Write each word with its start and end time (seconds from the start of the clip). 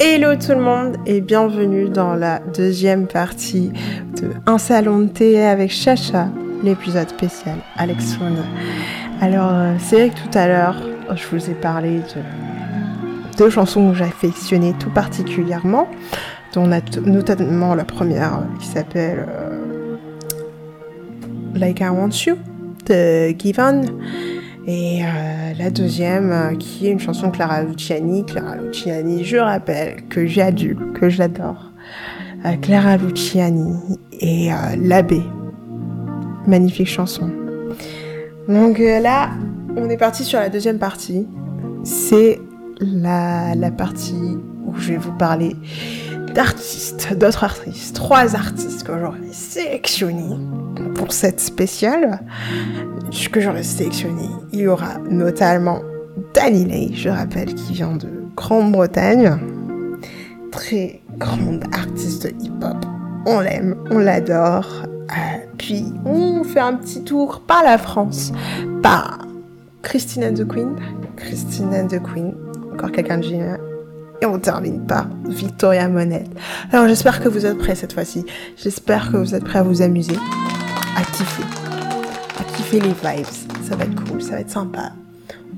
Hello 0.00 0.36
tout 0.36 0.52
le 0.52 0.60
monde 0.60 0.96
et 1.06 1.20
bienvenue 1.20 1.88
dans 1.88 2.14
la 2.14 2.38
deuxième 2.38 3.08
partie 3.08 3.72
de 4.22 4.30
Un 4.46 4.56
salon 4.56 5.00
de 5.00 5.08
thé 5.08 5.44
avec 5.44 5.72
Chacha, 5.72 6.28
l'épisode 6.62 7.08
spécial 7.08 7.56
Alex 7.76 8.16
Alors 9.20 9.50
euh, 9.52 9.74
c'est 9.80 9.96
vrai 9.96 10.10
que 10.10 10.14
tout 10.14 10.38
à 10.38 10.46
l'heure 10.46 10.76
je 11.16 11.26
vous 11.26 11.50
ai 11.50 11.54
parlé 11.54 11.98
de 11.98 13.36
deux 13.38 13.50
chansons 13.50 13.90
que 13.90 13.96
j'affectionnais 13.96 14.72
tout 14.78 14.90
particulièrement, 14.90 15.88
dont 16.54 16.68
notamment 17.04 17.74
la 17.74 17.84
première 17.84 18.34
euh, 18.34 18.58
qui 18.60 18.66
s'appelle 18.68 19.26
euh, 19.28 19.96
Like 21.56 21.80
I 21.80 21.88
Want 21.88 22.10
You 22.24 22.36
de 22.86 23.30
Given 23.36 23.84
et 24.68 25.02
euh, 25.02 25.54
la 25.58 25.70
deuxième, 25.70 26.30
euh, 26.30 26.54
qui 26.54 26.86
est 26.86 26.90
une 26.90 27.00
chanson 27.00 27.30
Clara 27.30 27.62
Luciani. 27.62 28.26
Clara 28.26 28.56
Luciani, 28.56 29.24
je 29.24 29.38
rappelle 29.38 30.06
que 30.10 30.26
j'adule, 30.26 30.92
que 30.92 31.08
j'adore. 31.08 31.72
Euh, 32.44 32.54
Clara 32.60 32.98
Luciani 32.98 33.98
et 34.20 34.50
L'abbé. 34.76 35.22
Magnifique 36.46 36.88
chanson. 36.88 37.30
Donc 38.46 38.78
là, 38.78 39.30
on 39.74 39.88
est 39.88 39.96
parti 39.96 40.22
sur 40.22 40.38
la 40.38 40.50
deuxième 40.50 40.78
partie. 40.78 41.26
C'est 41.82 42.38
la, 42.78 43.54
la 43.54 43.70
partie 43.70 44.36
où 44.66 44.74
je 44.76 44.88
vais 44.88 44.98
vous 44.98 45.16
parler 45.16 45.56
d'artistes, 46.34 47.16
d'autres 47.16 47.44
artistes, 47.44 47.96
trois 47.96 48.36
artistes 48.36 48.86
que 48.86 48.92
j'aurais 48.98 49.32
sélectionnés 49.32 50.36
pour 50.98 51.12
cette 51.12 51.38
spéciale 51.38 52.18
que 53.30 53.40
j'aurais 53.40 53.62
sélectionné. 53.62 54.28
Il 54.52 54.60
y 54.60 54.66
aura 54.66 54.98
notamment 55.08 55.80
Danny 56.34 56.92
je 56.94 57.08
rappelle, 57.08 57.54
qui 57.54 57.72
vient 57.72 57.96
de 57.96 58.08
Grande-Bretagne. 58.36 59.38
Très 60.50 61.00
grande 61.16 61.62
artiste 61.72 62.24
de 62.24 62.30
hip-hop. 62.44 62.84
On 63.26 63.40
l'aime, 63.40 63.76
on 63.90 63.98
l'adore. 63.98 64.66
Euh, 64.84 65.38
puis 65.56 65.86
on 66.04 66.42
fait 66.42 66.60
un 66.60 66.74
petit 66.74 67.04
tour 67.04 67.42
par 67.46 67.62
la 67.62 67.78
France, 67.78 68.32
par 68.82 69.18
Christine 69.82 70.24
and 70.24 70.34
the 70.34 70.48
Queen. 70.48 70.74
Christine 71.16 71.72
and 71.74 71.86
the 71.86 72.02
Queen, 72.02 72.34
encore 72.72 72.90
quelqu'un 72.90 73.18
de 73.18 73.24
génial. 73.24 73.60
Et 74.20 74.26
on 74.26 74.38
termine 74.38 74.84
par 74.84 75.06
Victoria 75.28 75.88
Monette. 75.88 76.30
Alors 76.72 76.88
j'espère 76.88 77.22
que 77.22 77.28
vous 77.28 77.46
êtes 77.46 77.58
prêts 77.58 77.76
cette 77.76 77.92
fois-ci. 77.92 78.24
J'espère 78.56 79.12
que 79.12 79.16
vous 79.16 79.34
êtes 79.34 79.44
prêts 79.44 79.60
à 79.60 79.62
vous 79.62 79.80
amuser, 79.80 80.16
à 80.96 81.02
kiffer 82.44 82.80
les 82.80 82.88
vibes. 82.88 83.26
Ça 83.62 83.76
va 83.76 83.84
être 83.84 84.04
cool, 84.04 84.22
ça 84.22 84.32
va 84.32 84.40
être 84.40 84.50
sympa. 84.50 84.92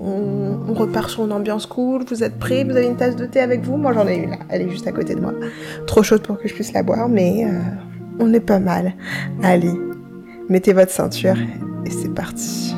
On, 0.00 0.72
repart 0.72 1.10
sur 1.10 1.24
une 1.24 1.32
ambiance 1.32 1.66
cool. 1.66 2.04
Vous 2.08 2.24
êtes 2.24 2.38
prêts? 2.38 2.64
Vous 2.64 2.70
avez 2.70 2.86
une 2.86 2.96
tasse 2.96 3.16
de 3.16 3.26
thé 3.26 3.40
avec 3.40 3.62
vous? 3.62 3.76
Moi, 3.76 3.92
j'en 3.92 4.06
ai 4.06 4.16
une 4.16 4.30
là. 4.30 4.38
Elle 4.48 4.62
est 4.62 4.70
juste 4.70 4.86
à 4.86 4.92
côté 4.92 5.14
de 5.14 5.20
moi. 5.20 5.32
Trop 5.86 6.02
chaude 6.02 6.22
pour 6.22 6.38
que 6.38 6.48
je 6.48 6.54
puisse 6.54 6.72
la 6.72 6.82
boire, 6.82 7.08
mais 7.08 7.44
euh, 7.44 7.58
on 8.18 8.32
est 8.32 8.40
pas 8.40 8.58
mal. 8.58 8.94
Allez, 9.42 9.74
mettez 10.48 10.72
votre 10.72 10.92
ceinture 10.92 11.36
et 11.84 11.90
c'est 11.90 12.14
parti. 12.14 12.74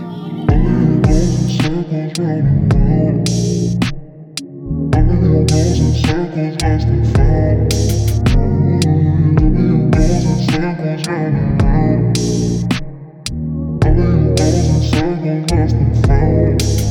Oh 15.65 16.82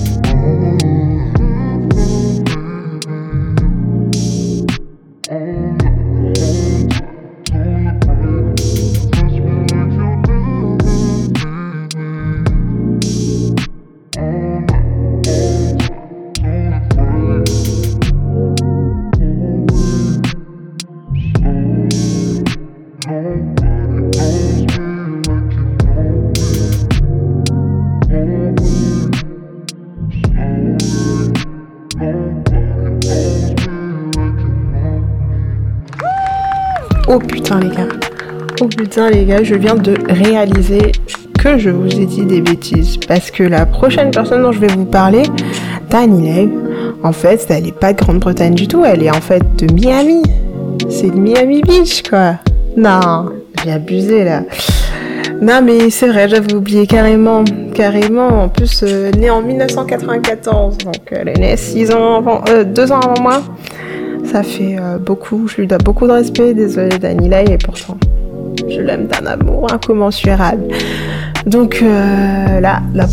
putain 39.01 39.17
les 39.17 39.25
gars, 39.25 39.43
je 39.43 39.55
viens 39.55 39.75
de 39.75 39.95
réaliser 40.09 40.91
que 41.39 41.57
je 41.57 41.69
vous 41.69 41.89
ai 41.99 42.05
dit 42.05 42.25
des 42.25 42.41
bêtises. 42.41 42.97
Parce 43.07 43.31
que 43.31 43.43
la 43.43 43.65
prochaine 43.65 44.11
personne 44.11 44.43
dont 44.43 44.51
je 44.51 44.59
vais 44.59 44.67
vous 44.67 44.85
parler, 44.85 45.23
Danny 45.89 46.21
Lay, 46.21 46.49
en 47.03 47.11
fait, 47.11 47.45
elle 47.49 47.67
est 47.67 47.77
pas 47.77 47.93
de 47.93 47.99
Grande-Bretagne 47.99 48.53
du 48.53 48.67
tout, 48.67 48.83
elle 48.85 49.03
est 49.03 49.09
en 49.09 49.21
fait 49.21 49.43
de 49.57 49.73
Miami. 49.73 50.21
C'est 50.89 51.09
de 51.09 51.17
Miami 51.17 51.61
Beach 51.61 52.03
quoi. 52.07 52.35
Non, 52.77 53.31
j'ai 53.63 53.71
abusé 53.71 54.23
là. 54.23 54.43
Non 55.41 55.61
mais 55.63 55.89
c'est 55.89 56.07
vrai, 56.07 56.29
j'avais 56.29 56.53
oublié 56.53 56.85
carrément, 56.85 57.43
carrément. 57.73 58.43
En 58.43 58.49
plus, 58.49 58.83
euh, 58.83 59.11
née 59.11 59.29
en 59.29 59.41
1994, 59.41 60.77
donc 60.79 60.95
elle 61.09 61.29
est 61.29 61.39
née 61.39 61.57
6 61.57 61.91
ans 61.91 62.17
avant, 62.17 62.41
euh, 62.49 62.63
2 62.63 62.91
ans 62.91 62.99
avant 62.99 63.21
moi. 63.21 63.41
Ça 64.25 64.43
fait 64.43 64.77
euh, 64.79 64.97
beaucoup, 64.99 65.47
je 65.47 65.57
lui 65.57 65.67
dois 65.67 65.79
beaucoup 65.79 66.05
de 66.05 66.11
respect, 66.11 66.53
désolé 66.53 66.99
Danila, 66.99 67.41
et 67.41 67.57
pourtant, 67.57 67.97
je 68.69 68.81
l'aime 68.81 69.07
d'un 69.07 69.25
amour 69.25 69.71
incommensurable. 69.71 70.67
Donc 71.45 71.79
euh, 71.81 72.59
là, 72.59 72.81
la 72.93 73.07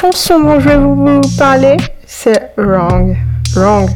chanson 0.00 0.40
dont 0.40 0.60
je 0.60 0.68
vais 0.68 0.76
vous 0.76 1.20
parler, 1.38 1.76
c'est 2.06 2.52
Wrong. 2.56 3.16
Wrong. 3.54 3.88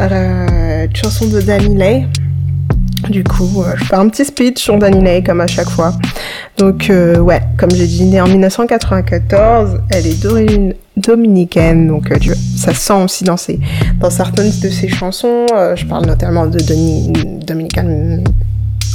Euh, 0.00 0.86
chanson 0.94 1.26
de 1.28 1.40
Danny 1.40 2.06
Du 3.08 3.24
coup, 3.24 3.64
je 3.76 3.84
fais 3.84 3.94
un 3.94 4.08
petit 4.08 4.24
speech 4.24 4.58
sur 4.58 4.78
Danny 4.78 5.22
comme 5.22 5.40
à 5.40 5.46
chaque 5.46 5.70
fois. 5.70 5.92
Donc 6.58 6.90
ouais, 6.90 7.40
comme 7.58 7.70
j'ai 7.70 7.86
dit, 7.86 8.04
née 8.04 8.20
en 8.20 8.28
1994, 8.28 9.80
elle 9.90 10.06
est 10.06 10.22
d'origine 10.22 10.74
dominicaine, 10.96 11.88
donc 11.88 12.10
euh, 12.10 12.16
ça 12.56 12.72
sent 12.72 13.04
aussi 13.04 13.24
dans, 13.24 13.36
dans 14.00 14.10
certaines 14.10 14.50
de 14.60 14.70
ses 14.70 14.88
chansons. 14.88 15.46
Euh, 15.54 15.76
je 15.76 15.84
parle 15.84 16.06
notamment 16.06 16.46
de. 16.46 16.58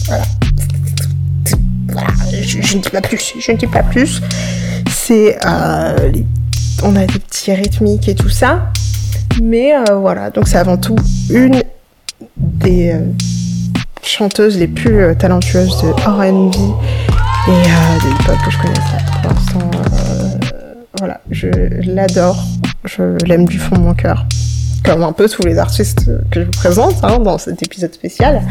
Voilà. 0.07 0.23
Je, 2.41 2.77
ne 2.77 2.81
dis 2.81 2.89
pas 2.89 3.01
plus. 3.01 3.33
Je 3.39 3.51
ne 3.51 3.57
dis 3.57 3.67
pas 3.67 3.83
plus. 3.83 4.21
C'est. 4.89 5.37
Euh, 5.45 6.11
on 6.83 6.95
a 6.95 7.05
des 7.05 7.19
petits 7.19 7.53
rythmiques 7.53 8.07
et 8.07 8.15
tout 8.15 8.29
ça. 8.29 8.71
Mais 9.41 9.71
voilà, 9.93 10.29
donc 10.29 10.47
c'est 10.47 10.57
avant 10.57 10.77
tout 10.77 10.95
une 11.29 11.63
des 12.37 12.93
chanteuses 14.03 14.57
les 14.57 14.67
plus 14.67 15.15
talentueuses 15.17 15.81
de 15.81 15.89
RB 15.89 16.53
et 17.47 17.51
de 17.51 18.09
hip-hop 18.09 18.37
que 18.43 18.51
je 18.51 18.57
connaissais 18.57 18.97
pour 19.21 19.31
l'instant 19.31 19.71
voilà, 21.01 21.19
je 21.31 21.47
l'adore, 21.91 22.43
je 22.85 23.17
l'aime 23.25 23.47
du 23.47 23.57
fond 23.57 23.75
de 23.75 23.81
mon 23.81 23.95
cœur. 23.95 24.23
Comme 24.83 25.03
un 25.03 25.11
peu 25.11 25.29
tous 25.29 25.43
les 25.43 25.57
artistes 25.57 26.09
que 26.31 26.41
je 26.41 26.45
vous 26.45 26.51
présente 26.51 26.95
hein, 27.03 27.19
dans 27.19 27.37
cet 27.37 27.61
épisode 27.63 27.93
spécial. 27.93 28.41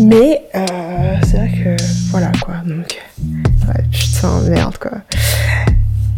Mais 0.00 0.42
euh, 0.54 1.14
c'est 1.24 1.36
vrai 1.36 1.50
que 1.50 1.82
voilà 2.10 2.32
quoi, 2.42 2.54
donc 2.66 2.98
ouais, 3.68 3.84
putain 3.90 4.40
merde 4.48 4.76
quoi. 4.78 4.90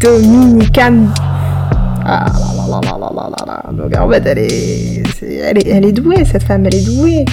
Dominican. 0.00 1.06
Ah 2.06 2.26
là 2.32 2.66
là 2.68 2.80
là 2.80 2.98
là 2.98 3.10
là 3.14 3.30
là 3.30 3.44
là. 3.46 3.72
Donc 3.72 3.96
en 3.96 4.10
fait 4.10 4.26
elle 4.26 4.38
est, 4.38 5.02
elle 5.22 5.58
est, 5.58 5.68
elle 5.68 5.84
est 5.84 5.92
douée 5.92 6.24
cette 6.24 6.44
femme, 6.44 6.66
elle 6.66 6.76
est 6.76 6.84
douée. 6.84 7.24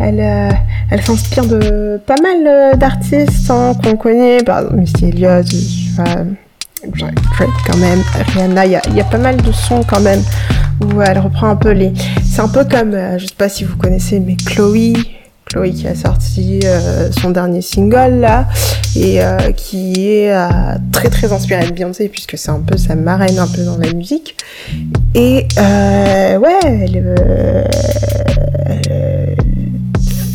Elle, 0.00 0.20
euh, 0.20 0.50
elle 0.90 1.02
s'inspire 1.02 1.46
de 1.46 2.00
pas 2.06 2.16
mal 2.22 2.46
euh, 2.46 2.74
d'artistes 2.74 3.50
hein, 3.50 3.72
qu'on 3.82 3.96
connaît, 3.96 4.42
par 4.42 4.60
exemple 4.60 4.76
Missy 4.76 5.06
Elliott, 5.06 5.46
Drake 6.84 7.14
quand 7.66 7.76
même, 7.78 8.02
Rihanna, 8.34 8.66
il 8.66 8.72
y, 8.72 9.00
a, 9.00 9.04
pas 9.04 9.18
mal 9.18 9.36
de 9.36 9.52
sons 9.52 9.82
quand 9.88 10.00
même 10.00 10.22
où 10.82 11.00
elle 11.00 11.18
reprend 11.18 11.48
un 11.48 11.56
peu 11.56 11.70
les... 11.70 11.92
C'est 12.24 12.40
un 12.40 12.48
peu 12.48 12.64
comme, 12.64 12.94
euh, 12.94 13.18
je 13.18 13.26
sais 13.26 13.34
pas 13.36 13.48
si 13.48 13.64
vous 13.64 13.76
connaissez, 13.76 14.20
mais 14.20 14.36
Chloé, 14.36 14.92
Chloé 15.46 15.70
qui 15.70 15.88
a 15.88 15.94
sorti 15.94 16.60
euh, 16.64 17.10
son 17.12 17.30
dernier 17.30 17.62
single 17.62 18.20
là, 18.20 18.46
et 18.94 19.22
euh, 19.22 19.52
qui 19.52 20.06
est 20.06 20.34
très 20.92 21.08
très 21.08 21.32
inspirée 21.32 21.66
de 21.66 21.72
Beyoncé, 21.72 22.08
puisque 22.08 22.36
c'est 22.36 22.50
un 22.50 22.60
peu 22.60 22.76
sa 22.76 22.94
marraine 22.94 23.38
un 23.38 23.48
peu 23.48 23.62
dans 23.64 23.78
la 23.78 23.92
musique. 23.92 24.36
Et 25.14 25.46
ouais, 25.58 26.60
elle... 26.62 27.66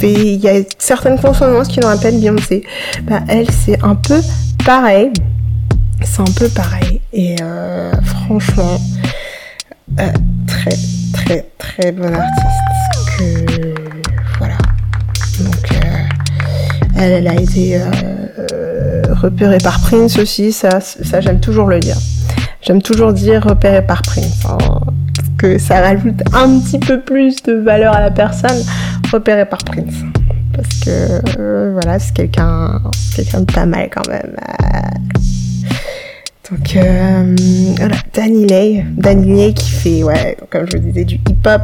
il 0.02 0.44
y 0.44 0.50
a 0.50 0.64
certaines 0.80 1.20
consonances 1.20 1.68
qui 1.68 1.80
nous 1.80 1.88
rappellent 1.88 2.20
Beyoncé. 2.20 2.64
Bah, 3.04 3.22
elle, 3.28 3.50
c'est 3.52 3.78
un 3.84 3.96
peu 3.96 4.20
pareil 4.66 5.12
c'est 6.04 6.22
un 6.22 6.34
peu 6.38 6.50
pareil. 6.50 7.02
Et 7.14 7.36
euh, 7.42 7.92
franchement, 8.04 8.80
euh, 10.00 10.12
très, 10.48 10.78
très, 11.14 11.46
très 11.58 11.92
bon 11.92 12.14
artiste. 12.14 13.22
euh, 13.22 13.76
voilà. 14.38 14.58
Donc 15.40 15.80
elle, 16.98 17.12
elle, 17.14 17.28
a 17.28 17.36
été 17.36 17.80
repérée 19.10 19.58
par 19.60 19.80
Prince 19.80 20.18
aussi, 20.20 20.52
ça, 20.52 20.80
ça 20.82 21.22
j'aime 21.22 21.40
toujours 21.40 21.68
le 21.68 21.80
dire. 21.80 21.98
J'aime 22.62 22.82
toujours 22.82 23.14
dire 23.14 23.44
repérée 23.44 23.86
par 23.86 24.02
Prince. 24.02 24.46
Hein, 24.48 24.58
que 25.38 25.58
ça 25.58 25.82
rajoute 25.82 26.22
un 26.34 26.60
petit 26.60 26.78
peu 26.78 27.02
plus 27.02 27.42
de 27.42 27.54
valeur 27.54 27.96
à 27.96 28.02
la 28.02 28.12
personne 28.12 28.64
repérée 29.12 29.46
par 29.46 29.64
Prince. 29.64 29.96
Parce 30.54 30.80
que 30.82 31.72
voilà, 31.72 31.98
c'est 31.98 32.14
quelqu'un 32.14 32.80
de 33.18 33.52
pas 33.52 33.66
mal 33.66 33.90
quand 33.92 34.08
même. 34.08 34.36
Donc 36.50 36.76
euh, 36.76 37.36
voilà, 37.78 37.96
Danny 38.14 38.46
Lay, 38.46 38.86
Danny 38.98 39.36
Lay 39.36 39.54
qui 39.54 39.72
fait, 39.72 40.04
ouais, 40.04 40.38
comme 40.50 40.66
je 40.68 40.78
vous 40.78 40.84
disais, 40.84 41.06
du 41.06 41.16
hip-hop 41.16 41.62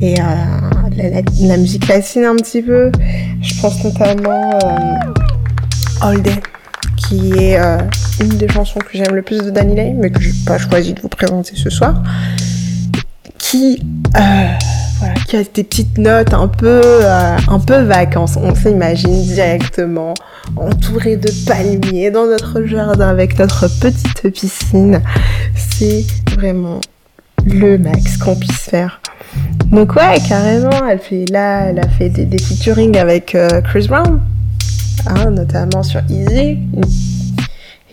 et 0.00 0.20
euh, 0.20 1.22
la, 1.40 1.56
musique 1.56 1.88
latine 1.88 2.24
un 2.24 2.36
petit 2.36 2.62
peu. 2.62 2.90
Je 3.40 3.60
pense 3.60 3.82
notamment 3.84 4.58
euh, 4.64 5.12
All 6.00 6.20
Day, 6.22 6.40
qui 6.96 7.32
est 7.32 7.58
euh, 7.58 7.78
une 8.20 8.36
des 8.36 8.48
chansons 8.48 8.80
que 8.80 8.90
j'aime 8.92 9.14
le 9.14 9.22
plus 9.22 9.38
de 9.38 9.50
Danny 9.50 9.74
Lay, 9.74 9.94
mais 9.96 10.10
que 10.10 10.20
j'ai 10.20 10.32
pas 10.46 10.58
choisi 10.58 10.94
de 10.94 11.00
vous 11.00 11.08
présenter 11.08 11.54
ce 11.56 11.70
soir. 11.70 12.02
Qui 13.38 13.82
qui 15.26 15.36
a 15.36 15.42
des 15.42 15.64
petites 15.64 15.98
notes 15.98 16.32
un 16.32 16.48
peu, 16.48 16.80
euh, 16.84 17.36
un 17.48 17.58
peu 17.58 17.82
vacances. 17.82 18.36
On 18.36 18.54
s'imagine 18.54 19.22
directement 19.22 20.14
entouré 20.56 21.16
de 21.16 21.30
palmiers 21.46 22.10
dans 22.10 22.26
notre 22.26 22.64
jardin 22.64 23.08
avec 23.08 23.38
notre 23.38 23.68
petite 23.80 24.30
piscine. 24.30 25.00
C'est 25.56 26.04
vraiment 26.36 26.80
le 27.46 27.78
max 27.78 28.16
qu'on 28.16 28.36
puisse 28.36 28.60
faire. 28.60 29.00
Donc 29.70 29.96
ouais, 29.96 30.18
carrément, 30.28 30.86
elle 30.88 30.98
fait 30.98 31.24
là, 31.30 31.66
elle 31.66 31.78
a 31.80 31.88
fait 31.88 32.08
des, 32.08 32.24
des 32.24 32.38
featuring 32.38 32.96
avec 32.96 33.34
euh, 33.34 33.60
Chris 33.62 33.86
Brown, 33.88 34.20
hein, 35.06 35.30
notamment 35.30 35.82
sur 35.82 36.00
Easy. 36.08 36.58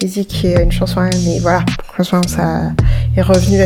Easy 0.01 0.25
qui 0.25 0.47
est 0.47 0.63
une 0.63 0.71
chanson, 0.71 1.01
mais 1.25 1.39
voilà, 1.39 1.63
Chris 1.93 2.07
Brown 2.11 2.27
ça 2.27 2.71
est 3.15 3.21
revenu 3.21 3.59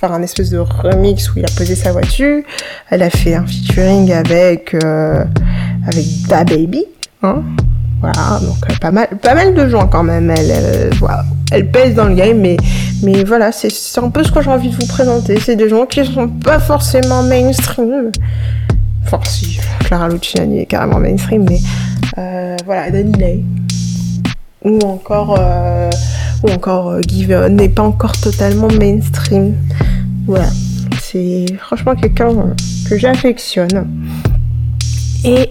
faire 0.00 0.12
un 0.12 0.22
espèce 0.22 0.50
de 0.50 0.58
remix 0.58 1.30
où 1.30 1.38
il 1.38 1.44
a 1.44 1.52
posé 1.56 1.74
sa 1.74 1.92
voiture. 1.92 2.42
Elle 2.90 3.02
a 3.02 3.10
fait 3.10 3.34
un 3.34 3.46
featuring 3.46 4.12
avec 4.12 4.74
euh, 4.74 5.24
avec 5.86 6.06
Da 6.28 6.44
Baby. 6.44 6.84
Hein 7.22 7.42
voilà, 8.00 8.40
donc 8.40 8.56
euh, 8.68 8.74
pas 8.80 8.90
mal, 8.90 9.08
pas 9.22 9.34
mal 9.34 9.54
de 9.54 9.68
gens 9.68 9.86
quand 9.86 10.02
même. 10.02 10.28
Elle, 10.30 10.50
elle, 10.50 10.90
elle 11.52 11.70
pèse 11.70 11.94
dans 11.94 12.06
le 12.06 12.14
game, 12.14 12.40
mais, 12.40 12.56
mais 13.02 13.22
voilà, 13.22 13.52
c'est 13.52 14.00
un 14.00 14.10
peu 14.10 14.24
ce 14.24 14.32
que 14.32 14.42
j'ai 14.42 14.50
envie 14.50 14.70
de 14.70 14.74
vous 14.74 14.86
présenter. 14.86 15.38
C'est 15.38 15.54
des 15.54 15.68
gens 15.68 15.86
qui 15.86 16.04
sont 16.04 16.28
pas 16.28 16.58
forcément 16.58 17.22
mainstream. 17.22 18.10
Enfin, 19.04 19.20
si, 19.24 19.60
Clara 19.84 20.08
Luciani 20.08 20.60
est 20.60 20.66
carrément 20.66 20.98
mainstream, 20.98 21.46
mais 21.48 21.60
euh, 22.18 22.56
voilà, 22.66 22.90
Danny 22.90 23.12
Lay. 23.12 23.44
Ou 24.64 24.78
encore, 24.80 25.36
euh, 25.40 25.90
ou 26.44 26.50
encore 26.50 26.90
euh, 26.90 27.00
Given 27.06 27.56
n'est 27.56 27.68
pas 27.68 27.82
encore 27.82 28.12
totalement 28.20 28.68
mainstream. 28.68 29.54
Voilà, 30.26 30.48
c'est 31.00 31.46
franchement 31.58 31.96
quelqu'un 31.96 32.30
euh, 32.30 32.54
que 32.88 32.96
j'affectionne. 32.96 33.88
Et 35.24 35.50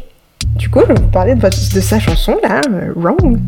du 0.56 0.69
coup, 0.69 0.80
je 0.88 0.94
vais 0.94 1.02
vous 1.02 1.10
parler 1.10 1.36
de, 1.36 1.42
de 1.42 1.81
sa 1.81 2.00
chanson 2.00 2.38
là, 2.42 2.62
euh, 2.72 2.94
Wrong. 2.96 3.40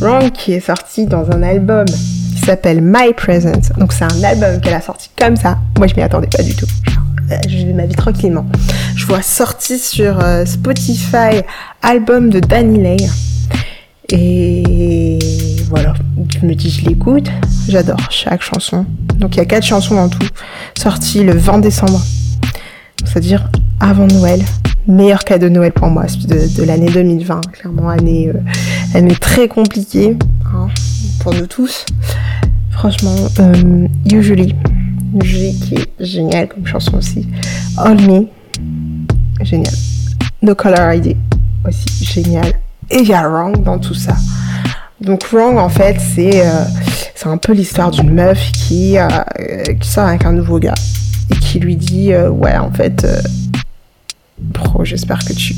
Wrong 0.00 0.30
qui 0.30 0.52
est 0.52 0.60
sorti 0.60 1.06
dans 1.06 1.30
un 1.30 1.42
album 1.42 1.86
qui 1.86 2.46
s'appelle 2.46 2.80
My 2.80 3.12
Present. 3.16 3.72
Donc 3.78 3.92
c'est 3.92 4.04
un 4.04 4.22
album 4.22 4.60
qu'elle 4.60 4.74
a 4.74 4.80
sorti 4.80 5.10
comme 5.18 5.36
ça. 5.36 5.58
Moi 5.78 5.88
je 5.88 5.94
m'y 5.96 6.02
attendais 6.02 6.28
pas 6.28 6.42
du 6.42 6.54
tout. 6.54 6.66
Je 7.48 7.56
vis 7.56 7.72
ma 7.72 7.86
vie 7.86 7.94
tranquillement. 7.94 8.46
Je 8.94 9.06
vois 9.06 9.22
sorti 9.22 9.78
sur 9.78 10.22
Spotify 10.44 11.42
album 11.82 12.30
de 12.30 12.40
Danny 12.40 12.82
Lay. 12.82 12.96
Et 14.14 15.18
voilà, 15.70 15.94
je 16.28 16.46
me 16.46 16.54
dis 16.54 16.68
je 16.68 16.84
l'écoute, 16.84 17.30
j'adore 17.66 18.10
chaque 18.10 18.42
chanson. 18.42 18.84
Donc 19.16 19.36
il 19.36 19.38
y 19.38 19.40
a 19.40 19.46
quatre 19.46 19.64
chansons 19.64 19.96
en 19.96 20.10
tout, 20.10 20.26
sorties 20.78 21.24
le 21.24 21.32
20 21.34 21.60
décembre, 21.60 21.98
c'est-à-dire 23.04 23.48
avant 23.80 24.06
Noël. 24.06 24.42
Meilleur 24.86 25.24
cadeau 25.24 25.48
de 25.48 25.54
Noël 25.54 25.72
pour 25.72 25.88
moi 25.88 26.04
de, 26.06 26.62
l'année 26.64 26.90
2020, 26.90 27.40
clairement 27.52 27.88
année, 27.88 28.28
euh, 28.28 28.98
année 28.98 29.14
très 29.14 29.48
compliquée 29.48 30.16
hein, 30.52 30.66
pour 31.20 31.32
nous 31.32 31.46
tous. 31.46 31.86
Franchement, 32.72 33.14
euh, 33.38 33.86
Usually, 34.12 34.54
Usually 35.22 35.58
qui 35.58 35.74
est 35.76 35.88
génial 36.00 36.48
comme 36.48 36.66
chanson 36.66 36.98
aussi. 36.98 37.28
All 37.78 37.96
Me, 37.96 38.26
génial. 39.42 39.74
No 40.42 40.54
Color 40.54 40.94
ID 40.94 41.16
aussi 41.64 42.04
génial. 42.04 42.52
Et 42.92 43.00
il 43.00 43.08
y 43.08 43.14
a 43.14 43.26
Wrong 43.26 43.62
dans 43.62 43.78
tout 43.78 43.94
ça. 43.94 44.14
Donc 45.00 45.24
Wrong 45.32 45.58
en 45.58 45.68
fait 45.68 45.96
c'est 45.98 46.46
euh, 46.46 46.64
c'est 47.14 47.26
un 47.26 47.38
peu 47.38 47.52
l'histoire 47.52 47.90
d'une 47.90 48.10
meuf 48.10 48.38
qui 48.52 48.98
euh, 48.98 49.08
qui 49.80 49.88
sort 49.88 50.04
avec 50.04 50.24
un 50.24 50.32
nouveau 50.32 50.58
gars 50.58 50.74
et 51.30 51.34
qui 51.36 51.58
lui 51.58 51.74
dit 51.74 52.12
euh, 52.12 52.28
ouais 52.28 52.56
en 52.56 52.70
fait 52.70 53.06
bro 54.38 54.84
j'espère 54.84 55.24
que 55.24 55.32
tu 55.32 55.54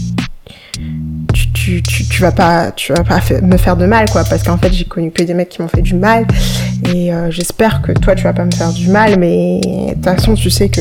tu, 1.32 1.82
tu, 1.82 1.82
tu, 1.82 2.22
vas 2.22 2.32
pas 2.32 2.72
tu 2.72 2.92
vas 2.92 3.04
pas 3.04 3.20
me 3.42 3.56
faire 3.56 3.76
de 3.76 3.86
mal 3.86 4.08
quoi 4.10 4.24
parce 4.24 4.42
qu'en 4.42 4.58
fait 4.58 4.72
j'ai 4.72 4.84
connu 4.84 5.10
que 5.10 5.22
des 5.22 5.34
mecs 5.34 5.48
qui 5.48 5.62
m'ont 5.62 5.68
fait 5.68 5.82
du 5.82 5.94
mal 5.94 6.26
et 6.92 7.10
j'espère 7.30 7.82
que 7.82 7.92
toi 7.92 8.14
tu 8.14 8.24
vas 8.24 8.32
pas 8.32 8.44
me 8.44 8.50
faire 8.50 8.72
du 8.72 8.88
mal 8.88 9.18
mais 9.18 9.60
de 9.60 9.94
toute 9.94 10.04
façon 10.04 10.34
tu 10.34 10.50
sais 10.50 10.68
que 10.68 10.80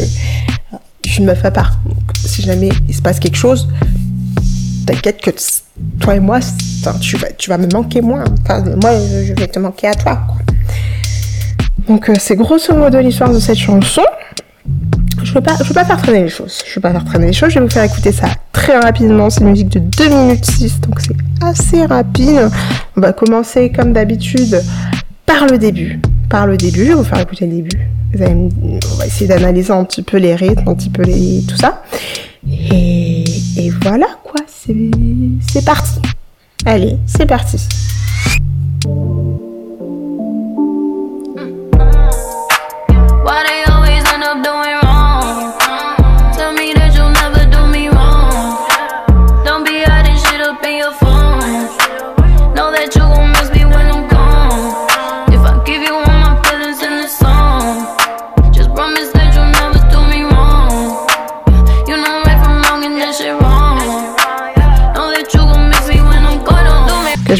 je 1.04 1.10
suis 1.10 1.20
une 1.20 1.26
meuf 1.26 1.44
à 1.46 1.52
part 1.52 1.80
si 2.26 2.42
jamais 2.42 2.70
il 2.88 2.96
se 2.96 3.02
passe 3.02 3.20
quelque 3.20 3.38
chose 3.38 3.68
t'inquiète 4.86 5.22
que 5.22 5.32
toi 6.00 6.16
et 6.16 6.20
moi, 6.20 6.40
tu 7.00 7.50
vas, 7.50 7.58
me 7.58 7.68
manquer 7.72 8.02
moins. 8.02 8.24
moi, 8.82 8.92
je 9.26 9.34
vais 9.34 9.48
te 9.48 9.60
manquer 9.60 9.88
à 9.88 9.96
toi. 9.96 10.20
Donc, 11.88 12.10
euh, 12.10 12.14
c'est 12.18 12.36
grosso 12.36 12.74
modo 12.76 13.00
l'histoire 13.00 13.32
de 13.32 13.40
cette 13.40 13.58
chanson. 13.58 14.04
Je 15.24 15.34
veux 15.34 15.42
pas, 15.42 15.56
je 15.62 15.68
veux 15.68 15.74
pas 15.74 15.86
faire 15.86 16.02
traîner 16.02 16.24
les 16.24 16.30
choses. 16.30 16.62
Je 16.66 16.76
veux 16.76 16.82
pas 16.82 16.92
faire 16.92 17.04
traîner 17.04 17.28
les 17.28 17.34
choses. 17.34 17.50
Je 17.50 17.60
vais 17.60 17.66
vous 17.66 17.72
faire 17.72 17.84
écouter 17.84 18.12
ça 18.12 18.28
très 18.52 18.80
rapidement. 18.80 19.30
C'est 19.30 19.42
une 19.42 19.50
musique 19.50 19.70
de 19.70 19.80
2 19.80 20.10
minutes 20.10 20.46
6, 20.46 20.80
donc 20.82 21.00
c'est 21.00 21.16
assez 21.42 21.86
rapide. 21.86 22.50
On 22.96 23.02
va 23.02 23.14
commencer 23.14 23.72
comme 23.72 23.94
d'habitude 23.94 24.62
par 25.26 25.48
le 25.48 25.58
début. 25.58 26.00
Par 26.30 26.48
le 26.48 26.58
début, 26.58 26.86
je 26.86 26.90
vais 26.90 26.94
vous 26.94 27.04
faire 27.04 27.20
écouter 27.20 27.46
le 27.46 27.56
début. 27.56 27.80
on 28.20 28.96
va 28.98 29.06
essayer 29.06 29.28
d'analyser 29.28 29.72
un 29.72 29.84
petit 29.84 30.04
peu 30.04 30.18
les 30.18 30.36
rythmes, 30.36 30.68
un 30.68 30.76
petit 30.76 30.90
peu 30.90 31.04
les, 31.04 31.44
tout 31.48 31.58
ça. 31.58 31.84
Et, 32.50 33.23
et 33.58 33.70
voilà 33.70 34.08
quoi, 34.24 34.42
c'est 34.48 35.66
parti. 35.66 36.00
Allez, 36.66 36.98
c'est 37.06 37.26
parti. 37.26 37.58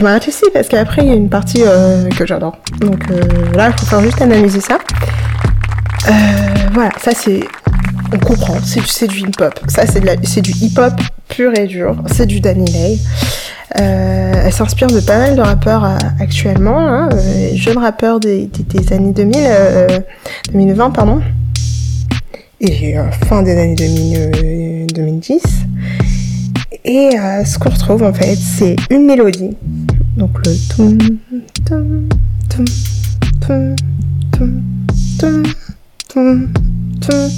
Je 0.04 0.08
m'arrête 0.10 0.28
ici 0.28 0.44
parce 0.54 0.68
qu'après 0.68 1.04
il 1.04 1.08
y 1.08 1.12
a 1.12 1.14
une 1.14 1.30
partie 1.30 1.64
euh, 1.66 2.10
que 2.10 2.26
j'adore. 2.26 2.58
Donc 2.82 3.10
euh, 3.10 3.22
là, 3.56 3.72
je 3.72 3.78
préfère 3.78 4.02
juste 4.02 4.22
analyser 4.22 4.60
ça. 4.60 4.78
Euh, 6.10 6.12
voilà, 6.74 6.90
ça 7.02 7.12
c'est. 7.16 7.40
On 8.14 8.20
comprend, 8.20 8.58
c'est 8.62 9.08
du 9.08 9.20
hip-hop. 9.20 9.58
Ça 9.70 9.84
c'est 9.88 10.42
du 10.42 10.52
hip-hop 10.52 10.92
pur 11.30 11.58
et 11.58 11.68
dur. 11.68 11.96
C'est 12.12 12.26
du 12.26 12.42
Danny 12.42 12.70
Lay. 12.70 12.98
elle 13.76 14.52
s'inspire 14.52 14.88
de 14.88 15.00
pas 15.00 15.20
mal 15.20 15.38
de 15.38 15.42
rappeurs 15.42 15.86
actuellement, 16.20 16.80
hein, 16.80 17.10
jeunes 17.56 17.78
rappeurs 17.78 18.20
des, 18.20 18.50
années 18.92 19.14
2000, 19.14 19.38
2020, 20.52 20.92
pardon, 20.92 21.22
et 22.60 22.96
fin 23.30 23.42
des 23.42 23.58
années 23.58 24.86
2010. 24.94 25.42
Et 26.86 27.12
ce 27.46 27.58
qu'on 27.60 27.70
retrouve 27.70 28.04
en 28.04 28.14
fait, 28.14 28.36
c'est 28.36 28.76
une 28.90 29.06
mélodie 29.06 29.56
donc 30.18 30.38
le 30.46 30.56
tum, 30.70 30.98
tum, 31.66 32.10
tum, 32.50 32.66
tum, 33.42 33.76
tum, 35.18 35.44
tum, 36.08 36.54
tum, 37.02 37.30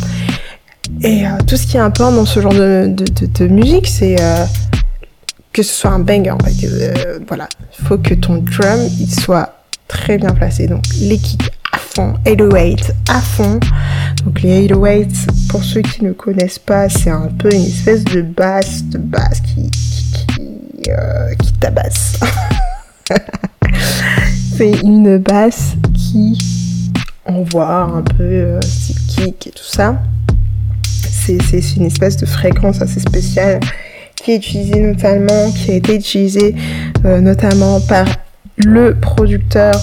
Et 1.02 1.26
euh, 1.26 1.30
tout 1.48 1.56
ce 1.56 1.66
qui 1.68 1.78
est 1.78 1.80
important 1.80 2.12
dans 2.12 2.26
ce 2.26 2.42
genre 2.42 2.54
de, 2.54 3.48
musique, 3.48 3.88
c'est 3.88 4.18
euh, 4.20 4.46
que 5.54 5.64
ce 5.64 5.74
soit 5.74 5.92
un 5.92 6.00
banger. 6.00 6.32
En 6.32 6.40
fait. 6.40 6.68
Euh, 6.68 7.20
voilà, 7.28 7.48
il 7.80 7.86
faut 7.86 7.98
que 7.98 8.14
ton 8.14 8.38
drum 8.38 8.82
il 9.00 9.10
soit 9.10 9.56
très 9.88 10.18
bien 10.18 10.32
placé. 10.32 10.68
Donc 10.68 10.84
les 11.00 11.18
kicks 11.18 11.52
fond, 11.96 12.14
et 12.26 12.36
le 12.36 12.52
weight 12.52 12.94
à 13.10 13.22
fond. 13.22 13.60
Donc 14.26 14.42
les 14.42 14.68
808, 14.68 15.28
pour 15.50 15.64
ceux 15.64 15.82
qui 15.82 16.04
ne 16.04 16.12
connaissent 16.12 16.60
pas, 16.60 16.90
c'est 16.90 17.10
un 17.10 17.30
peu 17.40 17.54
une 17.54 17.66
espèce 17.66 18.04
de 18.04 18.22
basse, 18.22 18.84
de 18.86 18.98
basse 18.98 19.42
qui, 19.42 19.72
qui, 19.72 20.92
euh, 20.92 21.34
tabasse. 21.60 22.20
c'est 24.58 24.82
une 24.82 25.18
basse 25.18 25.74
qui 25.94 26.38
envoie 27.26 27.84
un 27.84 28.02
peu 28.02 28.24
euh, 28.24 28.60
kick 29.08 29.48
et 29.48 29.52
tout 29.52 29.64
ça. 29.64 30.02
C'est 31.02 31.76
une 31.76 31.86
espèce 31.86 32.18
de 32.18 32.28
fréquence 32.28 32.84
assez 32.84 33.00
spéciale 33.00 33.60
qui 34.16 34.32
est 34.32 34.36
utilisée 34.36 34.80
notamment, 34.80 35.52
qui 35.52 35.72
a 35.72 35.76
été 35.76 35.96
utilisée 35.96 36.56
euh, 37.04 37.20
notamment 37.20 37.80
par 37.82 38.06
le 38.58 38.96
producteur 38.96 39.76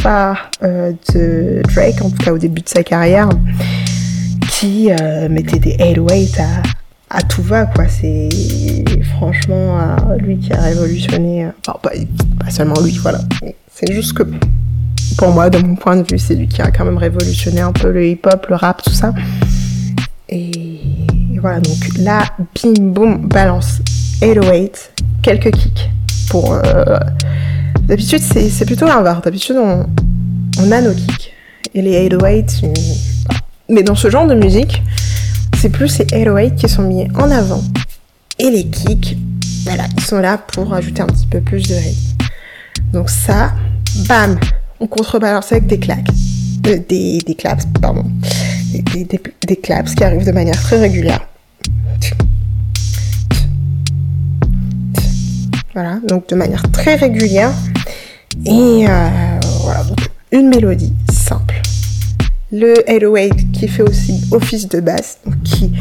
phare 0.00 0.50
euh, 0.62 0.92
de 1.12 1.62
Drake, 1.74 2.00
en 2.02 2.10
tout 2.10 2.16
cas 2.16 2.32
au 2.32 2.38
début 2.38 2.62
de 2.62 2.68
sa 2.68 2.82
carrière, 2.82 3.28
qui 4.50 4.90
euh, 4.90 5.28
mettait 5.28 5.58
des 5.58 5.76
808 5.78 6.40
à, 6.40 7.16
à 7.18 7.22
tout 7.22 7.42
va, 7.42 7.66
quoi. 7.66 7.84
C'est 7.88 8.28
franchement 9.16 9.96
lui 10.18 10.38
qui 10.38 10.52
a 10.52 10.60
révolutionné, 10.60 11.48
enfin, 11.66 11.78
pas, 11.82 11.90
pas 12.42 12.50
seulement 12.50 12.80
lui, 12.80 12.96
voilà. 12.98 13.20
C'est 13.70 13.92
juste 13.92 14.14
que 14.14 14.22
pour 15.18 15.32
moi, 15.32 15.50
de 15.50 15.58
mon 15.58 15.76
point 15.76 15.96
de 15.96 16.02
vue, 16.02 16.18
c'est 16.18 16.34
lui 16.34 16.48
qui 16.48 16.62
a 16.62 16.70
quand 16.70 16.84
même 16.84 16.98
révolutionné 16.98 17.60
un 17.60 17.72
peu 17.72 17.90
le 17.90 18.06
hip-hop, 18.06 18.46
le 18.48 18.56
rap, 18.56 18.82
tout 18.82 18.92
ça. 18.92 19.12
Et 20.28 20.50
voilà, 21.40 21.60
donc 21.60 21.76
là, 21.98 22.22
bim, 22.54 22.72
boum, 22.78 23.28
balance 23.28 23.80
808, 24.22 24.92
quelques 25.22 25.50
kicks 25.50 25.90
pour... 26.30 26.58
Euh, 27.84 27.88
d'habitude, 27.88 28.20
c'est 28.20 28.64
plutôt 28.64 28.86
l'inverse. 28.86 29.22
D'habitude, 29.22 29.56
on, 29.58 29.86
on, 30.60 30.72
a 30.72 30.80
nos 30.80 30.94
kicks. 30.94 31.32
Et 31.74 31.82
les 31.82 32.08
808, 32.08 32.62
mais 33.68 33.82
dans 33.82 33.94
ce 33.94 34.08
genre 34.08 34.26
de 34.26 34.34
musique, 34.34 34.82
c'est 35.60 35.70
plus 35.70 35.98
les 35.98 36.06
808 36.12 36.54
qui 36.54 36.68
sont 36.68 36.82
mis 36.82 37.08
en 37.16 37.30
avant. 37.30 37.62
Et 38.38 38.50
les 38.50 38.64
kicks, 38.64 39.16
voilà, 39.64 39.84
ils 39.96 40.04
sont 40.04 40.18
là 40.18 40.38
pour 40.38 40.72
ajouter 40.72 41.02
un 41.02 41.06
petit 41.06 41.26
peu 41.26 41.40
plus 41.40 41.68
de 41.68 41.74
rythme. 41.74 42.26
Donc 42.92 43.10
ça, 43.10 43.52
bam, 44.08 44.38
on 44.78 44.86
contrebalance 44.86 45.50
avec 45.52 45.66
des 45.66 45.78
claques. 45.78 46.10
Euh, 46.66 46.78
des, 46.88 47.18
des 47.18 47.34
claps, 47.34 47.66
pardon. 47.80 48.04
Des, 48.72 49.04
des, 49.04 49.20
des 49.46 49.56
claps 49.56 49.94
qui 49.94 50.04
arrivent 50.04 50.26
de 50.26 50.32
manière 50.32 50.60
très 50.60 50.78
régulière. 50.78 51.26
Voilà, 55.74 55.98
donc 56.06 56.28
de 56.28 56.36
manière 56.36 56.62
très 56.70 56.94
régulière. 56.94 57.50
Et 58.46 58.86
euh, 58.88 59.40
voilà, 59.62 59.84
une 60.32 60.48
mélodie 60.48 60.92
simple. 61.10 61.60
Le 62.52 62.74
808 62.88 63.52
qui 63.52 63.68
fait 63.68 63.82
aussi 63.82 64.20
office 64.30 64.68
de 64.68 64.80
basse, 64.80 65.18
qui, 65.44 65.72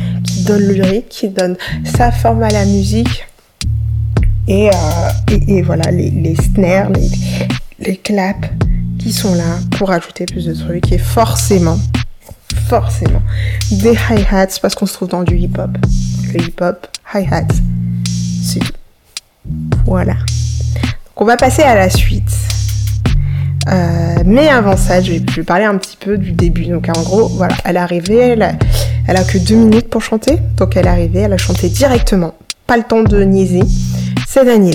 donne 0.45 0.61
le 0.63 0.73
lyrique, 0.73 1.09
qui 1.09 1.29
donne 1.29 1.55
sa 1.83 2.11
forme 2.11 2.43
à 2.43 2.49
la 2.49 2.65
musique. 2.65 3.27
Et, 4.47 4.69
euh, 4.69 5.33
et, 5.47 5.61
voilà, 5.61 5.91
les, 5.91 6.09
les 6.09 6.35
snares, 6.35 6.89
les, 6.89 7.09
les 7.79 7.97
claps 7.97 8.49
qui 8.99 9.11
sont 9.11 9.35
là 9.35 9.59
pour 9.77 9.91
ajouter 9.91 10.25
plus 10.25 10.45
de 10.45 10.53
trucs. 10.53 10.91
Et 10.91 10.97
forcément, 10.97 11.77
forcément, 12.67 13.21
des 13.71 13.93
hi-hats 14.09 14.59
parce 14.61 14.75
qu'on 14.75 14.85
se 14.85 14.93
trouve 14.93 15.09
dans 15.09 15.23
du 15.23 15.37
hip-hop. 15.37 15.71
Le 16.33 16.41
hip-hop, 16.41 16.87
hi-hats, 17.13 17.47
c'est. 18.43 18.61
Voilà. 19.85 20.15
Donc 21.15 21.21
on 21.21 21.25
va 21.25 21.37
passer 21.37 21.61
à 21.61 21.75
la 21.75 21.89
suite. 21.89 22.31
Euh, 23.71 24.15
mais 24.25 24.49
avant 24.49 24.75
ça, 24.75 24.99
je 24.99 25.13
vais, 25.13 25.43
parler 25.43 25.65
un 25.65 25.77
petit 25.77 25.95
peu 25.97 26.17
du 26.17 26.31
début. 26.31 26.65
Donc 26.65 26.89
en 26.89 27.01
gros, 27.01 27.27
voilà, 27.27 27.55
elle 27.65 27.75
est 27.75 27.79
arrivée, 27.79 28.17
elle 28.17 28.41
a, 28.41 29.23
que 29.23 29.37
deux 29.37 29.55
minutes 29.55 29.89
pour 29.89 30.01
chanter. 30.01 30.39
Donc 30.57 30.75
elle 30.75 30.87
est 30.87 30.89
arrivée, 30.89 31.19
elle 31.19 31.33
a 31.33 31.37
chanté 31.37 31.69
directement. 31.69 32.33
Pas 32.65 32.77
le 32.77 32.83
temps 32.83 33.03
de 33.03 33.23
niaiser. 33.23 33.63
C'est 34.27 34.43
Danny 34.43 34.73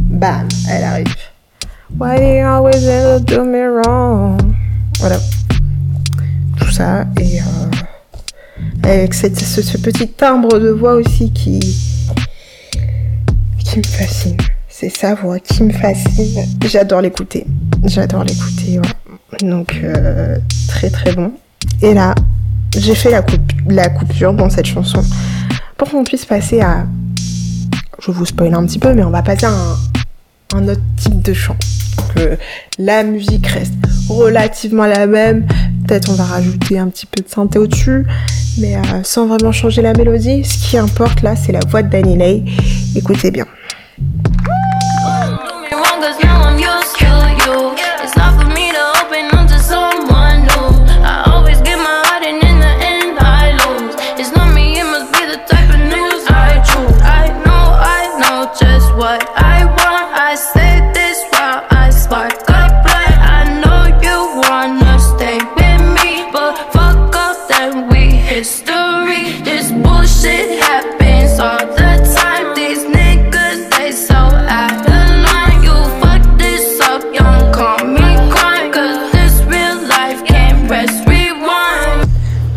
Bam, 0.00 0.48
elle 0.70 0.84
arrive. 0.84 1.14
Why 1.98 2.18
do 2.18 2.24
you 2.24 2.46
always 2.46 3.20
do 3.22 3.44
me 3.44 3.68
wrong? 3.68 4.38
Voilà. 4.98 5.18
Tout 6.58 6.70
ça. 6.70 7.06
Et 7.18 7.40
euh, 7.40 7.44
avec 8.82 9.14
ce, 9.14 9.28
ce 9.34 9.78
petit 9.78 10.08
timbre 10.08 10.58
de 10.58 10.70
voix 10.70 10.94
aussi 10.94 11.32
qui, 11.32 11.58
qui 13.58 13.78
me 13.78 13.84
fascine. 13.84 14.36
C'est 14.80 14.88
sa 14.88 15.14
voix 15.14 15.38
qui 15.38 15.62
me 15.62 15.72
fascine. 15.74 16.42
J'adore 16.64 17.02
l'écouter. 17.02 17.44
J'adore 17.84 18.24
l'écouter. 18.24 18.80
Donc, 19.42 19.78
euh, 19.84 20.38
très 20.68 20.88
très 20.88 21.12
bon. 21.12 21.32
Et 21.82 21.92
là, 21.92 22.14
j'ai 22.74 22.94
fait 22.94 23.10
la, 23.10 23.90
coupure 23.90 24.32
dans 24.32 24.48
cette 24.48 24.64
chanson 24.64 25.04
pour 25.76 25.90
qu'on 25.90 26.02
puisse 26.02 26.24
passer 26.24 26.62
à. 26.62 26.86
Je 28.02 28.10
vous 28.10 28.24
spoil 28.24 28.54
un 28.54 28.64
petit 28.64 28.78
peu, 28.78 28.94
mais 28.94 29.04
on 29.04 29.10
va 29.10 29.20
passer 29.20 29.44
à 29.44 29.52
un, 30.54 30.66
autre 30.66 30.80
type 30.96 31.20
de 31.20 31.34
chant. 31.34 31.56
Que 32.14 32.38
la 32.78 33.04
musique 33.04 33.48
reste 33.48 33.74
relativement 34.08 34.86
la 34.86 35.06
même. 35.06 35.46
Peut-être 35.86 36.08
on 36.08 36.14
va 36.14 36.24
rajouter 36.24 36.78
un 36.78 36.88
petit 36.88 37.04
peu 37.04 37.22
de 37.22 37.28
synthé 37.28 37.58
au-dessus, 37.58 38.06
mais 38.56 38.76
euh, 38.76 39.02
sans 39.02 39.26
vraiment 39.26 39.52
changer 39.52 39.82
la 39.82 39.92
mélodie. 39.92 40.42
Ce 40.42 40.70
qui 40.70 40.78
importe 40.78 41.20
là, 41.20 41.36
c'est 41.36 41.52
la 41.52 41.60
voix 41.68 41.82
de 41.82 41.90
Danny 41.90 42.16
Lay. 42.16 42.44
Écoutez 42.96 43.30
bien. 43.30 43.44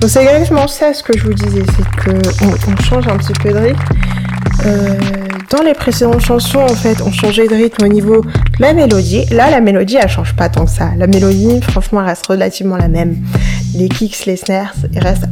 C'est 0.08 0.24
exactement 0.24 0.68
ça 0.68 0.94
ce 0.94 1.02
que 1.02 1.18
je 1.18 1.24
vous 1.24 1.34
disais, 1.34 1.64
c'est 1.78 2.04
que 2.04 2.12
on, 2.44 2.82
change 2.84 3.08
un 3.08 3.18
petit 3.18 3.34
peu 3.34 3.54
de 3.54 3.58
rythme. 3.58 3.80
Euh, 4.66 5.00
dans 5.50 5.62
les 5.62 5.74
précédentes 5.74 6.20
chansons, 6.20 6.60
en 6.60 6.76
fait, 6.76 7.02
on 7.02 7.12
changeait 7.12 7.48
de 7.48 7.56
rythme 7.56 7.86
au 7.86 7.88
niveau 7.88 8.22
de 8.22 8.62
la 8.62 8.74
mélodie. 8.74 9.26
Là, 9.32 9.50
la 9.50 9.62
mélodie, 9.62 9.96
elle 9.96 10.10
change 10.10 10.36
pas 10.36 10.50
tant 10.50 10.66
que 10.66 10.72
ça. 10.72 10.92
La 10.98 11.08
mélodie, 11.08 11.62
franchement, 11.62 12.04
reste 12.04 12.28
relativement 12.28 12.78
la 12.78 12.88
même. 12.88 13.18
Les 13.76 13.88
kicks, 13.88 14.26
les 14.26 14.36
snares, 14.36 14.74
ils 14.92 15.00
restent 15.00 15.28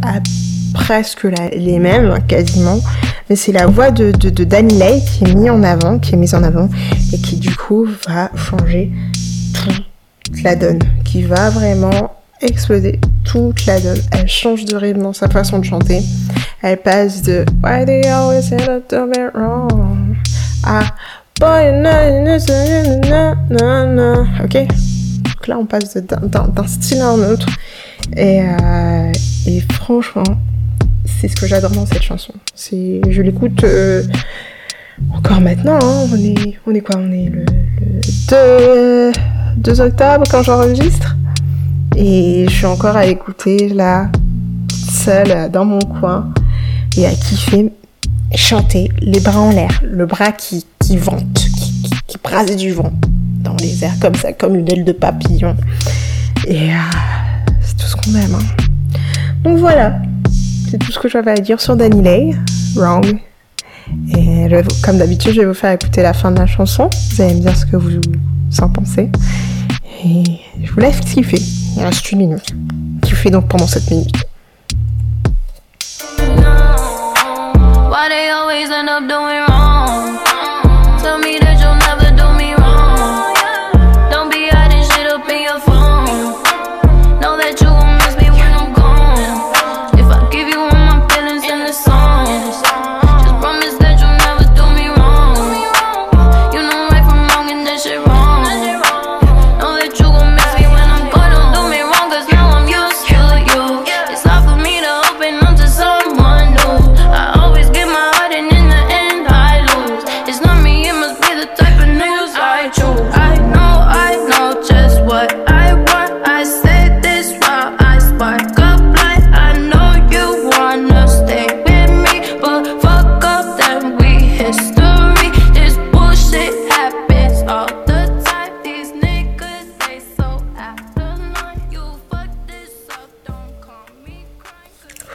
presque 0.73 1.27
les 1.53 1.79
mêmes, 1.79 2.17
quasiment. 2.27 2.79
Mais 3.29 3.35
c'est 3.35 3.51
la 3.51 3.67
voix 3.67 3.91
de, 3.91 4.11
de, 4.11 4.29
de 4.29 4.43
Danny 4.43 4.75
Lay 4.75 5.01
qui 5.01 5.25
est 5.25 5.33
mise 5.33 5.49
en 5.49 5.63
avant, 5.63 5.99
qui 5.99 6.13
est 6.13 6.17
mise 6.17 6.33
en 6.33 6.43
avant, 6.43 6.69
et 7.13 7.17
qui 7.17 7.35
du 7.35 7.55
coup 7.55 7.87
va 8.07 8.31
changer 8.35 8.91
toute 9.53 10.43
la 10.43 10.55
donne, 10.55 10.79
qui 11.03 11.23
va 11.23 11.49
vraiment 11.49 12.20
exploser 12.41 12.99
toute 13.23 13.65
la 13.65 13.79
donne. 13.79 13.99
Elle 14.11 14.27
change 14.27 14.65
de 14.65 14.75
rythme 14.75 15.01
dans 15.01 15.13
sa 15.13 15.27
façon 15.29 15.59
de 15.59 15.65
chanter. 15.65 16.01
Elle 16.61 16.77
passe 16.77 17.21
de 17.21 17.45
Why 17.63 17.85
you 17.87 18.09
always 18.11 18.51
end 18.53 18.81
to 18.89 19.05
me 19.05 19.29
wrong? 19.33 20.15
à 20.63 20.81
Boy, 21.39 21.71
Ok? 24.43 24.67
Donc 25.23 25.47
là, 25.47 25.57
on 25.57 25.65
passe 25.65 25.97
d'un 25.97 26.67
style 26.67 27.01
à 27.01 27.09
un 27.09 27.31
autre. 27.31 27.47
Et, 28.15 28.41
euh, 28.41 29.11
et 29.47 29.61
franchement, 29.73 30.23
c'est 31.19 31.27
ce 31.27 31.35
que 31.35 31.47
j'adore 31.47 31.71
dans 31.71 31.85
cette 31.87 32.03
chanson. 32.03 32.33
Je 32.55 33.21
l'écoute 33.21 33.63
euh, 33.63 34.03
encore 35.15 35.41
maintenant. 35.41 35.79
Hein. 35.81 36.07
On 36.11 36.15
est, 36.17 36.59
on 36.67 36.75
est 36.75 36.81
quoi? 36.81 36.97
On 36.97 37.11
est 37.11 37.29
le, 37.29 37.45
le 37.79 39.11
2, 39.11 39.11
2 39.57 39.81
octobre 39.81 40.23
quand 40.29 40.43
j'enregistre? 40.43 41.15
Et 41.95 42.45
je 42.47 42.53
suis 42.53 42.65
encore 42.65 42.95
à 42.95 43.05
écouter 43.05 43.69
là, 43.69 44.09
seule 44.91 45.51
dans 45.51 45.65
mon 45.65 45.79
coin, 45.79 46.33
et 46.97 47.05
à 47.05 47.11
kiffer 47.11 47.71
chanter 48.35 48.89
les 49.01 49.19
bras 49.19 49.39
en 49.39 49.51
l'air, 49.51 49.81
le 49.83 50.05
bras 50.05 50.31
qui, 50.31 50.65
qui 50.79 50.97
vente, 50.97 51.33
qui, 51.33 51.89
qui, 52.07 52.17
brase 52.23 52.55
du 52.55 52.71
vent 52.71 52.91
dans 53.43 53.55
les 53.57 53.83
airs 53.83 53.99
comme 53.99 54.15
ça, 54.15 54.33
comme 54.33 54.55
une 54.55 54.69
aile 54.69 54.85
de 54.85 54.91
papillon. 54.91 55.55
Et 56.47 56.71
euh, 56.71 56.77
c'est 57.61 57.77
tout 57.77 57.87
ce 57.87 57.95
qu'on 57.95 58.15
aime. 58.15 58.35
Hein. 58.35 58.99
Donc 59.43 59.57
voilà, 59.57 59.99
c'est 60.69 60.77
tout 60.77 60.91
ce 60.91 60.99
que 60.99 61.09
j'avais 61.09 61.31
à 61.31 61.35
dire 61.35 61.59
sur 61.59 61.75
Danny 61.75 62.01
Lay, 62.01 62.31
Wrong. 62.75 63.19
Et 64.15 64.47
comme 64.83 64.97
d'habitude, 64.97 65.33
je 65.33 65.41
vais 65.41 65.47
vous 65.47 65.53
faire 65.53 65.71
écouter 65.71 66.01
la 66.01 66.13
fin 66.13 66.31
de 66.31 66.39
la 66.39 66.45
chanson. 66.45 66.89
Vous 67.11 67.21
allez 67.21 67.33
me 67.33 67.41
dire 67.41 67.55
ce 67.55 67.65
que 67.65 67.75
vous 67.75 67.99
en 68.61 68.69
pensez. 68.69 69.09
Et 70.03 70.23
je 70.63 70.71
vous 70.71 70.79
laisse 70.79 70.99
kiffer. 71.01 71.41
Il 71.77 71.83
reste 71.83 72.11
une 72.11 72.19
minute. 72.19 72.53
Kiffez 73.03 73.29
donc 73.29 73.47
pendant 73.47 73.67
cette 73.67 73.89
minute. 73.89 74.15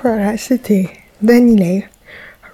Voilà, 0.02 0.36
c'était 0.36 0.90
Danny 1.22 1.56
Lay, 1.56 1.88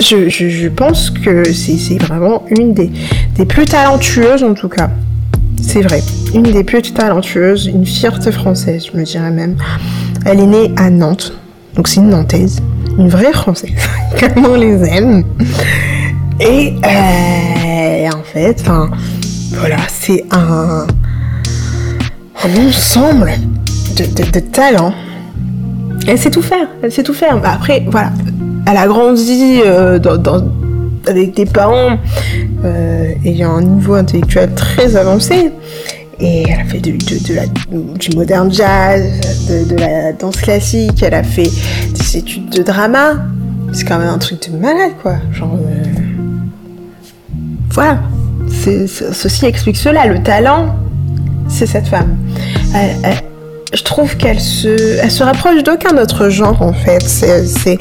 Je, 0.00 0.28
je- 0.28 0.68
pense 0.68 1.10
que 1.10 1.44
c'est 1.52 1.98
vraiment 2.02 2.44
une 2.50 2.74
des, 2.74 2.90
des 3.36 3.44
plus 3.44 3.64
talentueuses 3.64 4.44
en 4.44 4.54
tout 4.54 4.68
cas. 4.68 4.90
C'est 5.60 5.82
vrai, 5.82 6.02
une 6.34 6.42
des 6.42 6.64
plus 6.64 6.82
talentueuses, 6.92 7.66
une 7.66 7.86
fierté 7.86 8.32
française, 8.32 8.86
je 8.92 8.98
me 8.98 9.04
dirais 9.04 9.30
même. 9.30 9.56
Elle 10.24 10.40
est 10.40 10.46
née 10.46 10.74
à 10.76 10.90
Nantes, 10.90 11.32
donc 11.74 11.88
c'est 11.88 12.00
une 12.00 12.10
Nantaise, 12.10 12.62
une 12.98 13.08
vraie 13.08 13.32
Française, 13.32 13.70
comme 14.20 14.44
on 14.46 14.54
les 14.54 14.82
aime. 14.84 15.24
Et 16.40 16.74
euh, 16.84 18.10
en 18.10 18.22
fait, 18.22 18.62
c'est 19.88 20.24
un, 20.30 20.86
ensemble 22.44 23.32
de, 23.96 24.40
talents. 24.40 24.94
Elle 26.06 26.18
sait 26.18 26.30
tout 26.30 26.42
faire, 26.42 26.68
elle 26.82 26.92
sait 26.92 27.02
tout 27.02 27.14
faire. 27.14 27.40
Bah, 27.40 27.52
Après, 27.54 27.84
voilà, 27.90 28.12
elle 28.66 28.76
a 28.76 28.86
grandi 28.86 29.60
euh, 29.64 29.98
avec 31.06 31.34
des 31.34 31.46
parents 31.46 31.98
euh, 32.64 33.12
ayant 33.24 33.56
un 33.56 33.62
niveau 33.62 33.94
intellectuel 33.94 34.54
très 34.54 34.96
avancé. 34.96 35.52
Et 36.18 36.44
elle 36.48 36.60
a 36.60 36.64
fait 36.64 36.80
de, 36.80 36.92
la- 37.34 37.46
du 37.98 38.16
modern 38.16 38.50
jazz, 38.52 39.02
de, 39.68 39.76
la 39.76 40.12
danse 40.14 40.36
classique, 40.38 41.02
elle 41.02 41.12
a 41.12 41.22
fait 41.22 41.50
des 41.92 42.16
études 42.16 42.48
de 42.48 42.62
drama. 42.62 43.16
C'est 43.72 43.84
quand 43.84 43.98
même 43.98 44.08
un 44.08 44.16
truc 44.18 44.50
de 44.50 44.56
malade, 44.56 44.92
quoi. 45.02 45.16
Genre. 45.32 45.54
euh, 45.56 45.84
Voilà. 47.70 47.98
Ceci 48.48 49.44
explique 49.44 49.76
cela. 49.76 50.06
Le 50.06 50.22
talent, 50.22 50.74
c'est 51.48 51.66
cette 51.66 51.88
femme. 51.88 52.16
Je 53.74 53.82
trouve 53.82 54.16
qu'elle 54.16 54.40
se, 54.40 54.98
elle 55.02 55.10
se 55.10 55.22
rapproche 55.22 55.62
d'aucun 55.64 55.98
autre 55.98 56.30
genre, 56.30 56.62
en 56.62 56.72
fait. 56.72 57.02
C'est- 57.02 57.78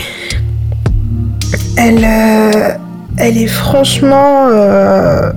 Elle. 1.78 2.04
euh, 2.04 2.70
elle 3.18 3.38
est 3.38 3.48
franchement. 3.48 4.48
euh, 4.50 5.32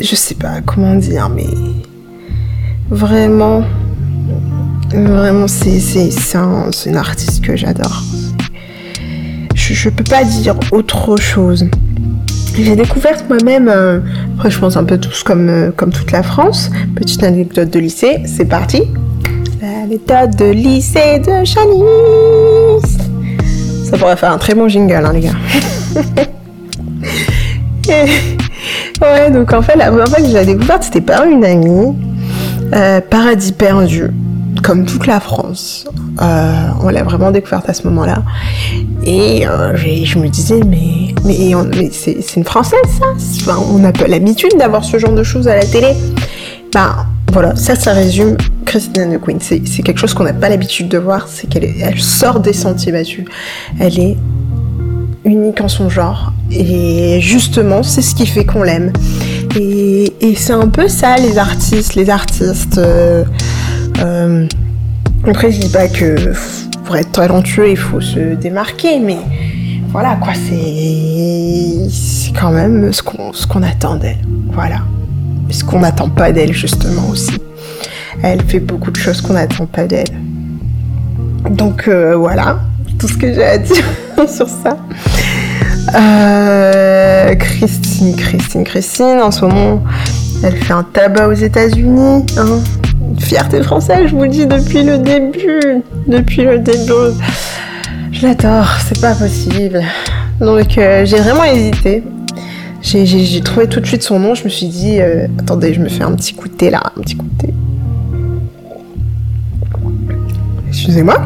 je 0.00 0.14
sais 0.14 0.34
pas 0.34 0.60
comment 0.64 0.94
dire, 0.96 1.30
mais 1.30 1.46
vraiment, 2.90 3.62
vraiment, 4.92 5.48
c'est 5.48 5.80
c'est 5.80 6.10
c'est 6.10 6.38
un, 6.38 6.70
c'est 6.72 6.90
une 6.90 6.96
artiste 6.96 7.44
que 7.44 7.56
j'adore. 7.56 8.02
Je, 9.54 9.88
peux 9.88 10.04
pas 10.04 10.24
dire 10.24 10.56
autre 10.72 11.16
chose. 11.16 11.64
J'ai 12.58 12.76
découvert 12.76 13.16
moi-même, 13.28 13.68
euh, 13.68 14.00
après 14.36 14.50
je 14.50 14.58
pense 14.58 14.76
un 14.76 14.84
peu 14.84 14.98
tous 14.98 15.22
comme, 15.22 15.48
euh, 15.48 15.70
comme 15.74 15.90
toute 15.90 16.12
la 16.12 16.22
France, 16.22 16.70
petite 16.94 17.22
anecdote 17.22 17.70
de 17.70 17.78
lycée, 17.78 18.22
c'est 18.26 18.44
parti. 18.44 18.82
L'anecdote 19.62 20.36
de 20.38 20.50
lycée 20.50 21.18
de 21.20 21.44
Chalice. 21.44 22.33
Ça 23.84 23.98
pourrait 23.98 24.16
faire 24.16 24.32
un 24.32 24.38
très 24.38 24.54
bon 24.54 24.68
jingle, 24.68 25.04
hein, 25.04 25.12
les 25.12 25.20
gars. 25.20 25.34
Ouais, 29.00 29.30
donc 29.30 29.52
en 29.52 29.60
fait, 29.60 29.76
la 29.76 29.88
première 29.88 30.08
fois 30.08 30.18
que 30.18 30.26
j'ai 30.26 30.44
découverte, 30.44 30.84
c'était 30.84 31.00
par 31.00 31.24
une 31.24 31.44
amie. 31.44 31.94
Euh, 32.74 33.00
Paradis 33.00 33.52
perdu, 33.52 34.10
comme 34.62 34.86
toute 34.86 35.06
la 35.06 35.20
France. 35.20 35.86
Euh, 36.22 36.68
on 36.82 36.88
l'a 36.88 37.02
vraiment 37.02 37.30
découverte 37.30 37.68
à 37.68 37.74
ce 37.74 37.86
moment-là. 37.88 38.22
Et 39.04 39.46
euh, 39.46 39.76
je 39.76 40.18
me 40.18 40.28
disais, 40.28 40.60
mais, 40.66 41.14
mais, 41.24 41.52
c'est 41.92 42.36
une 42.36 42.44
Française, 42.44 42.80
ça? 42.98 43.06
Enfin, 43.42 43.62
On 43.70 43.92
pas 43.92 44.06
l'habitude 44.06 44.52
d'avoir 44.58 44.84
ce 44.84 44.98
genre 44.98 45.12
de 45.12 45.22
choses 45.22 45.48
à 45.48 45.56
la 45.56 45.64
télé. 45.64 45.94
Ben 46.72 47.06
voilà, 47.32 47.56
ça, 47.56 47.74
ça 47.74 47.92
résume 47.92 48.36
Christine 48.64 49.02
and 49.02 49.16
the 49.16 49.20
Queen. 49.20 49.38
C'est 49.40 49.60
quelque 49.82 49.98
chose 49.98 50.14
qu'on 50.14 50.24
n'a 50.24 50.32
pas 50.32 50.48
l'habitude 50.48 50.88
de 50.88 50.98
voir, 50.98 51.26
c'est 51.28 51.48
qu'elle 51.48 51.98
sort 51.98 52.40
des 52.40 52.52
sentiers 52.52 52.92
battus. 52.92 53.24
Elle 53.80 53.98
est 53.98 54.16
unique 55.24 55.60
en 55.60 55.68
son 55.68 55.88
genre. 55.88 56.32
Et 56.50 57.18
justement, 57.20 57.82
c'est 57.82 58.02
ce 58.02 58.14
qui 58.14 58.26
fait 58.26 58.44
qu'on 58.44 58.62
l'aime. 58.62 58.92
Et, 59.58 60.12
c'est 60.36 60.52
un 60.52 60.68
peu 60.68 60.88
ça, 60.88 61.16
les 61.16 61.38
artistes. 61.38 61.94
Les 61.94 62.10
artistes. 62.10 62.78
euh, 62.78 63.24
euh, 64.00 64.46
après, 65.26 65.50
je 65.50 65.60
dis 65.60 65.68
pas 65.68 65.88
que 65.88 66.32
pour 66.84 66.96
être 66.96 67.12
talentueux, 67.12 67.70
il 67.70 67.76
faut 67.76 68.00
se 68.00 68.34
démarquer, 68.34 69.00
mais 69.00 69.18
voilà 69.88 70.18
quoi, 70.20 70.34
c'est 70.34 72.32
quand 72.38 72.50
même 72.50 72.92
ce 72.92 73.02
qu'on 73.02 73.32
ce 73.32 73.46
qu'on 73.46 73.62
attend 73.62 73.96
d'elle. 73.96 74.18
Voilà. 74.52 74.80
Ce 75.54 75.62
qu'on 75.62 75.78
n'attend 75.78 76.08
pas 76.08 76.32
d'elle 76.32 76.52
justement 76.52 77.08
aussi. 77.10 77.38
Elle 78.24 78.42
fait 78.42 78.58
beaucoup 78.58 78.90
de 78.90 78.96
choses 78.96 79.20
qu'on 79.20 79.34
n'attend 79.34 79.66
pas 79.66 79.84
d'elle. 79.84 80.10
Donc 81.48 81.86
euh, 81.86 82.16
voilà, 82.16 82.58
tout 82.98 83.06
ce 83.06 83.16
que 83.16 83.32
j'ai 83.32 83.44
à 83.44 83.58
dire 83.58 83.84
sur 84.28 84.48
ça. 84.48 84.76
Euh, 85.94 87.36
Christine, 87.36 88.16
Christine, 88.16 88.64
Christine, 88.64 89.20
en 89.22 89.30
ce 89.30 89.44
moment, 89.44 89.84
elle 90.42 90.56
fait 90.56 90.72
un 90.72 90.82
tabac 90.82 91.28
aux 91.28 91.34
États-Unis. 91.34 92.26
Hein. 92.36 92.58
Fierté 93.20 93.62
française, 93.62 94.08
je 94.08 94.16
vous 94.16 94.26
dis 94.26 94.46
depuis 94.46 94.82
le 94.82 94.98
début. 94.98 95.84
Depuis 96.08 96.42
le 96.42 96.58
début. 96.58 97.14
Je 98.10 98.26
l'adore, 98.26 98.76
c'est 98.88 99.00
pas 99.00 99.14
possible. 99.14 99.82
Donc 100.40 100.78
euh, 100.78 101.04
j'ai 101.04 101.18
vraiment 101.18 101.44
hésité. 101.44 102.02
J'ai- 102.84 103.40
trouvé 103.40 103.66
tout 103.66 103.80
de 103.80 103.86
suite 103.86 104.02
son 104.02 104.18
nom, 104.20 104.34
je 104.34 104.44
me 104.44 104.50
suis 104.50 104.66
dit, 104.68 105.00
euh, 105.00 105.26
attendez, 105.38 105.72
je 105.72 105.80
me 105.80 105.88
fais 105.88 106.02
un 106.04 106.12
petit 106.12 106.34
coup 106.34 106.48
de 106.48 106.52
thé 106.54 106.68
là, 106.70 106.82
un 106.96 107.00
petit 107.00 107.16
coup 107.16 107.26
de 107.26 107.46
thé. 107.46 107.54
Excusez-moi. 110.68 111.16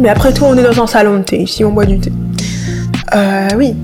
Mais 0.00 0.08
après 0.08 0.32
tout, 0.32 0.44
on 0.44 0.56
est 0.56 0.62
dans 0.62 0.82
un 0.82 0.86
salon 0.86 1.18
de 1.18 1.22
thé, 1.24 1.42
ici 1.42 1.62
on 1.64 1.72
boit 1.72 1.84
du 1.84 1.98
thé. 1.98 2.10
Euh, 3.14 3.48
oui. 3.58 3.74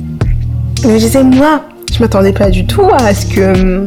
Mais 0.87 0.99
je 0.99 1.05
disais, 1.05 1.23
moi, 1.23 1.65
je 1.93 2.01
m'attendais 2.03 2.33
pas 2.33 2.49
du 2.51 2.65
tout 2.67 2.89
à 2.99 3.13
ce 3.15 3.27
que. 3.27 3.87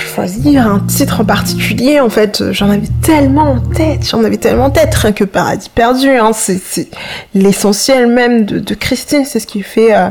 Choisir 0.00 0.66
un 0.66 0.80
titre 0.80 1.20
en 1.20 1.24
particulier, 1.24 2.00
en 2.00 2.10
fait, 2.10 2.52
j'en 2.52 2.70
avais 2.70 2.88
tellement 3.02 3.52
en 3.52 3.60
tête, 3.60 4.08
j'en 4.08 4.22
avais 4.24 4.36
tellement 4.36 4.66
en 4.66 4.70
tête, 4.70 4.96
que 5.14 5.24
Paradis 5.24 5.68
perdu, 5.68 6.08
hein, 6.10 6.32
c'est 6.32 6.88
l'essentiel 7.34 8.06
même 8.06 8.44
de, 8.44 8.74
Christine, 8.74 9.24
c'est 9.24 9.40
ce 9.40 9.46
qui 9.46 9.62
fait... 9.62 9.94
euh, 9.96 10.08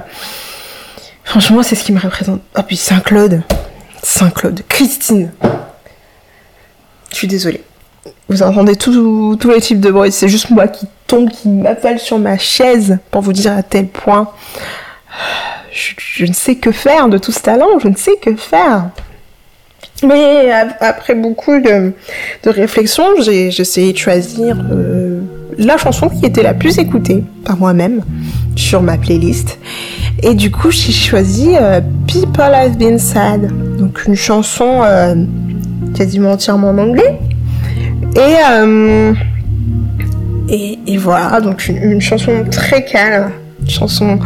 Franchement, 1.23 1.63
c'est 1.63 1.75
ce 1.75 1.83
qui 1.83 1.93
me 1.93 1.99
représente. 1.99 2.41
Ah, 2.53 2.63
puis 2.63 2.75
Saint-Claude, 2.75 3.41
Saint-Claude, 4.01 4.61
Christine. 4.67 5.31
Je 7.11 7.15
suis 7.15 7.27
désolée. 7.27 7.63
Vous 8.27 8.43
entendez 8.43 8.75
tous 8.75 9.37
les 9.49 9.61
types 9.61 9.79
de 9.79 9.91
bruit, 9.91 10.11
c'est 10.11 10.27
juste 10.27 10.49
moi 10.49 10.67
qui 10.67 10.87
tombe, 11.07 11.29
qui 11.29 11.47
m'appelle 11.47 11.99
sur 11.99 12.19
ma 12.19 12.37
chaise 12.37 12.97
pour 13.11 13.21
vous 13.21 13.33
dire 13.33 13.53
à 13.53 13.63
tel 13.63 13.87
point. 13.87 14.29
Je 15.71 16.25
ne 16.25 16.33
sais 16.33 16.55
que 16.55 16.71
faire 16.71 17.07
de 17.07 17.17
tout 17.17 17.31
ce 17.31 17.39
talent, 17.39 17.79
je 17.81 17.87
ne 17.87 17.95
sais 17.95 18.17
que 18.17 18.35
faire. 18.35 18.89
Mais 20.07 20.51
ap- 20.51 20.77
après 20.81 21.15
beaucoup 21.15 21.59
de, 21.59 21.93
de 22.43 22.49
réflexion, 22.49 23.03
j'ai 23.21 23.47
essayé 23.47 23.93
de 23.93 23.97
choisir 23.97 24.57
euh, 24.71 25.21
la 25.57 25.77
chanson 25.77 26.09
qui 26.09 26.25
était 26.25 26.43
la 26.43 26.53
plus 26.53 26.77
écoutée 26.79 27.23
par 27.45 27.57
moi-même 27.57 28.01
sur 28.55 28.81
ma 28.81 28.97
playlist. 28.97 29.57
Et 30.21 30.33
du 30.35 30.51
coup, 30.51 30.71
j'ai 30.71 30.91
choisi 30.91 31.51
euh, 31.59 31.79
People 32.07 32.41
Have 32.53 32.77
Been 32.77 32.99
Sad, 32.99 33.51
donc 33.77 34.05
une 34.07 34.15
chanson 34.15 34.81
euh, 34.83 35.15
quasiment 35.95 36.31
entièrement 36.31 36.69
en 36.69 36.77
anglais. 36.77 37.19
Et, 38.15 38.35
euh, 38.51 39.13
et, 40.49 40.97
voilà, 40.97 41.39
donc 41.41 41.67
une, 41.67 41.99
chanson 42.01 42.31
très 42.51 42.83
calme, 42.85 43.31
chanson 43.67 44.19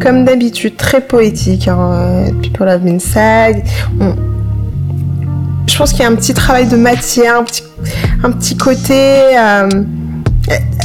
comme 0.00 0.24
d'habitude 0.24 0.76
très 0.76 1.00
poétique. 1.00 1.68
hein, 1.68 1.78
euh, 1.92 2.30
People 2.42 2.68
Have 2.68 2.82
Been 2.82 3.00
Sad. 3.00 3.56
Je 5.66 5.76
pense 5.78 5.92
qu'il 5.92 6.02
y 6.02 6.04
a 6.04 6.08
un 6.08 6.14
petit 6.14 6.34
travail 6.34 6.66
de 6.66 6.76
matière, 6.76 7.42
un 8.22 8.30
petit, 8.32 8.56
côté. 8.56 8.94
euh, 9.38 9.68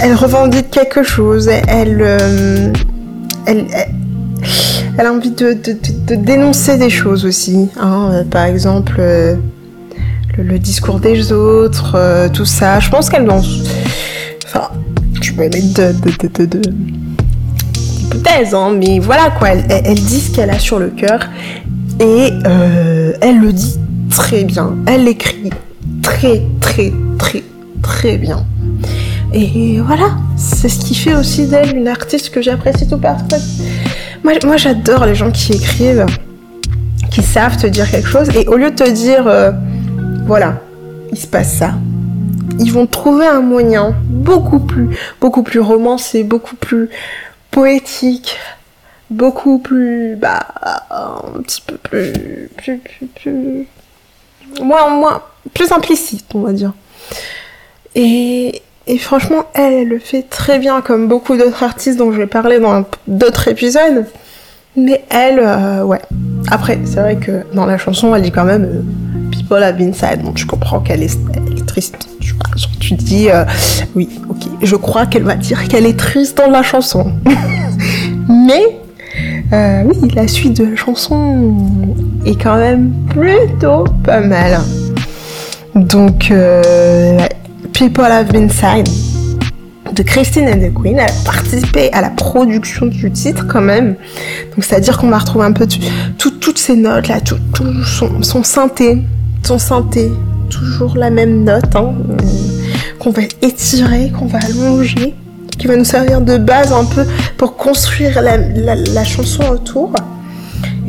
elle- 0.02 0.14
revendique 0.16 0.72
quelque 0.72 1.04
chose. 1.04 1.50
Elle, 1.68 1.98
euh, 2.02 2.72
elle, 3.46 3.66
elle, 3.74 3.94
elle 4.98 5.06
a 5.06 5.12
envie 5.12 5.32
de, 5.32 5.58
dénoncer 6.16 6.78
des 6.78 6.90
choses 6.90 7.26
aussi. 7.26 7.70
hein. 7.80 8.10
Euh, 8.14 8.24
Par 8.24 8.46
exemple, 8.46 9.02
le, 10.38 10.60
discours 10.60 11.00
des 11.00 11.32
autres, 11.32 12.30
tout 12.34 12.46
ça. 12.46 12.80
Je 12.80 12.90
pense 12.90 13.10
qu'elle. 13.10 13.30
Enfin, 13.30 14.70
je 15.22 15.34
vais 15.34 15.50
mettre 15.50 15.74
de. 15.74 15.92
d'hypothèses, 16.46 18.54
hein, 18.54 18.76
mais 18.78 19.00
voilà 19.00 19.32
quoi. 19.38 19.50
Elle, 19.50 19.96
dit 19.96 20.20
ce 20.22 20.32
qu'elle 20.36 20.50
a 20.52 20.60
sur 20.60 20.80
le 20.80 20.90
cœur 20.90 21.20
et 22.00 22.30
elle 23.22 23.40
le 23.40 23.52
dit 23.52 23.80
très 24.18 24.44
bien. 24.44 24.76
Elle 24.88 25.04
l'écrit 25.04 25.52
très, 26.02 26.42
très, 26.60 26.92
très, 27.20 27.44
très 27.84 28.18
bien. 28.18 28.44
Et 29.32 29.80
voilà, 29.80 30.16
c'est 30.36 30.70
ce 30.70 30.80
qui 30.80 30.96
fait 30.96 31.14
aussi 31.14 31.46
d'elle 31.46 31.78
une 31.78 31.88
artiste 31.88 32.32
que 32.32 32.42
j'apprécie 32.42 32.88
tout 32.90 32.98
particulièrement. 32.98 33.46
Moi, 34.24 34.34
moi 34.44 34.58
j'adore 34.58 35.06
les 35.06 35.14
gens 35.14 35.30
qui 35.30 35.54
écrivent, 35.54 36.08
qui 37.12 37.22
savent 37.22 37.58
te 37.58 37.68
dire 37.68 37.90
quelque 37.90 38.10
chose, 38.10 38.30
et 38.36 38.48
au 38.48 38.58
lieu 38.58 38.72
de 38.72 38.76
te 38.76 38.90
dire, 38.90 39.28
euh, 39.28 39.52
voilà, 40.26 40.62
il 41.12 41.18
se 41.18 41.28
passe 41.28 41.54
ça, 41.54 41.76
ils 42.58 42.74
vont 42.74 42.88
trouver 42.88 43.28
un 43.28 43.42
moyen 43.42 43.96
beaucoup 44.10 44.60
plus, 44.60 44.98
beaucoup 45.22 45.44
plus 45.44 45.60
romancé, 45.60 46.24
beaucoup 46.24 46.56
plus 46.56 46.90
poétique, 47.52 48.40
beaucoup 49.12 49.60
plus, 49.60 50.16
bah, 50.16 50.40
un 50.90 51.42
petit 51.44 51.62
peu 51.62 51.76
plus, 51.76 52.50
plus, 52.58 52.80
plus, 52.80 53.08
plus, 53.08 53.68
moins, 54.62 54.90
moins, 54.90 55.22
plus 55.54 55.72
implicite, 55.72 56.26
on 56.34 56.42
va 56.42 56.54
dire. 56.54 56.74
Et, 57.96 58.62
franchement, 59.00 59.46
elle, 59.54 59.74
elle 59.74 59.88
le 59.88 60.00
fait 60.00 60.24
très 60.24 60.60
bien, 60.60 60.82
comme 60.82 61.08
beaucoup 61.08 61.36
d'autres 61.36 61.64
artistes 61.64 61.98
dont 61.98 62.12
je 62.12 62.18
vais 62.18 62.28
parler 62.28 62.60
dans 62.60 62.86
d'autres 63.08 63.48
épisodes. 63.48 64.06
Mais 64.76 65.04
elle, 65.10 65.40
euh, 65.40 65.84
ouais. 65.84 66.02
Après, 66.52 66.80
c'est 66.86 67.00
vrai 67.00 67.16
que 67.16 67.44
dans 67.54 67.66
la 67.66 67.80
chanson, 67.80 68.14
elle 68.14 68.22
dit 68.22 68.32
quand 68.32 68.46
même 68.46 68.64
euh, 68.64 68.82
People 69.32 69.64
have 69.64 69.76
been 69.76 69.94
sad. 69.94 70.22
Donc 70.22 70.38
je 70.38 70.46
comprends 70.46 70.80
qu'elle 70.80 71.02
est, 71.02 71.18
est 71.58 71.66
triste. 71.66 72.08
Tu 72.22 72.34
vois, 72.34 72.46
tu 72.80 72.94
dis, 72.94 73.30
euh, 73.30 73.44
oui, 73.96 74.08
ok. 74.30 74.44
Je 74.62 74.76
crois 74.76 75.08
qu'elle 75.08 75.24
va 75.24 75.36
dire 75.36 75.68
qu'elle 75.68 75.88
est 75.88 75.98
triste 75.98 76.38
dans 76.38 76.50
la 76.50 76.62
chanson. 76.62 77.12
Mais, 78.30 78.78
oui, 79.52 80.12
la 80.14 80.28
suite 80.28 80.58
de 80.58 80.66
la 80.66 80.76
chanson 80.76 81.56
est 82.28 82.36
quand 82.36 82.58
même 82.58 82.92
plutôt 83.10 83.86
pas 84.04 84.20
mal. 84.20 84.60
Donc, 85.76 86.30
euh, 86.32 87.20
People 87.74 88.06
Have 88.06 88.32
Been 88.32 88.50
Sad 88.50 88.88
de 89.94 90.04
Christine 90.04 90.48
and 90.50 90.60
the 90.60 90.74
Queen. 90.74 91.00
A 91.00 91.06
participé 91.26 91.92
à 91.94 92.02
la 92.02 92.10
production 92.10 92.86
du 92.86 93.12
titre 93.12 93.46
quand 93.48 93.62
même. 93.62 93.96
Donc, 94.56 94.64
c'est-à-dire 94.64 94.98
qu'on 94.98 95.10
va 95.10 95.20
retrouver 95.20 95.46
un 95.46 95.54
peu 95.54 95.68
toutes 96.20 96.58
ces 96.58 96.76
notes 96.76 97.08
là, 97.08 97.22
tout, 97.22 97.38
son, 97.84 98.44
synthé, 98.44 99.04
son 99.44 99.58
synthé, 99.58 100.12
toujours 100.50 100.98
la 100.98 101.10
même 101.10 101.44
note, 101.44 101.76
hein, 101.76 101.94
euh, 102.10 102.16
qu'on 103.00 103.12
va 103.12 103.22
étirer, 103.42 104.12
qu'on 104.12 104.26
va 104.26 104.40
allonger, 104.40 105.16
qui 105.58 105.68
va 105.68 105.78
nous 105.78 105.86
servir 105.86 106.22
de 106.22 106.38
base 106.38 106.74
un 106.74 106.86
peu 106.86 107.06
pour 107.38 107.56
construire 107.56 108.22
la 108.22 109.04
chanson 109.04 109.44
autour. 109.50 109.94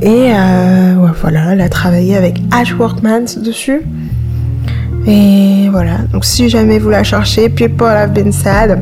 Et 0.01 0.33
euh, 0.33 0.95
voilà, 1.21 1.53
elle 1.53 1.61
a 1.61 1.69
travaillé 1.69 2.17
avec 2.17 2.41
Ash 2.53 2.75
Workman 2.75 3.25
dessus. 3.45 3.83
Et 5.07 5.69
voilà, 5.71 5.99
donc 6.13 6.25
si 6.25 6.49
jamais 6.49 6.79
vous 6.79 6.91
la 6.91 7.03
cherchez, 7.03 7.49
People 7.49 7.87
Have 7.87 8.13
Been 8.13 8.31
Sad, 8.31 8.81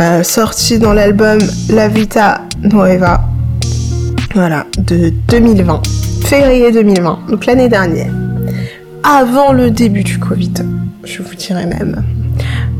euh, 0.00 0.22
sorti 0.22 0.78
dans 0.78 0.92
l'album 0.92 1.38
La 1.70 1.88
Vita 1.88 2.42
Nueva, 2.62 3.24
voilà, 4.34 4.64
de 4.78 5.12
2020, 5.28 5.82
février 6.24 6.70
2020, 6.70 7.18
donc 7.30 7.46
l'année 7.46 7.68
dernière, 7.68 8.12
avant 9.02 9.52
le 9.52 9.70
début 9.70 10.04
du 10.04 10.18
Covid, 10.18 10.52
je 11.04 11.22
vous 11.22 11.34
dirais 11.34 11.66
même. 11.66 12.04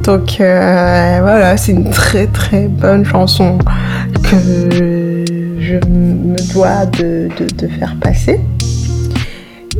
Donc 0.04 0.40
euh, 0.40 1.18
voilà, 1.20 1.56
c'est 1.56 1.72
une 1.72 1.90
très 1.90 2.26
très 2.28 2.68
bonne 2.68 3.04
chanson 3.04 3.58
que 4.22 5.07
je 5.68 5.74
me 5.86 6.52
dois 6.54 6.86
de, 6.86 7.28
faire 7.78 7.94
passer. 8.00 8.40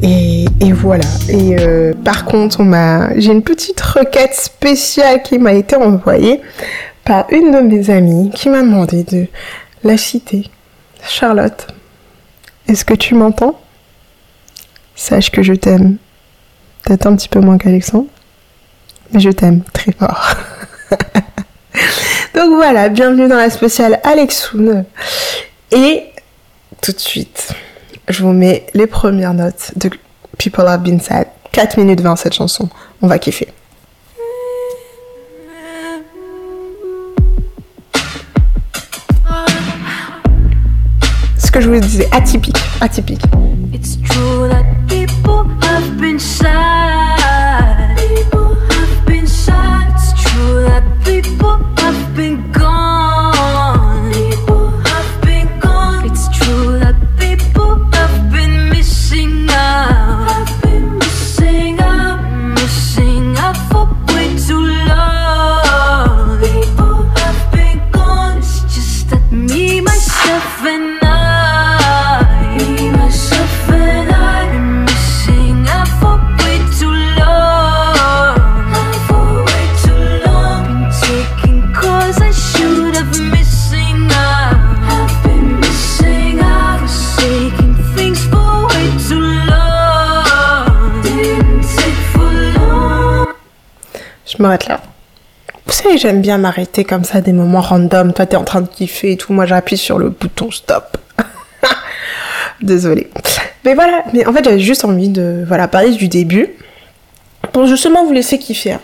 Et, 0.02 0.44
et 0.60 0.72
voilà. 0.72 1.06
Et 1.30 1.56
euh, 1.58 1.94
par 2.04 2.26
contre, 2.26 2.60
on 2.60 2.64
m'a, 2.64 3.18
j'ai 3.18 3.32
une 3.32 3.42
petite 3.42 3.80
requête 3.80 4.34
spéciale 4.34 5.22
qui 5.22 5.38
m'a 5.38 5.54
été 5.54 5.76
envoyée 5.76 6.42
par 7.04 7.24
une 7.30 7.52
de 7.52 7.60
mes 7.60 7.88
amies 7.88 8.30
qui 8.34 8.50
m'a 8.50 8.60
demandé 8.60 9.02
de 9.04 9.26
la 9.82 9.96
citer. 9.96 10.50
Charlotte, 11.08 11.68
est-ce 12.68 12.84
que 12.84 12.94
tu 12.94 13.14
m'entends? 13.14 13.58
Sache 14.94 15.30
que 15.30 15.42
je 15.42 15.54
t'aime. 15.54 15.96
Peut-être 16.82 17.06
un 17.06 17.16
petit 17.16 17.28
peu 17.28 17.40
moins 17.40 17.56
qu'Alexandre, 17.56 18.08
mais 19.12 19.20
je 19.20 19.30
t'aime 19.30 19.62
très 19.72 19.92
fort. 19.92 20.34
Donc 22.34 22.54
voilà, 22.56 22.90
bienvenue 22.90 23.26
dans 23.26 23.36
la 23.36 23.48
spéciale 23.48 24.00
Alexoun. 24.04 24.84
Et 25.70 26.04
tout 26.80 26.92
de 26.92 26.98
suite, 26.98 27.52
je 28.08 28.22
vous 28.22 28.32
mets 28.32 28.66
les 28.72 28.86
premières 28.86 29.34
notes 29.34 29.72
de 29.76 29.90
People 30.38 30.66
Have 30.66 30.82
Been 30.82 31.00
Sad. 31.00 31.26
4 31.52 31.76
minutes 31.78 32.00
20 32.00 32.16
cette 32.16 32.34
chanson. 32.34 32.68
On 33.02 33.06
va 33.06 33.18
kiffer. 33.18 33.48
Ce 41.38 41.50
que 41.50 41.60
je 41.60 41.68
vous 41.68 41.80
disais, 41.80 42.08
atypique, 42.12 42.56
atypique. 42.80 43.22
It's 43.72 43.98
true 44.08 44.48
that 44.48 44.64
people 44.88 45.44
have 45.62 45.96
been 45.98 46.18
sad. 46.18 46.87
Je 94.38 94.42
m'arrête 94.42 94.68
là. 94.68 94.80
Vous 95.66 95.72
savez, 95.72 95.98
j'aime 95.98 96.22
bien 96.22 96.38
m'arrêter 96.38 96.84
comme 96.84 97.04
ça, 97.04 97.20
des 97.20 97.32
moments 97.32 97.60
random. 97.60 98.12
Toi, 98.12 98.24
t'es 98.24 98.36
en 98.36 98.44
train 98.44 98.60
de 98.60 98.68
kiffer 98.68 99.12
et 99.12 99.16
tout. 99.16 99.32
Moi, 99.32 99.46
j'appuie 99.46 99.76
sur 99.76 99.98
le 99.98 100.10
bouton 100.10 100.50
stop. 100.50 100.96
Désolée. 102.62 103.10
Mais 103.64 103.74
voilà. 103.74 104.04
Mais 104.12 104.24
en 104.26 104.32
fait, 104.32 104.44
j'avais 104.44 104.60
juste 104.60 104.84
envie 104.84 105.08
de 105.08 105.44
voilà, 105.46 105.66
parler 105.66 105.90
du 105.90 106.08
début. 106.08 106.50
Pour 107.52 107.66
justement 107.66 108.06
vous 108.06 108.12
laisser 108.12 108.38
kiffer. 108.38 108.76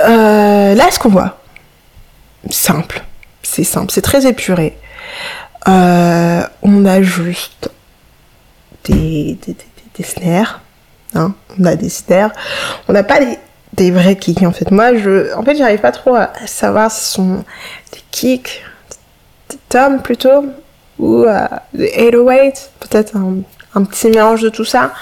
Euh, 0.00 0.74
là, 0.74 0.90
ce 0.90 0.98
qu'on 0.98 1.10
voit, 1.10 1.38
simple. 2.50 3.04
C'est 3.42 3.64
simple. 3.64 3.92
C'est 3.92 4.02
très 4.02 4.26
épuré. 4.26 4.76
Euh, 5.68 6.42
on 6.62 6.84
a 6.86 7.02
juste 7.02 7.70
des, 8.84 9.38
des, 9.46 9.52
des, 9.52 9.66
des 9.94 10.04
snares. 10.04 10.60
Hein 11.14 11.34
on 11.58 11.64
a 11.64 11.76
des 11.76 11.88
snares. 11.88 12.32
On 12.88 12.92
n'a 12.92 13.04
pas 13.04 13.20
des, 13.20 13.38
des 13.80 13.90
vrais 13.90 14.16
kicks 14.16 14.42
en 14.42 14.52
fait. 14.52 14.70
Moi, 14.70 14.96
je, 14.96 15.34
en 15.34 15.42
fait, 15.42 15.56
j'arrive 15.56 15.80
pas 15.80 15.92
trop 15.92 16.14
à 16.14 16.30
savoir 16.46 16.90
si 16.90 17.04
ce 17.04 17.14
sont 17.14 17.44
des 17.92 18.02
kicks, 18.10 18.62
des 19.48 19.58
toms 19.70 20.02
plutôt, 20.02 20.44
ou 20.98 21.24
euh, 21.24 21.46
des 21.72 22.10
808, 22.12 22.72
peut-être 22.80 23.16
un, 23.16 23.36
un 23.74 23.84
petit 23.84 24.08
mélange 24.08 24.42
de 24.42 24.50
tout 24.50 24.66
ça, 24.66 24.92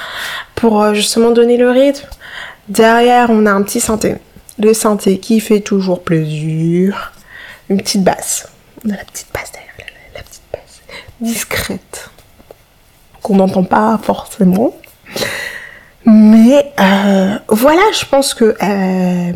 pour 0.55 0.81
euh, 0.81 0.95
justement 0.95 1.33
donner 1.33 1.57
le 1.57 1.71
rythme. 1.71 2.07
Derrière, 2.69 3.31
on 3.31 3.47
a 3.47 3.51
un 3.51 3.63
petit 3.63 3.81
synthé. 3.81 4.17
Le 4.61 4.73
synthé 4.75 5.19
qui 5.19 5.41
fait 5.41 5.61
toujours 5.61 6.03
plaisir. 6.03 7.13
Une 7.69 7.79
petite 7.79 8.05
basse. 8.05 8.49
On 8.85 8.91
a 8.91 8.97
la 8.97 9.05
petite 9.05 9.29
basse 9.35 9.51
derrière, 9.53 9.93
la 10.15 10.23
petite 10.23 10.43
basse. 10.53 10.81
Discrète. 11.21 12.11
Qu'on 13.23 13.37
n'entend 13.37 13.65
pas 13.65 13.99
forcément. 14.01 14.73
Mais 16.11 16.73
euh, 16.81 17.39
voilà, 17.49 17.83
je 17.93 18.07
pense 18.07 18.33
que 18.33 18.45
euh, 18.63 19.33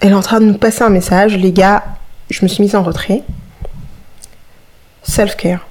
elle 0.00 0.10
est 0.10 0.14
en 0.14 0.22
train 0.22 0.40
de 0.40 0.46
nous 0.46 0.56
passer 0.56 0.82
un 0.82 0.88
message. 0.88 1.36
Les 1.36 1.52
gars, 1.52 1.84
je 2.30 2.42
me 2.42 2.48
suis 2.48 2.62
mise 2.62 2.74
en 2.74 2.82
retrait. 2.82 3.22
Self-care. 5.02 5.66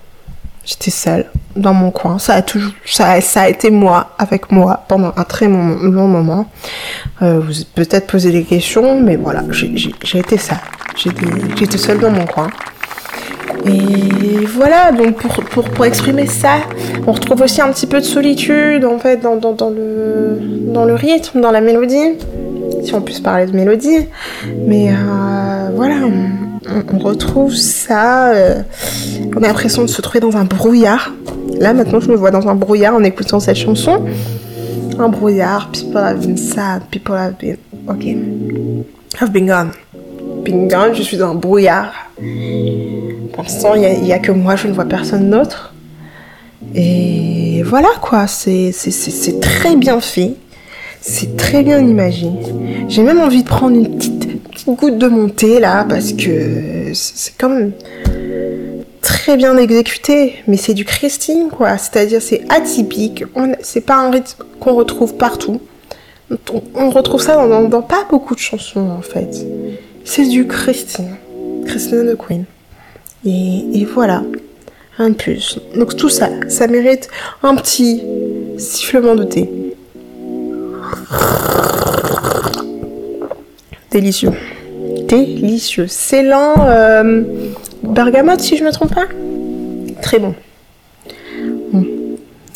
J'étais 0.63 0.91
seule 0.91 1.25
dans 1.55 1.73
mon 1.73 1.89
coin. 1.89 2.19
Ça 2.19 2.35
a 2.35 2.41
toujours, 2.43 2.73
ça, 2.85 3.19
ça 3.21 3.41
a 3.41 3.49
été 3.49 3.71
moi 3.71 4.11
avec 4.19 4.51
moi 4.51 4.83
pendant 4.87 5.13
un 5.17 5.23
très 5.23 5.47
long, 5.47 6.07
moment. 6.07 6.47
Euh, 7.23 7.39
vous 7.39 7.63
peut-être 7.73 8.05
posé 8.05 8.31
des 8.31 8.43
questions, 8.43 9.01
mais 9.01 9.15
voilà, 9.15 9.41
j'ai 9.49 9.67
été. 10.19 10.37
J'étais 10.95 11.17
j'étais 11.57 11.77
seule 11.79 11.99
dans 11.99 12.11
mon 12.11 12.25
coin. 12.25 12.49
Et 13.65 14.45
voilà, 14.45 14.91
donc 14.91 15.15
pour, 15.17 15.43
pour, 15.45 15.63
pour 15.63 15.85
exprimer 15.85 16.27
ça, 16.27 16.57
on 17.07 17.11
retrouve 17.11 17.41
aussi 17.41 17.61
un 17.61 17.71
petit 17.71 17.87
peu 17.87 17.99
de 17.99 18.05
solitude 18.05 18.85
en 18.85 18.99
fait 18.99 19.17
dans, 19.17 19.35
dans, 19.35 19.53
dans 19.53 19.69
le, 19.69 20.39
dans 20.73 20.85
le 20.85 20.93
rythme, 20.93 21.41
dans 21.41 21.51
la 21.51 21.61
mélodie, 21.61 22.13
si 22.83 22.93
on 22.93 23.01
puisse 23.01 23.19
parler 23.19 23.45
de 23.45 23.55
mélodie. 23.55 24.07
Mais 24.67 24.89
euh, 24.91 25.69
voilà, 25.75 25.95
on 26.93 26.97
retrouve 26.99 27.55
ça. 27.55 28.31
euh, 28.33 28.61
on 29.35 29.43
a 29.43 29.47
l'impression 29.47 29.81
de 29.83 29.87
se 29.87 30.01
trouver 30.01 30.19
dans 30.19 30.35
un 30.37 30.45
brouillard. 30.45 31.13
Là 31.59 31.73
maintenant, 31.73 31.99
je 31.99 32.09
me 32.09 32.15
vois 32.15 32.31
dans 32.31 32.47
un 32.47 32.55
brouillard 32.55 32.95
en 32.95 33.03
écoutant 33.03 33.39
cette 33.39 33.57
chanson. 33.57 34.03
Un 34.97 35.09
brouillard, 35.09 35.71
people 35.71 35.97
have 35.97 36.19
been 36.25 36.37
sad, 36.37 36.83
people 36.91 37.15
have 37.15 37.33
been. 37.39 37.57
Ok. 37.87 38.05
Have 39.19 39.31
been 39.31 39.47
gone. 39.47 39.71
Gone, 40.51 40.93
je 40.93 41.01
suis 41.01 41.17
dans 41.17 41.31
un 41.31 41.35
brouillard. 41.35 41.93
Pour 42.17 43.43
l'instant, 43.43 43.73
il 43.75 44.03
n'y 44.03 44.13
a, 44.13 44.19
que 44.19 44.31
moi, 44.31 44.55
je 44.55 44.67
ne 44.67 44.73
vois 44.73 44.85
personne 44.85 45.29
d'autre. 45.29 45.73
Et 46.73 47.63
voilà 47.63 47.89
quoi, 48.01 48.27
c'est 48.27 48.71
très 49.41 49.75
bien 49.75 49.99
fait. 49.99 50.33
C'est 51.01 51.37
très 51.37 51.61
bien 51.61 51.79
imaginé. 51.79 52.39
J'ai 52.87 53.03
même 53.03 53.19
envie 53.19 53.43
de 53.43 53.47
prendre 53.47 53.75
une 53.75 53.95
petite, 53.95 54.41
petite 54.49 54.69
goutte 54.69 54.97
de 54.97 55.07
mon 55.07 55.29
thé 55.29 55.59
là, 55.59 55.85
parce 55.87 56.13
que 56.13 56.91
c'est 56.93 57.33
quand 57.37 57.49
même 57.49 57.73
très 59.01 59.37
bien 59.37 59.55
exécuté. 59.57 60.35
Mais 60.47 60.57
c'est 60.57 60.73
du 60.73 60.83
Christine 60.83 61.49
quoi, 61.55 61.77
c'est-à-dire 61.77 62.21
c'est 62.21 62.43
atypique. 62.49 63.23
C'est 63.61 63.81
pas 63.81 63.97
un 63.97 64.09
rythme 64.09 64.43
qu'on 64.59 64.73
retrouve 64.73 65.15
partout. 65.15 65.61
On, 66.73 66.89
retrouve 66.89 67.21
ça 67.21 67.35
dans 67.47 67.81
pas 67.83 68.07
beaucoup 68.09 68.33
de 68.33 68.39
chansons 68.39 68.89
en 68.89 69.01
fait. 69.01 69.45
C'est 70.05 70.27
du 70.27 70.47
Christine. 70.47 71.17
Christine 71.65 72.05
de 72.05 72.15
Queen. 72.15 72.45
Et, 73.25 73.85
voilà, 73.91 74.23
rien 74.97 75.09
de 75.09 75.15
plus. 75.15 75.59
Donc 75.75 75.97
tout 75.97 76.09
ça, 76.09 76.29
ça 76.47 76.67
mérite 76.67 77.09
un 77.41 77.55
petit 77.55 78.03
sifflement 78.57 79.15
de 79.15 79.23
thé. 79.23 79.49
Délicieux. 83.89 84.31
Délicieux. 85.07 85.87
C'est 85.89 86.23
euh, 86.31 87.23
bergamote 87.81 88.41
si 88.41 88.57
je 88.57 88.63
me 88.63 88.71
trompe 88.71 88.93
pas. 88.93 89.07
Très 90.03 90.19
bon. 90.19 90.35
Bon. 91.73 91.85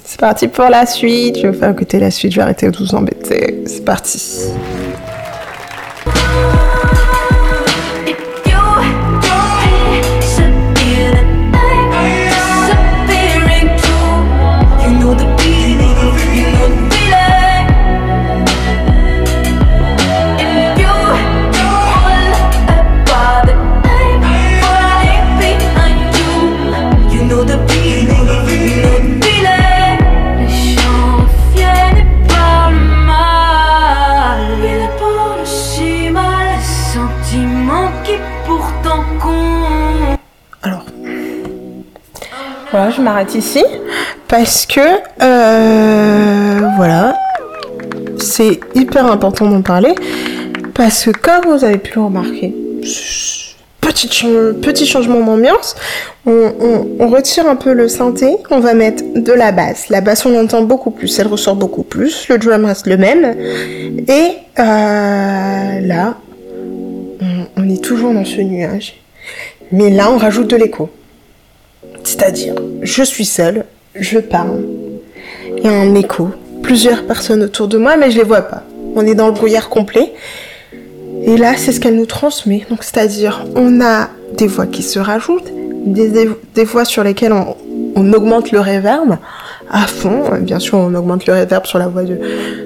C'est 0.05 0.19
parti 0.19 0.47
pour 0.47 0.65
la 0.65 0.85
suite. 0.85 1.38
Je 1.38 1.41
vais 1.43 1.49
vous 1.49 1.59
faire 1.59 1.71
écouter 1.71 1.99
la 1.99 2.12
suite. 2.12 2.31
Je 2.31 2.38
vais 2.38 2.43
arrêter 2.43 2.69
de 2.69 2.77
vous 2.77 2.93
embêter. 2.93 3.63
C'est 3.65 3.83
parti. 3.83 4.51
Voilà, 42.71 42.89
je 42.91 43.01
m'arrête 43.01 43.34
ici 43.36 43.63
parce 44.27 44.65
que, 44.65 44.79
euh, 45.23 46.60
voilà, 46.77 47.15
c'est 48.19 48.60
hyper 48.75 49.05
important 49.12 49.47
d'en 49.47 49.62
parler 49.62 49.95
parce 50.75 51.05
que 51.05 51.12
comme 51.12 51.45
vous 51.58 51.63
avez 51.63 51.77
pu 51.77 51.93
le 51.95 52.01
remarquer, 52.05 52.53
petit, 53.82 54.10
chan- 54.12 54.53
petit 54.62 54.86
changement 54.86 55.19
d'ambiance, 55.21 55.75
on, 56.25 57.08
retire 57.08 57.47
un 57.47 57.55
peu 57.55 57.73
le 57.73 57.88
synthé, 57.88 58.38
on 58.51 58.60
va 58.60 58.75
mettre 58.75 59.03
de 59.15 59.34
la 59.34 59.51
basse. 59.51 59.89
La 59.89 60.01
basse, 60.01 60.25
on 60.27 60.29
l'entend 60.29 60.62
beaucoup 60.62 60.91
plus, 60.91 61.17
elle 61.19 61.27
ressort 61.27 61.55
beaucoup 61.55 61.82
plus, 61.84 62.27
le 62.29 62.38
drum 62.38 62.65
reste 62.65 62.86
le 62.86 62.97
même. 62.97 63.25
Et 64.08 64.34
euh, 64.60 65.79
là, 65.82 66.17
on 67.58 67.67
est 67.69 67.84
toujours 67.84 68.13
dans 68.13 68.25
ce 68.25 68.41
nuage. 68.41 68.95
Mais 69.71 69.89
là, 69.89 70.12
on 70.12 70.17
rajoute 70.17 70.47
de 70.47 70.55
l'écho. 70.55 70.89
C'est-à-dire, 72.03 72.55
je 72.81 73.03
suis 73.03 73.25
seule, 73.25 73.65
je 73.95 74.19
parle, 74.19 74.63
il 75.57 75.63
y 75.63 75.67
a 75.67 75.71
un 75.71 75.95
écho, 75.95 76.29
plusieurs 76.63 77.05
personnes 77.05 77.43
autour 77.43 77.67
de 77.67 77.77
moi, 77.77 77.97
mais 77.97 78.12
je 78.12 78.17
les 78.17 78.23
vois 78.23 78.41
pas. 78.41 78.63
On 78.95 79.05
est 79.05 79.15
dans 79.15 79.27
le 79.27 79.33
brouillard 79.33 79.69
complet. 79.69 80.13
Et 81.23 81.38
là, 81.38 81.53
c'est 81.57 81.71
ce 81.71 81.79
qu'elle 81.79 81.95
nous 81.95 82.05
transmet. 82.05 82.65
Donc, 82.69 82.83
c'est-à-dire, 82.83 83.45
on 83.55 83.81
a 83.81 84.09
des 84.38 84.47
voix 84.47 84.65
qui 84.65 84.83
se 84.83 84.99
rajoutent, 84.99 85.51
des, 85.85 86.63
voix 86.63 86.85
sur 86.85 87.03
lesquelles 87.03 87.33
on, 87.33 87.55
on 87.95 88.13
augmente 88.13 88.51
le 88.51 88.59
reverb 88.59 89.17
à 89.69 89.88
fond. 89.88 90.23
Bien 90.41 90.59
sûr, 90.59 90.77
on 90.77 90.93
augmente 90.95 91.25
le 91.25 91.33
reverb 91.33 91.65
sur 91.65 91.79
la 91.79 91.88
voix 91.88 92.03
de, 92.03 92.19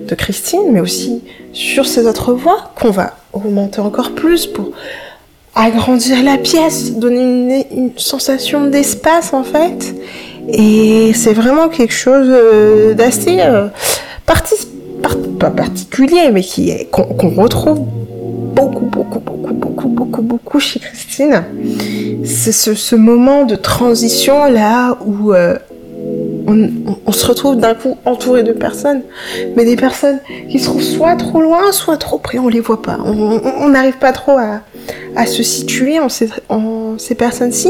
de 0.08 0.16
Christine, 0.16 0.72
mais 0.72 0.80
aussi 0.80 1.22
sur 1.52 1.86
ces 1.86 2.06
autres 2.08 2.34
voix 2.34 2.72
qu'on 2.76 2.92
va 2.92 3.16
augmenter 3.34 3.80
encore 3.80 4.12
plus 4.12 4.46
pour 4.48 4.72
agrandir 5.56 6.24
la 6.24 6.38
pièce, 6.38 6.94
donner 6.94 7.68
une, 7.72 7.92
sensation 7.98 8.68
d'espace 8.68 9.34
en 9.34 9.44
fait. 9.44 9.96
Et 10.50 11.12
c'est 11.14 11.34
vraiment 11.34 11.70
quelque 11.70 11.94
chose 11.94 12.28
euh, 12.30 12.94
d'assez 12.94 13.38
euh, 13.40 13.68
pas 15.40 15.50
particulier, 15.50 16.30
mais 16.32 16.42
qui 16.42 16.70
est 16.70 16.90
qu'on 16.90 17.30
retrouve 17.30 17.82
beaucoup, 18.56 18.86
beaucoup, 18.86 19.20
beaucoup, 19.20 19.54
beaucoup, 19.54 19.88
beaucoup, 19.88 20.22
beaucoup 20.22 20.60
chez 20.60 20.80
Christine. 20.80 21.44
C'est 22.24 22.52
ce, 22.52 22.74
ce, 22.74 22.96
moment 22.96 23.46
de 23.46 23.56
transition 23.56 24.46
là 24.46 24.98
où 25.06 25.34
euh, 25.34 25.58
on, 26.48 27.12
se 27.12 27.26
retrouve 27.26 27.58
d'un 27.58 27.74
coup 27.74 27.98
entouré 28.06 28.44
de 28.44 28.52
personnes, 28.52 29.02
mais 29.56 29.66
des 29.66 29.76
personnes 29.76 30.20
qui 30.50 30.60
se 30.60 30.66
trouvent 30.66 30.84
soit 30.84 31.16
trop 31.16 31.42
loin, 31.42 31.72
soit 31.72 31.98
trop 31.98 32.18
près, 32.18 32.40
on 32.40 32.50
les 32.50 32.60
voit 32.60 32.82
pas. 32.82 32.98
On 33.04 33.70
n'arrive 33.70 33.98
pas 33.98 34.12
trop 34.12 34.38
à, 34.38 35.26
se 35.26 35.44
situer 35.44 36.00
en 36.00 36.10
ces, 36.10 37.16
personnes-ci, 37.16 37.70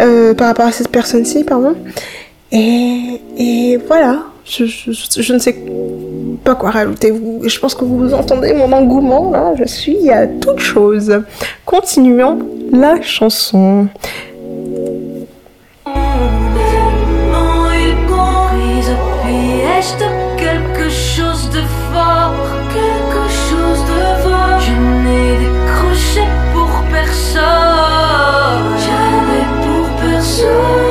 euh, 0.00 0.34
par 0.34 0.48
rapport 0.48 0.66
à 0.66 0.72
cette 0.72 0.88
personne-ci, 0.88 1.44
pardon. 1.44 1.74
Et, 2.52 3.78
voilà, 3.86 4.22
je, 4.44 5.32
ne 5.32 5.38
sais 5.38 5.56
pas 6.44 6.54
quoi 6.54 6.70
rajouter. 6.70 7.12
Je 7.42 7.58
pense 7.58 7.74
que 7.74 7.84
vous 7.84 8.14
entendez 8.14 8.52
mon 8.54 8.72
engouement, 8.72 9.30
là. 9.30 9.54
Je 9.58 9.64
suis 9.64 10.10
à 10.10 10.26
toute 10.26 10.60
chose. 10.60 11.22
Continuons 11.64 12.38
la 12.72 13.00
chanson. 13.02 13.88
Quelque 20.38 20.88
chose 20.88 21.50
de 21.50 21.60
fort, 21.92 22.34
quelque 22.72 23.28
chose 23.28 23.80
de 23.84 24.22
fort. 24.22 24.58
Je 24.60 24.72
n'ai 24.72 25.38
décroché 25.38 26.22
pour 26.52 26.82
personne, 26.90 27.44
jamais 28.86 29.44
pour 29.62 29.86
personne. 30.00 30.85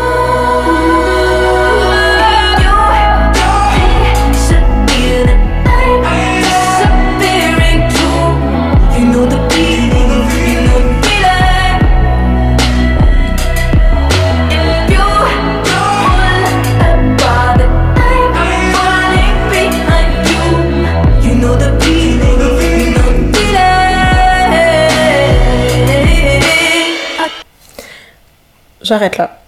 J'arrête 28.86 29.18
là. 29.18 29.40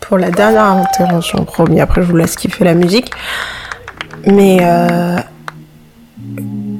Pour 0.00 0.18
la 0.18 0.30
dernière 0.30 0.62
intervention, 0.62 1.44
promis. 1.44 1.80
Après, 1.80 2.02
je 2.02 2.06
vous 2.06 2.16
laisse 2.16 2.36
kiffer 2.36 2.64
la 2.64 2.74
musique. 2.74 3.10
Mais 4.26 4.58
euh, 4.62 5.16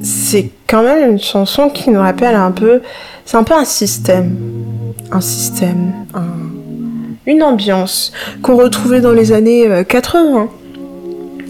c'est 0.01 0.49
quand 0.67 0.83
même 0.83 1.11
une 1.11 1.19
chanson 1.19 1.69
qui 1.69 1.89
nous 1.89 1.99
rappelle 1.99 2.35
un 2.35 2.51
peu. 2.51 2.81
C'est 3.25 3.37
un 3.37 3.43
peu 3.43 3.53
un 3.53 3.65
système. 3.65 4.35
Un 5.11 5.21
système. 5.21 5.93
une 7.25 7.43
ambiance 7.43 8.13
qu'on 8.41 8.55
retrouvait 8.55 9.01
dans 9.01 9.11
les 9.11 9.31
années 9.31 9.85
80. 9.87 10.49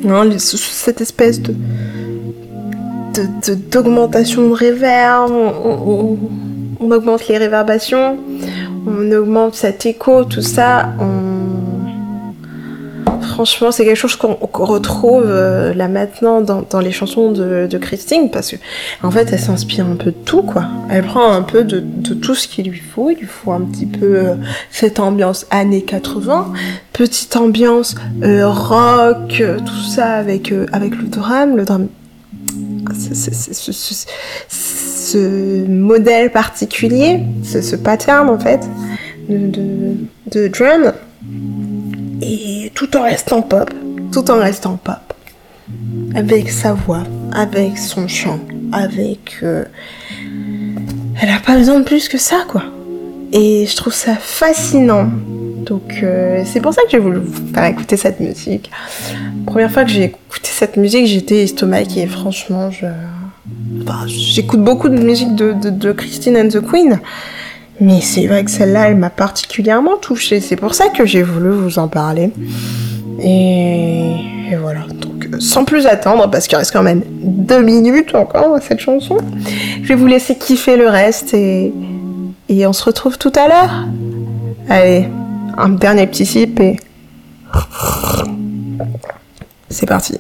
Euh, 0.06 0.10
hein, 0.10 0.30
cette 0.38 1.02
espèce 1.02 1.42
de 1.42 1.56
d'augmentation 3.72 4.44
de, 4.44 4.50
de, 4.50 4.54
réverb, 4.54 5.32
on, 5.32 6.18
on, 6.80 6.92
augmente 6.92 7.28
les 7.28 7.38
réverbations, 7.38 8.18
on 8.86 9.12
augmente 9.12 9.56
cet 9.56 9.86
écho, 9.86 10.24
tout 10.26 10.42
ça. 10.42 10.94
Franchement, 13.38 13.72
c'est 13.72 13.86
quelque 13.86 13.98
chose 13.98 14.16
qu'on 14.16 14.36
retrouve 14.66 15.26
euh, 15.28 15.72
là 15.76 15.88
maintenant 15.88 16.42
dans, 16.42 16.80
les 16.80 16.92
chansons 16.92 17.32
de, 17.32 17.78
Christine, 17.78 18.32
parce 18.32 18.50
que 18.50 18.56
en 19.04 19.12
fait, 19.12 19.30
elle 19.32 19.40
s'inspire 19.40 19.86
un 19.86 19.96
peu 19.96 20.10
de 20.10 20.18
tout, 20.26 20.42
quoi. 20.42 20.66
Elle 20.90 21.04
prend 21.04 21.32
un 21.32 21.44
peu 21.44 21.64
de, 21.64 21.84
tout 22.16 22.34
ce 22.34 22.48
qu'il 22.48 22.68
lui 22.68 22.80
faut. 22.80 23.12
Il 23.12 23.18
lui 23.18 23.28
faut 23.28 23.52
un 23.52 23.62
petit 23.62 23.86
peu 23.86 24.18
euh, 24.18 24.36
cette 24.72 25.00
ambiance 25.00 25.46
années 25.52 25.84
80, 25.84 26.52
petite 26.94 27.36
ambiance 27.36 27.94
euh, 28.24 28.50
rock, 28.50 29.44
tout 29.64 29.84
ça 29.88 30.14
avec 30.14 30.52
avec 30.72 30.96
le 30.96 31.08
drame, 31.08 31.58
le 31.58 31.66
drame. 31.66 31.90
Ce 34.50 35.66
modèle 35.68 36.32
particulier, 36.32 37.22
ce 37.44 37.76
pattern 37.76 38.30
en 38.30 38.40
fait 38.40 38.62
de, 39.30 40.48
drum, 40.48 40.94
et 42.22 42.72
tout 42.74 42.96
en 42.96 43.04
restant 43.04 43.42
pop, 43.42 43.70
tout 44.12 44.30
en 44.32 44.40
restant 44.40 44.78
pop, 44.78 45.14
avec 46.16 46.50
sa 46.50 46.74
voix, 46.74 47.04
avec 47.32 47.78
son 47.78 48.08
chant, 48.08 48.40
avec... 48.72 49.40
Euh, 49.44 49.66
elle 51.20 51.30
a 51.30 51.40
pas 51.40 51.58
besoin 51.58 51.80
de 51.80 51.84
plus 51.84 52.10
que 52.10 52.18
ça, 52.18 52.46
quoi. 52.48 52.64
Et 53.32 53.66
je 53.66 53.76
trouve 53.76 53.94
ça 53.94 54.16
fascinant. 54.16 55.10
Donc 55.68 56.00
euh, 56.02 56.44
c'est 56.46 56.62
pour 56.62 56.74
ça 56.74 56.82
que 56.84 56.90
j'ai 56.90 56.98
voulu 56.98 57.20
vous 57.20 57.54
faire 57.54 57.66
écouter 57.66 57.98
cette 57.98 58.20
musique. 58.20 58.72
Première 59.46 59.72
fois 59.72 59.84
que 59.84 59.92
j'ai 59.92 60.06
écouté 60.06 60.50
cette 60.50 60.78
musique, 60.78 61.08
j'étais 61.08 61.44
estomaquée. 61.44 62.08
Franchement, 62.08 62.72
je... 62.72 62.86
j'écoute 64.08 64.64
beaucoup 64.64 64.90
de 64.90 64.98
musique 64.98 65.36
de, 65.36 65.92
Christine 65.92 66.38
and 66.38 66.48
the 66.48 66.62
Queen. 66.62 67.00
Mais 67.80 68.02
c'est 68.02 68.26
vrai 68.28 68.44
que 68.44 68.50
celle-là, 68.50 68.90
elle 68.90 68.96
m'a 68.96 69.12
particulièrement 69.12 69.98
touchée. 69.98 70.40
C'est 70.40 70.56
pour 70.56 70.74
ça 70.74 70.88
que 70.88 71.06
j'ai 71.06 71.22
voulu 71.22 71.52
vous 71.52 71.78
en 71.78 71.88
parler. 71.88 72.32
Et, 73.22 74.14
voilà. 74.60 74.82
Donc, 75.00 75.28
sans 75.40 75.64
plus 75.64 75.86
attendre, 75.86 76.30
parce 76.32 76.48
qu'il 76.48 76.58
reste 76.58 76.72
quand 76.72 76.82
même 76.82 77.04
deux 77.22 77.62
minutes 77.62 78.16
encore 78.16 78.56
à 78.56 78.62
cette 78.62 78.80
chanson, 78.80 79.18
je 79.84 79.88
vais 79.88 79.96
vous 79.96 80.08
laisser 80.08 80.36
kiffer 80.36 80.76
le 80.76 80.88
reste 80.88 81.36
et, 81.36 81.72
et 82.50 82.66
on 82.66 82.74
se 82.74 82.84
retrouve 82.84 83.20
tout 83.20 83.34
à 83.36 83.48
l'heure. 83.48 83.86
Allez, 84.70 85.08
un 85.58 85.70
dernier 85.70 86.08
petit 86.08 86.26
sip 86.26 86.60
et 86.60 86.78
c'est 89.70 89.88
parti. 89.88 90.18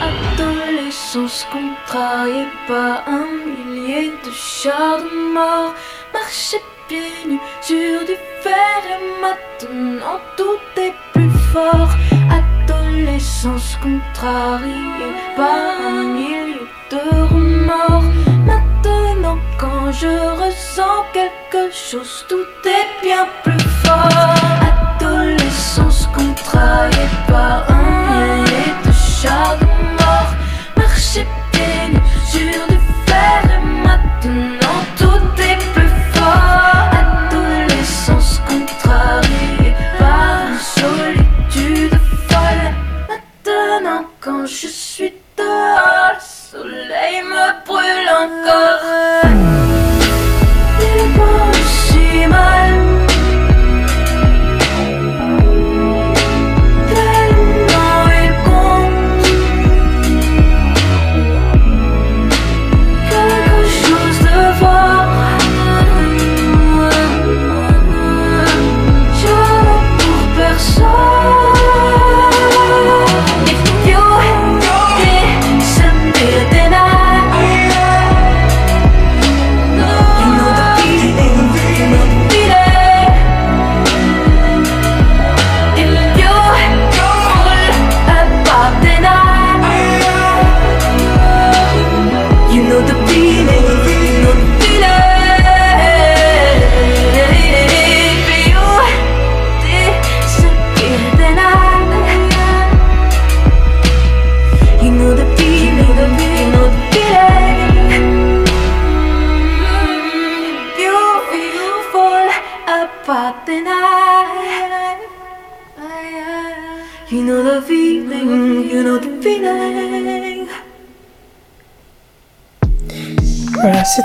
Adolescence 0.00 1.46
contrariée 1.52 2.46
par 2.68 3.02
un 3.08 3.26
millier 3.44 4.10
de 4.24 4.30
chars 4.32 4.98
de 4.98 5.34
mort, 5.34 5.74
marcher 6.12 6.58
pieds 6.88 7.28
nus 7.28 7.40
sur 7.60 8.00
du 8.06 8.16
fer 8.42 8.80
et 8.94 9.02
maintenant 9.20 10.20
tout 10.36 10.80
est 10.80 10.94
plus 11.12 11.30
fort. 11.52 11.90
Adolescence 12.30 13.76
contrariée 13.82 15.12
par 15.36 15.86
un 15.88 16.04
millier 16.04 16.60
de 16.90 17.24
remords. 17.34 18.04
Quand 19.58 19.90
je 19.92 20.14
ressens 20.42 21.04
quelque 21.12 21.72
chose, 21.72 22.24
tout 22.28 22.68
est 22.68 23.02
bien 23.02 23.26
plus 23.42 23.68
fort. 23.84 24.08
Adolescence 25.00 26.08
contrariée 26.14 27.08
par 27.26 27.64
un 27.70 27.75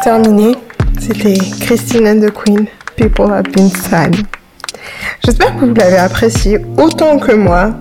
terminé. 0.02 0.56
C'était 1.00 1.38
Christine 1.60 2.08
and 2.08 2.20
the 2.22 2.32
Queen. 2.32 2.66
People 2.96 3.32
have 3.32 3.52
been 3.54 3.70
sad. 3.70 4.16
J'espère 5.24 5.56
que 5.58 5.66
vous 5.66 5.74
l'avez 5.74 5.98
apprécié 5.98 6.60
autant 6.78 7.20
que 7.20 7.32
moi. 7.32 7.72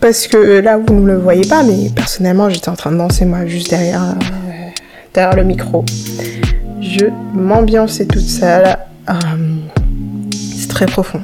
Parce 0.00 0.26
que 0.26 0.60
là, 0.60 0.78
vous 0.78 0.94
ne 0.94 1.06
le 1.06 1.18
voyez 1.18 1.46
pas, 1.46 1.62
mais 1.62 1.90
personnellement, 1.94 2.48
j'étais 2.48 2.70
en 2.70 2.74
train 2.74 2.90
de 2.90 2.96
danser, 2.96 3.26
moi, 3.26 3.44
juste 3.44 3.68
derrière, 3.68 4.02
euh, 4.02 4.70
derrière 5.12 5.36
le 5.36 5.44
micro. 5.44 5.84
Je 6.80 7.04
m'ambiançais 7.34 8.06
toute 8.06 8.22
seule. 8.22 8.76
Euh, 9.10 9.12
c'est 10.32 10.68
très 10.68 10.86
profond. 10.86 11.22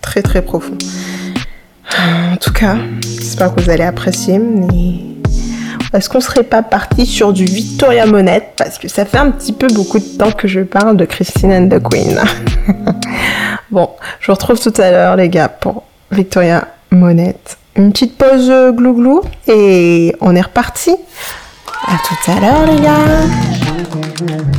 Très, 0.00 0.22
très 0.22 0.42
profond. 0.42 0.76
Euh, 0.76 2.32
en 2.32 2.36
tout 2.36 2.52
cas, 2.52 2.76
j'espère 3.00 3.54
que 3.54 3.60
vous 3.60 3.70
allez 3.70 3.84
apprécier. 3.84 4.40
Est-ce 5.92 6.08
qu'on 6.08 6.20
serait 6.20 6.42
pas 6.42 6.62
parti 6.62 7.06
sur 7.06 7.32
du 7.32 7.44
Victoria 7.44 8.06
Monette 8.06 8.54
Parce 8.56 8.78
que 8.78 8.88
ça 8.88 9.04
fait 9.04 9.18
un 9.18 9.30
petit 9.30 9.52
peu 9.52 9.68
beaucoup 9.68 9.98
de 9.98 10.04
temps 10.04 10.32
que 10.32 10.48
je 10.48 10.60
parle 10.60 10.96
de 10.96 11.04
Christine 11.04 11.52
and 11.52 11.68
the 11.68 11.82
Queen. 11.82 12.18
bon, 13.70 13.90
je 14.20 14.26
vous 14.26 14.34
retrouve 14.34 14.60
tout 14.60 14.74
à 14.80 14.90
l'heure, 14.90 15.16
les 15.16 15.28
gars, 15.28 15.48
pour 15.48 15.84
Victoria 16.10 16.68
Monette. 16.90 17.58
Une 17.76 17.92
petite 17.92 18.16
pause 18.16 18.48
euh, 18.50 18.72
glou-glou 18.72 19.22
et 19.48 20.14
on 20.20 20.34
est 20.34 20.40
reparti. 20.40 20.96
À 21.86 21.96
tout 22.08 22.30
à 22.30 22.40
l'heure, 22.40 22.66
les 22.66 22.80
gars. 22.80 24.56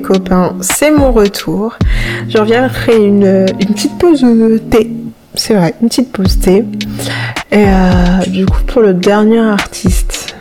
Copains, 0.00 0.56
c'est 0.60 0.90
mon 0.90 1.12
retour. 1.12 1.76
Je 2.28 2.38
reviens 2.38 2.64
après 2.64 2.96
une, 2.96 3.46
une 3.60 3.74
petite 3.74 3.98
pause 3.98 4.24
thé. 4.70 4.90
C'est 5.34 5.54
vrai, 5.54 5.74
une 5.80 5.88
petite 5.88 6.12
pause 6.12 6.38
thé. 6.38 6.64
Et 7.50 7.64
euh, 7.66 8.26
du 8.26 8.46
coup, 8.46 8.62
pour 8.66 8.82
le 8.82 8.94
dernier 8.94 9.40
artiste, 9.40 10.34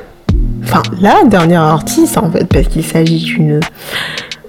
enfin 0.64 0.82
la 1.00 1.24
dernière 1.26 1.62
artiste 1.62 2.18
en 2.18 2.32
fait, 2.32 2.46
parce 2.46 2.68
qu'il 2.68 2.84
s'agit 2.84 3.24
d'une 3.24 3.60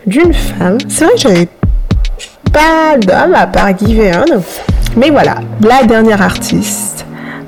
d'une 0.07 0.33
femme. 0.33 0.79
C'est 0.89 1.05
vrai 1.05 1.15
que 1.15 1.21
j'avais 1.21 1.49
pas 2.53 2.97
d'homme 2.99 3.35
à 3.35 3.47
part 3.47 3.73
Guy 3.75 4.01
Mais 4.97 5.11
voilà, 5.11 5.37
la 5.61 5.85
dernière 5.85 6.23
artiste. 6.23 7.05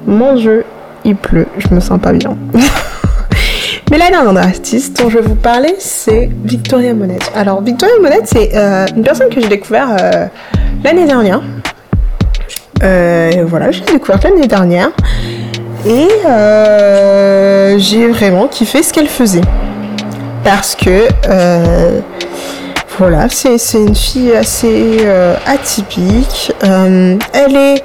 Mon 0.07 0.37
jeu, 0.37 0.65
il 1.05 1.17
pleut, 1.17 1.47
je 1.59 1.75
me 1.75 1.81
sens 1.81 2.01
pas 2.01 2.13
bien. 2.13 2.37
Mais 3.91 3.99
la 3.99 4.09
dernière 4.09 4.45
artiste 4.45 5.03
dont 5.03 5.11
je 5.11 5.18
vais 5.18 5.26
vous 5.26 5.34
parler, 5.34 5.74
c'est 5.80 6.30
Victoria 6.45 6.95
Monette. 6.95 7.32
Alors, 7.34 7.61
Victoria 7.61 7.97
Monette, 8.01 8.26
c'est 8.26 8.51
euh, 8.55 8.86
une 8.95 9.03
personne 9.03 9.28
que 9.30 9.41
j'ai 9.41 9.49
découvert 9.49 9.88
euh, 10.01 10.26
l'année 10.84 11.07
dernière. 11.07 11.43
Euh, 12.84 13.45
voilà, 13.49 13.72
j'ai 13.72 13.80
découvert 13.80 14.20
l'année 14.22 14.47
dernière. 14.47 14.91
Et 15.84 16.07
j'ai 17.78 18.07
vraiment 18.07 18.47
kiffé 18.47 18.84
ce 18.84 18.93
qu'elle 18.93 19.09
faisait. 19.09 19.41
Parce 20.45 20.76
que, 20.76 21.09
voilà, 22.97 23.28
c'est 23.28 23.57
une 23.74 23.97
fille 23.97 24.36
assez 24.36 24.99
atypique. 25.47 26.53
elle 26.62 27.57
est, 27.57 27.82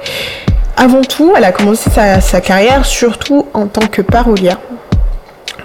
avant 0.76 1.02
tout, 1.02 1.32
elle 1.36 1.44
a 1.44 1.50
commencé 1.50 1.90
sa, 1.90 2.20
sa 2.20 2.40
carrière 2.40 2.86
surtout 2.86 3.46
en 3.54 3.66
tant 3.66 3.88
que 3.88 4.02
parolière 4.02 4.58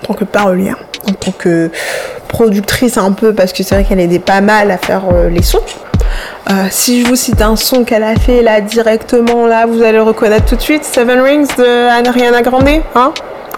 en 0.01 0.07
tant 0.07 0.13
que 0.13 0.23
parolière, 0.25 0.77
en 1.07 1.13
tant 1.13 1.31
que 1.31 1.71
productrice 2.27 2.97
un 2.97 3.11
peu, 3.11 3.33
parce 3.33 3.53
que 3.53 3.63
c'est 3.63 3.75
vrai 3.75 3.83
qu'elle 3.83 3.99
aidait 3.99 4.19
pas 4.19 4.41
mal 4.41 4.71
à 4.71 4.77
faire 4.77 5.03
euh, 5.11 5.29
les 5.29 5.43
sons. 5.43 5.61
Euh, 6.49 6.65
si 6.69 7.01
je 7.01 7.07
vous 7.07 7.15
cite 7.15 7.41
un 7.41 7.55
son 7.55 7.83
qu'elle 7.83 8.03
a 8.03 8.15
fait 8.15 8.41
là 8.41 8.61
directement, 8.61 9.45
là, 9.45 9.65
vous 9.65 9.81
allez 9.81 9.93
le 9.93 10.03
reconnaître 10.03 10.45
tout 10.45 10.55
de 10.55 10.61
suite, 10.61 10.83
Seven 10.83 11.21
Rings 11.21 11.47
de 11.57 12.07
Ariana 12.07 12.41
Grande, 12.41 12.81
hein? 12.95 13.13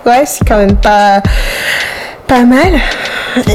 Ouais, 0.06 0.24
c'est 0.26 0.46
quand 0.46 0.58
même 0.58 0.76
pas 0.76 1.22
pas 2.28 2.44
mal. 2.44 2.74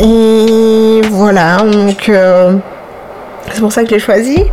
Et 0.02 1.02
voilà, 1.10 1.58
donc 1.58 2.08
euh, 2.08 2.54
c'est 3.52 3.60
pour 3.60 3.72
ça 3.72 3.82
que 3.82 3.88
je 3.88 3.94
l'ai 3.94 4.00
choisi 4.00 4.44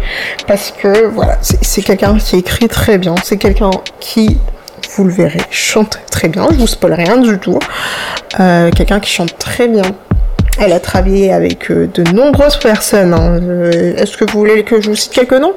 parce 0.48 0.72
que 0.72 1.08
voilà, 1.08 1.38
c'est 1.42 1.82
quelqu'un 1.82 2.18
qui 2.18 2.38
écrit 2.38 2.68
très 2.68 2.98
bien, 2.98 3.16
c'est 3.24 3.38
quelqu'un 3.38 3.72
qui 4.00 4.38
vous 4.96 5.04
le 5.04 5.12
verrez, 5.12 5.42
chante 5.52 6.00
très 6.10 6.30
bien, 6.30 6.48
je 6.52 6.56
vous 6.56 6.68
spoil 6.68 6.94
rien 6.94 7.18
du 7.18 7.38
tout. 7.38 7.60
Euh, 8.40 8.72
quelqu'un 8.72 9.00
qui 9.00 9.12
chante 9.12 9.38
très 9.38 9.68
bien. 9.68 9.84
Elle 10.58 10.72
a 10.72 10.80
travaillé 10.80 11.34
avec 11.34 11.70
euh, 11.70 11.90
de 11.94 12.04
nombreuses 12.14 12.58
personnes. 12.58 13.14
Hein. 13.14 13.40
Euh, 13.42 13.96
est-ce 13.98 14.16
que 14.16 14.24
vous 14.24 14.40
voulez 14.40 14.64
que 14.64 14.80
je 14.80 14.90
vous 14.90 14.96
cite 14.96 15.12
quelques 15.12 15.34
noms? 15.34 15.54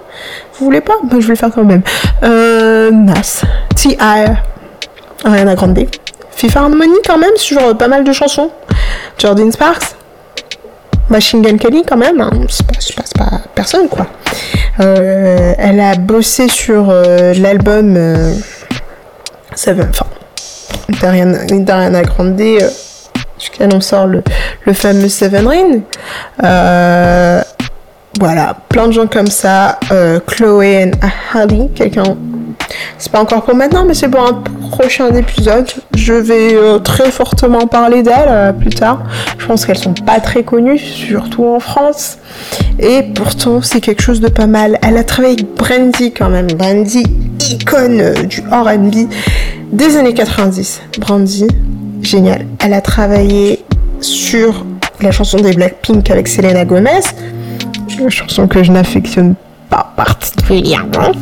Vous 0.54 0.64
voulez 0.64 0.80
pas? 0.80 0.94
Ben, 1.04 1.20
Je 1.20 1.26
vais 1.26 1.34
le 1.34 1.36
faire 1.36 1.50
quand 1.54 1.62
même. 1.62 1.82
Nas, 2.20 3.42
T.I., 3.76 3.96
Ariana 5.24 5.54
Grande, 5.54 5.86
FIFA 6.32 6.60
Harmony 6.60 6.98
quand 7.06 7.18
même 7.18 7.36
sur 7.36 7.76
pas 7.78 7.88
mal 7.88 8.02
de 8.02 8.12
chansons. 8.12 8.50
Jordan 9.18 9.52
Sparks, 9.52 9.94
Machine 11.10 11.42
Gun 11.42 11.58
Kelly 11.58 11.84
quand 11.86 11.96
même. 11.96 12.20
Hein. 12.20 12.30
C'est 12.48 12.96
pas, 12.96 13.02
pas, 13.16 13.38
personne 13.54 13.88
quoi. 13.88 14.06
elle 14.78 15.80
a 15.80 15.94
bossé 15.94 16.48
sur 16.48 16.92
l'album 16.92 17.96
Seven, 19.58 19.88
enfin, 19.90 20.06
Dariana, 21.00 22.02
Grande, 22.02 22.40
euh, 22.40 22.60
jusqu'à 23.40 23.66
on 23.74 23.80
sort 23.80 24.06
le, 24.06 24.22
le, 24.64 24.72
fameux 24.72 25.08
Seven 25.08 25.48
Ring. 25.48 25.82
Euh, 26.44 27.42
voilà, 28.20 28.56
plein 28.68 28.86
de 28.86 28.92
gens 28.92 29.08
comme 29.08 29.26
ça. 29.26 29.80
Euh, 29.90 30.20
Chloé 30.24 30.84
et 30.84 30.90
Harley, 31.34 31.70
quelqu'un. 31.74 32.16
C'est 32.98 33.10
pas 33.10 33.20
encore 33.20 33.44
pour 33.44 33.56
maintenant, 33.56 33.84
mais 33.84 33.94
c'est 33.94 34.08
pour 34.08 34.20
un 34.20 34.44
prochain 34.70 35.12
épisode. 35.12 35.66
Je 35.96 36.12
vais 36.12 36.54
euh, 36.54 36.78
très 36.78 37.10
fortement 37.10 37.66
parler 37.66 38.04
d'elles 38.04 38.54
plus 38.60 38.70
tard. 38.70 39.02
Je 39.38 39.46
pense 39.46 39.66
qu'elles 39.66 39.78
sont 39.78 39.94
pas 39.94 40.20
très 40.20 40.44
connues, 40.44 40.78
surtout 40.78 41.46
en 41.46 41.58
France. 41.58 42.18
Et 42.78 43.02
pourtant, 43.14 43.60
c'est 43.60 43.80
quelque 43.80 44.02
chose 44.02 44.20
de 44.20 44.28
pas 44.28 44.46
mal. 44.46 44.78
Elle 44.82 44.96
a 44.98 45.04
travaillé 45.04 45.34
avec 45.34 45.54
Brandy 45.56 46.12
quand 46.12 46.28
même. 46.28 46.46
Brandy, 46.46 47.02
icône 47.50 48.12
du 48.26 48.40
RB 48.40 49.08
des 49.72 49.96
années 49.96 50.14
90. 50.14 50.82
Brandy, 50.98 51.46
génial. 52.02 52.46
Elle 52.64 52.74
a 52.74 52.80
travaillé 52.80 53.64
sur 54.00 54.64
la 55.00 55.10
chanson 55.10 55.38
des 55.38 55.52
Blackpink 55.52 56.10
avec 56.10 56.28
Selena 56.28 56.64
Gomez. 56.64 57.00
Une 57.98 58.10
chanson 58.10 58.46
que 58.46 58.62
je 58.62 58.72
n'affectionne 58.72 59.34
pas 59.68 59.92
particulièrement. 59.96 61.12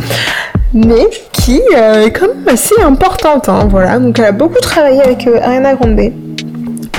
Mais 0.74 1.07
qui 1.32 1.61
euh, 1.74 2.07
est 2.07 2.11
quand 2.11 2.28
même 2.28 2.49
assez 2.49 2.74
importante. 2.82 3.49
Hein, 3.49 3.68
voilà. 3.70 3.99
Donc 3.99 4.18
elle 4.18 4.26
a 4.26 4.32
beaucoup 4.32 4.61
travaillé 4.61 5.01
avec 5.01 5.26
euh, 5.26 5.40
Ariana 5.42 5.74
Grande 5.74 6.12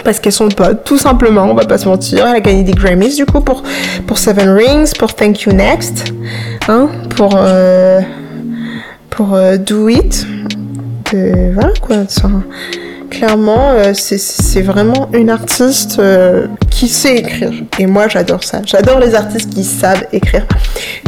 parce 0.03 0.21
qu'elles 0.21 0.31
sont 0.31 0.47
potes, 0.47 0.85
tout 0.85 0.97
simplement, 0.97 1.43
on 1.51 1.53
va 1.53 1.65
pas 1.65 1.77
se 1.77 1.85
mentir. 1.85 2.25
Elle 2.27 2.37
a 2.37 2.39
gagné 2.39 2.63
des 2.63 2.71
Grammys 2.71 3.17
du 3.17 3.25
coup 3.25 3.41
pour, 3.41 3.63
pour 4.05 4.17
Seven 4.17 4.47
Rings, 4.49 4.93
pour 4.97 5.13
Thank 5.13 5.41
You 5.41 5.51
Next, 5.51 6.13
hein, 6.69 6.87
pour, 7.17 7.31
euh, 7.35 7.99
pour 9.09 9.37
Do 9.59 9.89
It. 9.89 10.25
Voilà 11.13 11.73
quoi, 11.81 11.97
clairement, 13.09 13.71
euh, 13.71 13.93
c'est- 13.93 14.61
vraiment 14.61 15.09
une 15.13 15.29
artiste 15.29 15.97
euh, 15.99 16.47
qui 16.69 16.87
sait 16.87 17.17
écrire. 17.17 17.51
Et 17.79 17.85
moi, 17.85 18.07
j'adore 18.07 18.43
ça. 18.43 18.61
J'adore 18.65 18.99
les 18.99 19.15
artistes 19.15 19.49
qui 19.51 19.63
savent 19.63 20.05
écrire. 20.11 20.45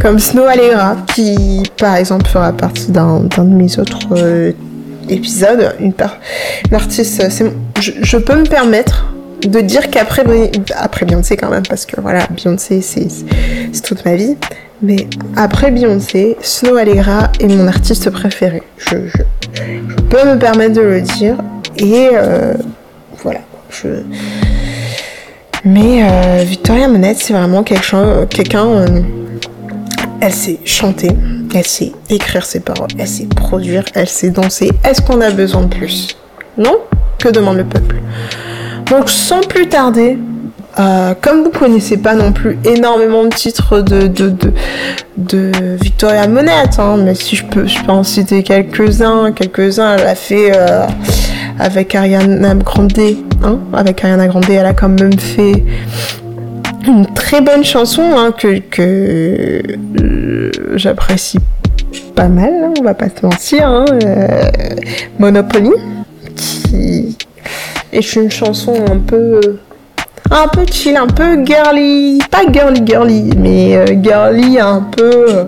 Comme 0.02 0.20
Snow 0.20 0.46
Allegra, 0.46 0.96
qui, 1.14 1.64
par 1.78 1.96
exemple, 1.98 2.28
fera 2.28 2.54
partie 2.54 2.92
d'un 2.92 3.22
de 3.22 3.42
mes 3.42 3.78
autres 3.80 4.00
euh, 4.16 4.52
épisodes. 5.10 5.74
Une, 5.80 5.94
une 6.70 6.76
artiste, 6.76 7.22
je, 7.82 7.92
je 8.02 8.18
peux 8.18 8.36
me 8.36 8.46
permettre 8.46 9.12
de 9.42 9.60
dire 9.62 9.90
qu'après 9.90 10.24
après 10.78 11.06
Beyoncé 11.06 11.36
quand 11.38 11.50
même, 11.50 11.64
parce 11.68 11.86
que 11.86 12.00
voilà, 12.00 12.28
Beyoncé, 12.32 12.82
c'est 12.82 13.08
toute 13.84 14.06
ma 14.06 14.16
vie. 14.16 14.36
Mais 14.82 15.08
après 15.36 15.72
Beyoncé, 15.72 16.38
Snow 16.42 16.78
Allegra 16.78 17.32
est 17.40 17.48
mon 17.48 17.68
artiste 17.68 18.10
préféré. 18.12 18.64
Je, 18.78 18.96
je 19.54 20.02
peux 20.10 20.26
me 20.30 20.38
permettre 20.38 20.74
de 20.76 20.82
le 20.82 21.02
dire. 21.02 21.36
Et 21.78 22.10
euh, 22.14 22.54
voilà. 23.24 23.40
Mais 25.66 26.04
euh, 26.04 26.44
Victoria 26.44 26.88
Monette, 26.88 27.18
c'est 27.20 27.34
vraiment 27.34 27.64
quelque 27.64 27.84
chose- 27.84 28.28
quelqu'un. 28.30 28.66
euh, 28.66 29.02
elle 30.22 30.34
sait 30.34 30.60
chanter, 30.66 31.12
elle 31.56 31.66
sait 31.66 31.94
écrire 32.10 32.44
ses 32.46 32.60
paroles, 32.60 32.90
elle 32.98 33.08
sait 33.08 33.26
produire, 33.26 33.86
elle 33.96 34.08
sait 34.10 34.30
danser. 34.32 34.70
Est-ce 34.84 35.02
qu'on 35.02 35.22
a 35.22 35.30
besoin 35.32 35.62
de 35.62 35.74
plus? 35.74 36.18
Non? 36.58 36.78
Que 37.18 37.30
demande 37.30 37.56
le 37.58 37.64
peuple? 37.64 37.96
Donc 38.90 39.10
sans 39.10 39.40
plus 39.42 39.70
tarder, 39.70 40.18
euh, 40.80 41.14
comme 41.20 41.44
vous 41.44 41.50
connaissez 41.50 41.98
pas 41.98 42.16
non 42.16 42.32
plus 42.32 42.58
énormément 42.64 43.26
de 43.26 43.30
titres 43.30 43.82
de, 43.82 44.08
de, 44.08 44.34
de, 45.18 45.52
Victoria 45.82 46.26
Monette, 46.28 46.80
hein, 46.80 46.96
mais 47.04 47.16
si 47.16 47.36
je 47.36 47.46
peux, 47.46 47.68
je 47.68 47.84
peux 47.84 47.92
en 47.92 48.04
citer 48.04 48.44
quelques-uns, 48.44 49.34
quelques-uns, 49.34 49.98
elle 49.98 50.08
a 50.08 50.16
fait 50.16 50.54
euh, 50.56 50.86
avec 51.60 51.96
Ariana 51.96 52.56
Grande, 52.56 52.94
hein, 53.44 53.60
avec 53.74 54.02
Ariana 54.06 54.28
Grande, 54.28 54.46
elle 54.50 54.66
a 54.66 54.74
quand 54.74 54.88
même 54.88 55.20
fait 55.20 55.66
une 56.88 57.06
très 57.08 57.42
bonne 57.42 57.66
chanson 57.66 58.04
hein, 58.16 58.32
que, 58.32 58.60
que 58.60 59.62
euh, 60.00 60.52
j'apprécie 60.76 61.40
pas 62.16 62.30
mal, 62.30 62.54
hein, 62.54 62.74
on 62.80 62.84
va 62.84 62.94
pas 62.94 63.08
se 63.10 63.26
mentir, 63.26 63.84
Monopoly, 65.20 65.72
qui 66.38 67.18
est 67.92 68.16
une 68.16 68.32
chanson 68.32 68.76
un 68.90 69.00
peu 69.00 69.42
un 70.32 70.48
peu 70.48 70.66
chill, 70.72 70.96
un 70.96 71.08
peu 71.08 71.44
girly, 71.46 72.20
pas 72.30 72.44
girly 72.52 72.82
girly, 72.86 73.30
mais 73.38 73.76
euh, 73.76 73.86
girly 74.02 74.60
un 74.60 74.82
peu 74.82 75.26
euh, 75.30 75.46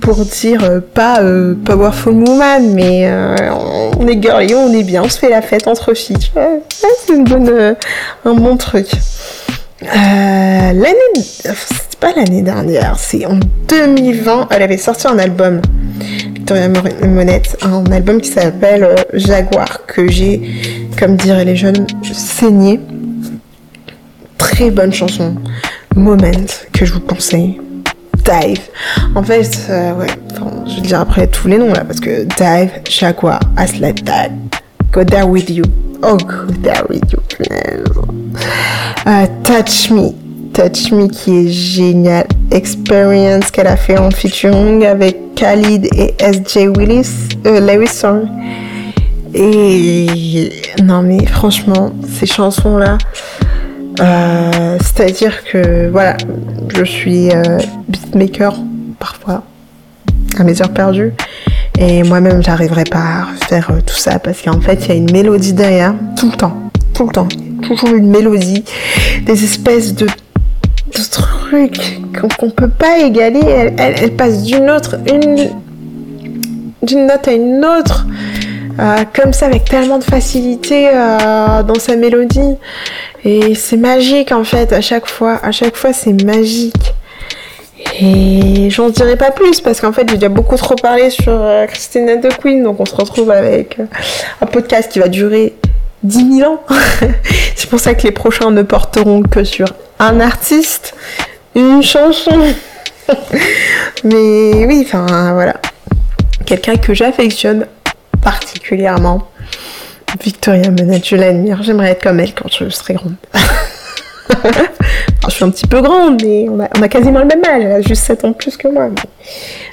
pour 0.00 0.16
dire 0.24 0.64
euh, 0.64 0.80
pas 0.80 1.20
powerful 1.64 2.14
woman, 2.14 2.72
mais 2.74 3.10
on 3.98 4.06
est 4.06 4.22
girly, 4.22 4.54
on 4.54 4.72
est 4.72 4.82
bien, 4.82 5.02
on 5.02 5.08
se 5.08 5.18
fait 5.18 5.28
la 5.28 5.42
fête 5.42 5.68
entre 5.68 5.94
filles. 5.94 6.30
c'est 6.68 7.12
une 7.12 7.24
bonne, 7.24 7.76
un 8.24 8.34
bon 8.34 8.56
truc. 8.56 8.86
L'année, 9.82 10.94
c'est 11.16 11.98
pas 12.00 12.12
l'année 12.16 12.42
dernière, 12.42 12.96
c'est 12.98 13.26
en 13.26 13.38
2020, 13.68 14.48
elle 14.50 14.62
avait 14.62 14.78
sorti 14.78 15.06
un 15.06 15.18
album, 15.18 15.60
Victoria 16.34 16.68
Monette, 17.06 17.56
un 17.62 17.84
album 17.92 18.20
qui 18.20 18.30
s'appelle 18.30 18.88
Jaguar, 19.12 19.84
que 19.86 20.10
j'ai, 20.10 20.40
comme 20.98 21.16
diraient 21.16 21.44
les 21.44 21.56
jeunes, 21.56 21.86
saigné. 22.12 22.80
Très 24.50 24.70
bonne 24.70 24.92
chanson, 24.92 25.34
Moment, 25.96 26.30
que 26.72 26.84
je 26.84 26.92
vous 26.92 27.00
conseille. 27.00 27.60
Dive. 28.24 28.60
En 29.14 29.22
fait, 29.22 29.66
euh, 29.70 29.94
ouais, 29.94 30.06
je 30.66 30.76
vais 30.76 30.80
dire 30.82 31.00
après 31.00 31.26
tous 31.26 31.48
les 31.48 31.58
noms 31.58 31.72
là, 31.72 31.82
parce 31.82 31.98
que 31.98 32.24
Dive, 32.24 32.70
Jaguar, 32.88 33.40
As 33.56 33.78
Like 33.78 34.04
Go 34.92 35.02
There 35.02 35.24
With 35.24 35.48
You. 35.48 35.64
Oh, 36.02 36.16
Go 36.18 36.52
There 36.62 36.84
With 36.88 37.10
You. 37.10 37.18
Euh, 39.06 39.26
Touch 39.42 39.90
Me. 39.90 40.10
Touch 40.52 40.92
Me 40.92 41.08
qui 41.08 41.46
est 41.46 41.48
génial. 41.48 42.26
Experience 42.50 43.50
qu'elle 43.50 43.66
a 43.66 43.76
fait 43.76 43.98
en 43.98 44.10
featuring 44.10 44.84
avec 44.84 45.34
Khalid 45.34 45.86
et 45.96 46.14
SJ 46.20 46.68
Willis. 46.76 47.10
Euh, 47.46 47.60
Lewis, 47.60 47.88
sorry. 47.88 48.26
Et 49.34 50.50
non 50.84 51.02
mais 51.02 51.26
franchement, 51.26 51.90
ces 52.08 52.26
chansons-là, 52.26 52.98
euh, 54.00 54.78
c'est-à-dire 54.80 55.44
que 55.44 55.88
voilà, 55.88 56.16
je 56.74 56.84
suis 56.84 57.30
euh, 57.30 57.58
beatmaker 57.88 58.54
parfois 58.98 59.42
à 60.38 60.44
mes 60.44 60.60
heures 60.62 60.70
perdues. 60.72 61.12
Et 61.78 62.02
moi-même, 62.04 62.42
j'arriverai 62.42 62.84
pas 62.84 62.98
à 62.98 63.46
faire 63.48 63.70
euh, 63.70 63.80
tout 63.84 63.96
ça 63.96 64.18
parce 64.18 64.42
qu'en 64.42 64.60
fait, 64.60 64.84
il 64.84 64.88
y 64.88 64.92
a 64.92 64.94
une 64.94 65.10
mélodie 65.12 65.52
derrière, 65.52 65.94
tout 66.18 66.30
le 66.30 66.36
temps, 66.36 66.56
tout 66.94 67.06
le 67.06 67.12
temps. 67.12 67.28
Toujours 67.62 67.94
une 67.94 68.10
mélodie, 68.10 68.62
des 69.24 69.42
espèces 69.44 69.94
de, 69.94 70.06
de 70.06 71.10
trucs 71.10 71.98
qu'on 72.38 72.50
peut 72.50 72.68
pas 72.68 72.98
égaler. 72.98 73.40
Elle, 73.44 73.74
elle- 73.78 73.94
elle 74.02 74.12
passe 74.16 74.42
d'une 74.44 74.70
autre, 74.70 74.96
une, 75.12 75.48
d'une 76.82 77.06
note 77.06 77.26
à 77.26 77.32
une 77.32 77.64
autre, 77.64 78.06
euh, 78.78 78.96
comme 79.14 79.32
ça, 79.32 79.46
avec 79.46 79.64
tellement 79.64 79.98
de 79.98 80.04
facilité 80.04 80.88
euh, 80.92 81.62
dans 81.62 81.78
sa 81.78 81.96
mélodie. 81.96 82.54
Et 83.24 83.54
c'est 83.54 83.76
magique 83.76 84.32
en 84.32 84.44
fait, 84.44 84.72
à 84.72 84.80
chaque 84.80 85.06
fois. 85.06 85.38
À 85.42 85.50
chaque 85.50 85.76
fois, 85.76 85.92
c'est 85.92 86.22
magique. 86.24 86.94
Et 88.00 88.70
j'en 88.70 88.88
dirai 88.88 89.16
pas 89.16 89.30
plus 89.30 89.60
parce 89.60 89.80
qu'en 89.80 89.92
fait 89.92 90.08
j'ai 90.08 90.16
déjà 90.16 90.28
beaucoup 90.28 90.56
trop 90.56 90.74
parlé 90.74 91.10
sur 91.10 91.32
euh, 91.32 91.66
Christina 91.66 92.16
de 92.16 92.28
Queen, 92.28 92.62
donc 92.62 92.80
on 92.80 92.86
se 92.86 92.94
retrouve 92.94 93.30
avec 93.30 93.78
euh, 93.78 93.84
un 94.40 94.46
podcast 94.46 94.90
qui 94.90 94.98
va 94.98 95.08
durer 95.08 95.54
10 96.02 96.38
000 96.38 96.50
ans. 96.50 96.60
C'est 97.56 97.68
pour 97.68 97.80
ça 97.80 97.94
que 97.94 98.02
les 98.02 98.10
prochains 98.10 98.50
ne 98.50 98.62
porteront 98.62 99.22
que 99.22 99.44
sur 99.44 99.66
un 99.98 100.20
artiste, 100.20 100.94
une 101.54 101.82
chanson. 101.82 102.54
Mais 104.04 104.66
oui, 104.66 104.82
enfin 104.86 105.32
voilà. 105.34 105.54
Quelqu'un 106.46 106.76
que 106.76 106.94
j'affectionne 106.94 107.66
particulièrement. 108.22 109.28
Victoria 110.22 110.70
Monette, 110.70 111.06
je 111.06 111.16
l'admire. 111.16 111.62
J'aimerais 111.62 111.90
être 111.90 112.02
comme 112.02 112.20
elle 112.20 112.34
quand 112.34 112.48
je 112.48 112.68
serai 112.68 112.94
grande. 112.94 113.16
Je 115.26 115.30
suis 115.30 115.44
un 115.44 115.50
petit 115.50 115.66
peu 115.66 115.80
grande, 115.80 116.22
mais 116.22 116.46
on 116.50 116.60
a, 116.60 116.88
quasiment 116.88 117.20
le 117.20 117.24
même 117.24 117.42
âge. 117.44 117.62
Elle 117.64 117.72
a 117.72 117.80
juste 117.80 118.04
7 118.04 118.24
ans 118.24 118.28
de 118.28 118.34
plus 118.34 118.56
que 118.56 118.68
moi. 118.68 118.90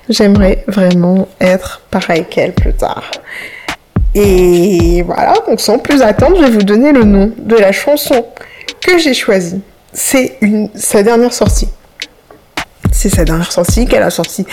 J'aimerais 0.10 0.64
vraiment 0.68 1.28
être 1.39 1.82
pareil 1.92 2.26
qu'elle 2.30 2.54
plus 2.54 2.74
tard. 2.74 3.12
Et 4.16 5.04
voilà, 5.04 5.34
donc 5.48 5.60
sans 5.60 5.78
plus 5.78 6.02
attendre, 6.02 6.38
je 6.38 6.44
vais 6.44 6.52
vous 6.52 6.64
donner 6.64 6.92
le 6.92 7.04
nom 7.04 7.32
de 7.38 7.56
la 7.56 7.72
chanson 7.72 8.26
que 8.82 8.98
j'ai 8.98 9.14
choisie. 9.14 9.62
C'est 9.94 10.38
sa 10.74 11.04
dernière 11.04 11.34
sortie. 11.34 11.68
C'est 12.92 13.10
sa 13.10 13.26
dernière 13.26 13.52
sortie 13.52 13.86
qu'elle 13.86 14.04
a 14.04 14.10
sortie 14.10 14.46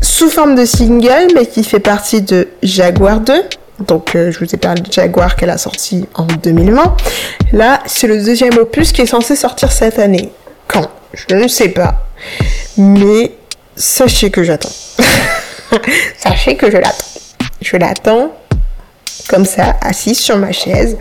sous 0.00 0.28
forme 0.28 0.54
de 0.54 0.64
single, 0.64 1.28
mais 1.34 1.46
qui 1.46 1.64
fait 1.64 1.80
partie 1.80 2.22
de 2.22 2.48
Jaguar 2.62 3.20
2. 3.20 3.34
Donc, 3.80 4.14
euh, 4.14 4.30
je 4.30 4.38
vous 4.38 4.54
ai 4.54 4.58
parlé 4.58 4.80
de 4.82 4.92
Jaguar 4.92 5.36
qu'elle 5.36 5.50
a 5.50 5.58
sorti 5.58 6.06
en 6.14 6.26
2020. 6.26 6.96
Là, 7.52 7.80
c'est 7.86 8.06
le 8.06 8.22
deuxième 8.22 8.56
opus 8.58 8.92
qui 8.92 9.02
est 9.02 9.06
censé 9.06 9.36
sortir 9.36 9.72
cette 9.72 9.98
année. 9.98 10.30
Quand? 10.68 10.88
Je 11.12 11.34
ne 11.34 11.48
sais 11.48 11.68
pas. 11.68 12.06
Mais 12.76 13.32
sachez 13.76 14.30
que 14.30 14.42
j'attends. 14.42 14.72
sachez 16.18 16.56
que 16.56 16.70
je 16.70 16.76
l'attends. 16.76 17.20
Je 17.60 17.76
l'attends 17.76 18.32
comme 19.28 19.44
ça, 19.44 19.76
assise 19.80 20.18
sur 20.18 20.36
ma 20.36 20.52
chaise, 20.52 20.96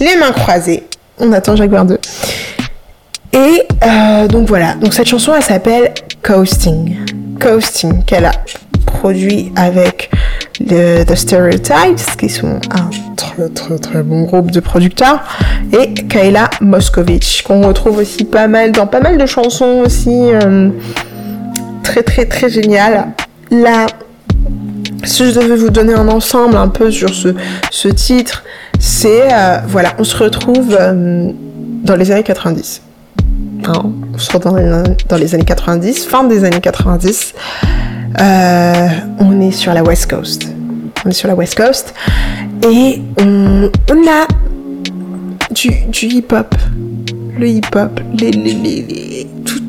les 0.00 0.16
mains 0.16 0.32
croisées. 0.32 0.86
On 1.18 1.32
attend 1.32 1.56
Jaguar 1.56 1.84
2. 1.84 1.98
Et 3.32 3.62
euh, 3.84 4.28
donc 4.28 4.48
voilà, 4.48 4.74
donc 4.74 4.94
cette 4.94 5.08
chanson 5.08 5.34
elle 5.34 5.42
s'appelle 5.42 5.92
Coasting. 6.22 6.96
Coasting, 7.40 8.04
qu'elle 8.04 8.24
a 8.24 8.32
produit 8.86 9.52
avec 9.56 10.10
The 10.64 11.14
Stereotypes, 11.14 12.16
qui 12.18 12.28
sont 12.28 12.60
un 12.70 12.90
très 13.16 13.48
très 13.50 13.78
très 13.78 14.02
bon 14.02 14.22
groupe 14.22 14.50
de 14.50 14.60
producteurs, 14.60 15.22
et 15.72 15.92
Kayla 15.92 16.48
Moskovich, 16.60 17.42
qu'on 17.42 17.66
retrouve 17.66 17.98
aussi 17.98 18.24
pas 18.24 18.48
mal 18.48 18.72
dans 18.72 18.86
pas 18.86 19.00
mal 19.00 19.18
de 19.18 19.26
chansons 19.26 19.82
aussi 19.84 20.10
euh, 20.10 20.70
très 21.82 22.02
très 22.02 22.24
très 22.24 22.48
géniales. 22.48 23.08
Là, 23.50 23.86
si 25.04 25.26
je 25.26 25.38
devais 25.38 25.56
vous 25.56 25.70
donner 25.70 25.94
un 25.94 26.08
ensemble 26.08 26.56
un 26.56 26.68
peu 26.68 26.90
sur 26.90 27.10
ce, 27.10 27.34
ce 27.70 27.88
titre, 27.88 28.42
c'est 28.78 29.32
euh, 29.32 29.58
voilà, 29.68 29.92
on 29.98 30.04
se 30.04 30.16
retrouve 30.16 30.76
euh, 30.78 31.30
dans 31.84 31.96
les 31.96 32.10
années 32.12 32.22
90. 32.22 32.80
Hein, 33.66 33.92
on 34.14 34.18
se 34.18 34.32
retrouve 34.32 34.58
dans 35.08 35.16
les 35.16 35.34
années 35.34 35.44
90, 35.44 36.06
fin 36.06 36.24
des 36.24 36.44
années 36.44 36.60
90. 36.60 37.34
Euh, 38.20 38.88
on 39.18 39.40
est 39.40 39.50
sur 39.52 39.72
la 39.74 39.82
West 39.82 40.08
Coast. 40.10 40.48
On 41.04 41.10
est 41.10 41.12
sur 41.12 41.28
la 41.28 41.34
West 41.34 41.54
Coast 41.56 41.94
et 42.68 43.02
on, 43.20 43.70
a 44.08 44.26
du, 45.52 45.70
hip-hop. 46.06 46.54
Le 47.38 47.48
hip-hop, 47.48 48.00
les- 48.14 49.26
tout- 49.44 49.60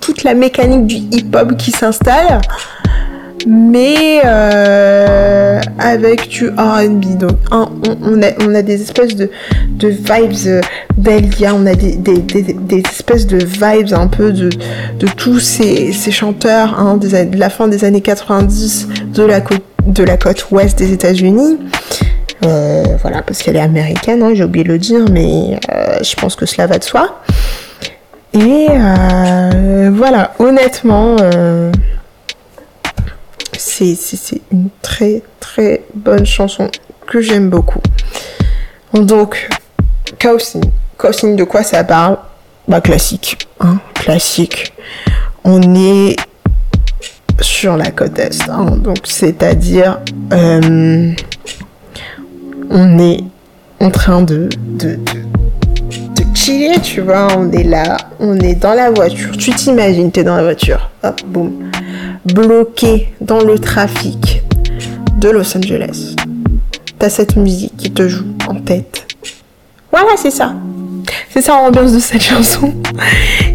toute 0.00 0.22
la 0.22 0.34
mécanique 0.34 0.86
du 0.86 0.96
hip-hop 1.16 1.56
qui 1.56 1.70
s'installe 1.72 2.40
mais 3.46 4.22
euh, 4.24 5.60
avec 5.78 6.28
du 6.28 6.48
R&B. 6.48 7.18
Donc 7.18 7.36
on, 7.50 8.54
a, 8.54 8.62
des 8.62 8.82
espèces 8.82 9.16
de, 9.16 9.30
vibes 9.82 10.46
euh, 10.46 10.60
d'Elia, 10.96 11.54
on 11.54 11.66
a 11.66 11.74
des, 11.74 12.82
espèces 12.86 13.26
de 13.26 13.38
vibes 13.38 13.92
un 13.92 14.06
peu 14.06 14.32
de, 14.32 14.50
tous 15.16 15.40
ces, 15.40 15.92
chanteurs 16.10 16.78
hein, 16.78 16.96
de 16.96 17.36
la 17.36 17.50
fin 17.50 17.68
des 17.68 17.84
années 17.84 18.00
90 18.00 18.88
de 19.14 19.22
la 19.24 19.40
côte, 20.16 20.46
ouest 20.50 20.78
des 20.78 20.92
États-Unis. 20.92 21.58
Euh, 22.44 22.82
voilà, 23.00 23.22
parce 23.22 23.42
qu'elle 23.42 23.56
est 23.56 23.60
américaine, 23.60 24.22
hein, 24.22 24.32
j'ai 24.34 24.42
oublié 24.42 24.64
de 24.64 24.72
le 24.72 24.78
dire, 24.78 25.04
mais 25.10 25.60
euh, 25.72 25.98
je 26.02 26.14
pense 26.16 26.34
que 26.34 26.44
cela 26.44 26.66
va 26.66 26.78
de 26.78 26.84
soi. 26.84 27.20
Et 28.34 28.66
euh, 28.70 29.90
voilà, 29.92 30.32
honnêtement, 30.38 31.16
euh, 31.20 31.70
c'est 33.62 34.40
une 34.50 34.68
très 34.82 35.22
très 35.40 35.84
bonne 35.94 36.26
chanson 36.26 36.70
que 37.06 37.20
j'aime 37.20 37.48
beaucoup. 37.48 37.80
Donc, 38.92 39.48
Kaosin. 40.18 40.60
Kaosin, 40.98 41.34
de 41.34 41.44
quoi 41.44 41.62
ça 41.62 41.84
parle? 41.84 42.18
Bah, 42.68 42.80
classique. 42.80 43.46
Hein, 43.60 43.78
classique. 43.94 44.72
On 45.44 45.74
est 45.74 46.16
sur 47.40 47.76
la 47.76 47.90
côte 47.90 48.18
Est. 48.18 48.48
Hein, 48.48 48.76
donc, 48.76 48.98
c'est-à-dire, 49.04 50.00
euh, 50.32 51.12
on 52.70 52.98
est 52.98 53.24
en 53.80 53.90
train 53.90 54.22
de, 54.22 54.48
de, 54.58 54.96
de, 54.96 56.34
chiller, 56.34 56.80
tu 56.80 57.00
vois. 57.00 57.28
On 57.36 57.50
est 57.50 57.64
là, 57.64 57.96
on 58.20 58.38
est 58.38 58.54
dans 58.54 58.74
la 58.74 58.90
voiture. 58.90 59.36
Tu 59.36 59.50
t'imagines, 59.52 60.12
t'es 60.12 60.24
dans 60.24 60.36
la 60.36 60.42
voiture. 60.42 60.90
Hop, 61.02 61.20
boum. 61.26 61.71
Bloqué 62.24 63.12
dans 63.20 63.42
le 63.42 63.58
trafic 63.58 64.42
de 65.18 65.28
Los 65.30 65.56
Angeles. 65.56 66.16
T'as 66.98 67.08
cette 67.08 67.36
musique 67.36 67.76
qui 67.76 67.90
te 67.90 68.08
joue 68.08 68.26
en 68.48 68.54
tête. 68.54 69.06
Voilà, 69.90 70.10
c'est 70.16 70.30
ça. 70.30 70.54
C'est 71.30 71.42
ça 71.42 71.54
l'ambiance 71.54 71.92
de 71.92 71.98
cette 71.98 72.22
chanson. 72.22 72.72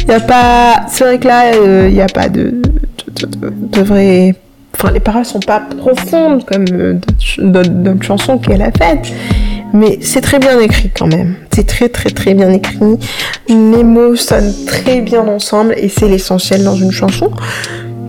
A 0.08 0.20
pas, 0.20 0.86
c'est 0.88 1.04
vrai 1.04 1.18
que 1.18 1.28
là, 1.28 1.52
il 1.52 1.58
euh, 1.58 1.90
n'y 1.90 2.00
a 2.00 2.06
pas 2.06 2.28
de, 2.28 2.60
de, 3.16 3.26
de, 3.26 3.50
de 3.50 3.82
vrai 3.82 4.34
Enfin, 4.80 4.92
les 4.92 5.00
paroles 5.00 5.24
sont 5.24 5.40
pas 5.40 5.60
profondes 5.60 6.44
comme 6.44 6.64
euh, 6.70 6.94
d'autres 7.38 8.04
chansons 8.04 8.38
qu'elle 8.38 8.62
a 8.62 8.70
faites, 8.70 9.12
mais 9.72 9.98
c'est 10.02 10.20
très 10.20 10.38
bien 10.38 10.60
écrit 10.60 10.90
quand 10.96 11.08
même. 11.08 11.34
C'est 11.52 11.66
très 11.66 11.88
très 11.88 12.10
très 12.10 12.34
bien 12.34 12.48
écrit. 12.50 12.78
Les 13.48 13.82
mots 13.82 14.14
sonnent 14.14 14.54
très 14.66 15.00
bien 15.00 15.26
ensemble 15.26 15.74
et 15.76 15.88
c'est 15.88 16.06
l'essentiel 16.06 16.62
dans 16.62 16.76
une 16.76 16.92
chanson. 16.92 17.32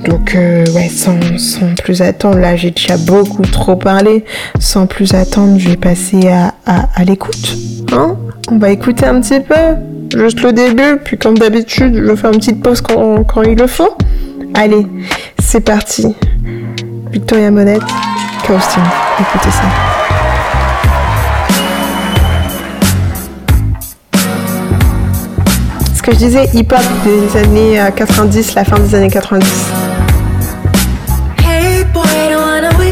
Donc 0.05 0.33
euh, 0.33 0.65
ouais, 0.73 0.87
sans, 0.89 1.19
sans, 1.37 1.75
plus 1.75 2.01
attendre, 2.01 2.37
là 2.37 2.55
j'ai 2.55 2.71
déjà 2.71 2.97
beaucoup 2.97 3.41
trop 3.41 3.75
parlé. 3.75 4.23
Sans 4.59 4.87
plus 4.87 5.13
attendre, 5.13 5.59
je 5.59 5.69
vais 5.69 5.77
passer 5.77 6.29
à, 6.29 6.53
à, 6.65 7.03
l'écoute. 7.03 7.57
Hein? 7.91 8.15
On 8.49 8.57
va 8.57 8.69
écouter 8.69 9.05
un 9.05 9.19
petit 9.19 9.41
peu, 9.41 9.75
juste 10.17 10.41
le 10.41 10.53
début, 10.53 10.97
puis 11.03 11.17
comme 11.17 11.37
d'habitude, 11.37 12.01
je 12.05 12.15
fais 12.15 12.27
une 12.27 12.37
petite 12.39 12.63
pause 12.63 12.81
quand, 12.81 13.23
quand 13.25 13.43
il 13.43 13.57
le 13.57 13.67
faut. 13.67 13.97
Allez, 14.53 14.87
c'est 15.37 15.61
parti. 15.61 16.15
Victoria 17.11 17.51
Monette, 17.51 17.81
Coasting. 18.47 18.83
Écoutez 19.19 19.51
ça. 19.51 19.63
Ce 25.93 26.01
que 26.01 26.13
je 26.13 26.17
disais, 26.17 26.49
hip-hop 26.53 26.79
des 27.03 27.37
années 27.37 27.81
90, 27.95 28.55
la 28.55 28.63
fin 28.63 28.79
des 28.79 28.95
années 28.95 29.09
90. 29.09 29.88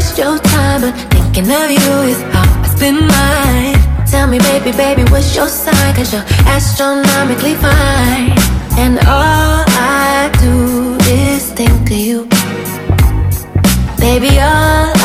Waste 0.07 0.17
your 0.17 0.37
time, 0.39 0.81
but 0.81 0.93
thinking 1.11 1.51
of 1.51 1.69
you 1.71 1.93
is 2.11 2.21
how 2.33 2.63
I 2.63 2.67
spend 2.75 2.99
mine. 3.07 4.07
Tell 4.07 4.27
me, 4.27 4.39
baby, 4.39 4.71
baby, 4.71 5.03
what's 5.11 5.35
your 5.35 5.47
sign? 5.47 5.95
Cause 5.95 6.13
you're 6.13 6.25
astronomically 6.45 7.55
fine. 7.55 8.31
And 8.77 8.99
all 8.99 9.63
I 9.67 10.31
do 10.39 10.97
is 11.11 11.51
think 11.53 11.91
of 11.91 11.97
you. 11.97 12.27
Baby, 13.99 14.39
all 14.39 14.96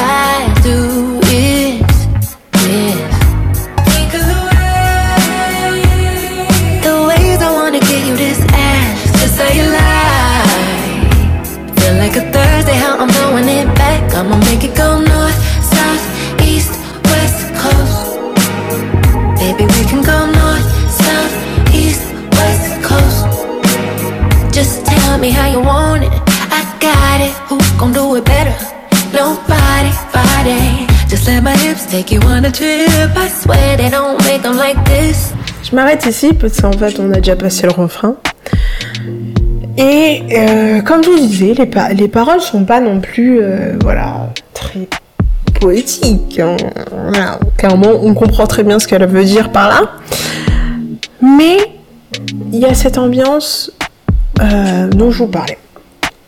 Je 35.62 35.76
m'arrête 35.76 36.06
ici 36.06 36.32
parce 36.32 36.58
qu'en 36.58 36.72
fait 36.72 36.98
on 36.98 37.12
a 37.12 37.16
déjà 37.16 37.36
passé 37.36 37.66
le 37.66 37.72
refrain. 37.72 38.16
Et 39.76 40.22
euh, 40.32 40.80
comme 40.80 41.04
je 41.04 41.10
vous 41.10 41.18
disais, 41.18 41.52
les, 41.52 41.66
pa 41.66 41.92
les 41.92 42.08
paroles 42.08 42.40
sont 42.40 42.64
pas 42.64 42.80
non 42.80 43.00
plus, 43.00 43.40
euh, 43.42 43.76
voilà, 43.82 44.30
très 44.54 44.88
poétiques. 45.60 46.40
Hein. 46.40 46.56
Clairement, 47.58 47.90
on 48.00 48.14
comprend 48.14 48.46
très 48.46 48.64
bien 48.64 48.78
ce 48.78 48.88
qu'elle 48.88 49.06
veut 49.06 49.24
dire 49.24 49.52
par 49.52 49.68
là. 49.68 49.80
Mais 51.20 51.58
il 52.54 52.58
y 52.58 52.64
a 52.64 52.72
cette 52.72 52.96
ambiance 52.96 53.70
euh, 54.40 54.88
dont 54.88 55.10
je 55.10 55.18
vous 55.18 55.28
parlais. 55.28 55.58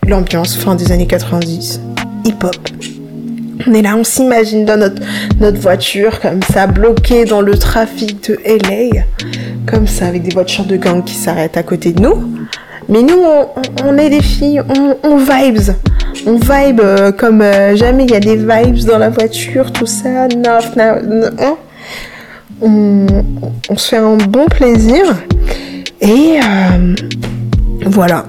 L'ambiance 0.07 0.57
fin 0.57 0.75
des 0.75 0.93
années 0.93 1.07
90 1.07 1.81
hip-hop. 2.27 2.55
On 3.67 3.73
est 3.73 3.83
là, 3.83 3.97
on 3.97 4.05
s'imagine 4.05 4.65
dans 4.65 4.79
notre, 4.79 5.61
voiture, 5.61 6.21
comme 6.21 6.43
ça, 6.43 6.67
bloqué 6.67 7.25
dans 7.25 7.41
le 7.41 7.57
trafic 7.57 8.31
de 8.31 8.39
LA, 8.45 9.03
comme 9.67 9.87
ça, 9.87 10.07
avec 10.07 10.23
des 10.23 10.35
voitures 10.35 10.65
de 10.65 10.77
gang 10.77 11.03
qui 11.05 11.15
s'arrêtent 11.15 11.57
à 11.57 11.63
côté 11.63 11.93
de 11.93 12.03
nous. 12.03 12.37
Mais 12.89 13.03
nous, 13.03 13.23
on, 13.85 13.97
est 13.97 14.11
des 14.11 14.23
filles, 14.23 14.63
on, 15.03 15.17
vibes. 15.17 15.75
On 16.27 16.37
vibe 16.37 16.81
euh, 16.81 17.13
comme 17.13 17.41
euh, 17.41 17.75
jamais, 17.77 18.05
il 18.05 18.11
y 18.11 18.17
a 18.17 18.21
des 18.21 18.37
vibes 18.37 18.85
dans 18.87 18.99
la 18.99 19.09
voiture, 19.09 19.73
tout 19.73 19.87
ça. 19.87 20.25
Hein. 20.25 21.57
on, 22.61 23.07
on, 23.71 23.77
se 23.77 23.89
fait 23.89 23.97
un 23.97 24.17
bon 24.17 24.47
plaisir. 24.47 25.17
Et 26.01 26.39
euh, 26.39 26.95
voilà. 27.87 28.27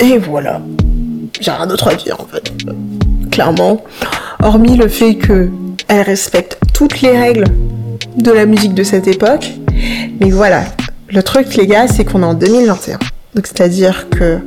Et 0.00 0.18
voilà. 0.18 0.60
J'ai 1.40 1.50
rien 1.50 1.66
d'autre 1.66 1.88
à 1.88 1.94
dire 1.94 2.16
en 2.20 2.26
fait 2.26 2.52
clairement. 3.38 3.80
Hormis 4.42 4.76
le 4.76 4.88
fait 4.88 5.16
que 5.16 5.50
elle 5.88 6.02
respecte 6.02 6.58
toutes 6.72 7.00
les 7.00 7.18
règles 7.18 7.46
de 8.16 8.30
la 8.30 8.46
musique 8.46 8.74
de 8.74 8.82
cette 8.82 9.06
époque. 9.08 9.50
Mais 10.20 10.30
voilà, 10.30 10.64
le 11.08 11.22
truc 11.22 11.54
les 11.56 11.66
gars, 11.66 11.88
c'est 11.88 12.04
qu'on 12.04 12.22
est 12.22 12.26
en 12.26 12.34
2021. 12.34 12.98
Donc 13.34 13.46
c'est-à-dire 13.46 14.08
que 14.10 14.40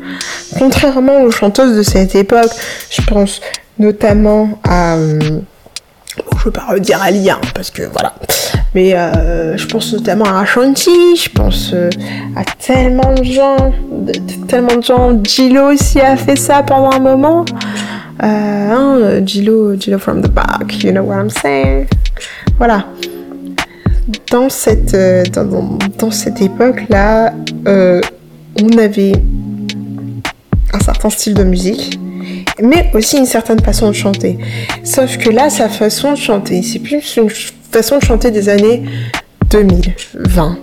contrairement 0.58 1.22
aux 1.22 1.32
chanteuses 1.32 1.78
de 1.78 1.84
cette 1.84 2.16
époque, 2.16 2.52
je 2.90 3.02
pense 3.04 3.42
notamment 3.80 4.60
à 4.64 4.96
euh, 4.96 5.42
je 6.42 6.46
veux 6.46 6.52
pas 6.52 6.66
redire 6.70 7.02
à 7.02 7.12
Lia, 7.12 7.40
parce 7.54 7.70
que 7.70 7.84
voilà. 7.84 8.16
Mais 8.74 8.94
euh, 8.96 9.58
je 9.58 9.68
pense 9.68 9.94
notamment 9.94 10.26
à 10.26 10.42
Ashanti, 10.42 11.16
je 11.16 11.30
pense 11.30 11.72
euh, 11.74 11.90
à 12.36 12.44
tellement 12.44 13.14
de 13.14 13.24
gens, 13.24 13.74
tellement 14.48 14.76
de 14.76 14.84
gens. 14.84 15.24
Gilo 15.24 15.72
aussi 15.72 16.00
a 16.00 16.18
fait 16.18 16.36
ça 16.36 16.64
pendant 16.64 16.92
un 16.92 17.00
moment. 17.00 17.46
Euh, 18.22 18.26
hein, 18.26 19.26
Gilo, 19.26 19.76
Gilo 19.76 19.98
from 19.98 20.22
the 20.22 20.30
back, 20.30 20.84
you 20.84 20.92
know 20.92 21.04
what 21.04 21.18
I'm 21.18 21.30
saying? 21.30 21.88
Voilà. 22.58 22.86
Dans 24.30 24.50
cette, 24.50 24.94
euh, 24.94 25.24
dans, 25.26 26.12
cette 26.12 26.42
époque-là, 26.42 27.34
euh, 27.68 28.02
on 28.62 28.78
avait 28.78 29.14
un 30.74 30.80
certain 30.80 31.10
style 31.10 31.34
de 31.34 31.44
musique, 31.44 32.00
mais 32.62 32.92
aussi 32.94 33.18
une 33.18 33.26
certaine 33.26 33.60
façon 33.60 33.88
de 33.90 33.96
chanter. 33.96 34.38
Sauf 34.84 35.18
que 35.18 35.30
là, 35.30 35.50
sa 35.50 35.70
façon 35.70 36.12
de 36.12 36.18
chanter, 36.18 36.62
c'est 36.62 36.80
plus 36.80 37.18
une 37.18 37.30
façon 37.72 37.98
de 37.98 38.04
chanter 38.04 38.30
des 38.32 38.50
années 38.50 38.84
2020 39.50 40.58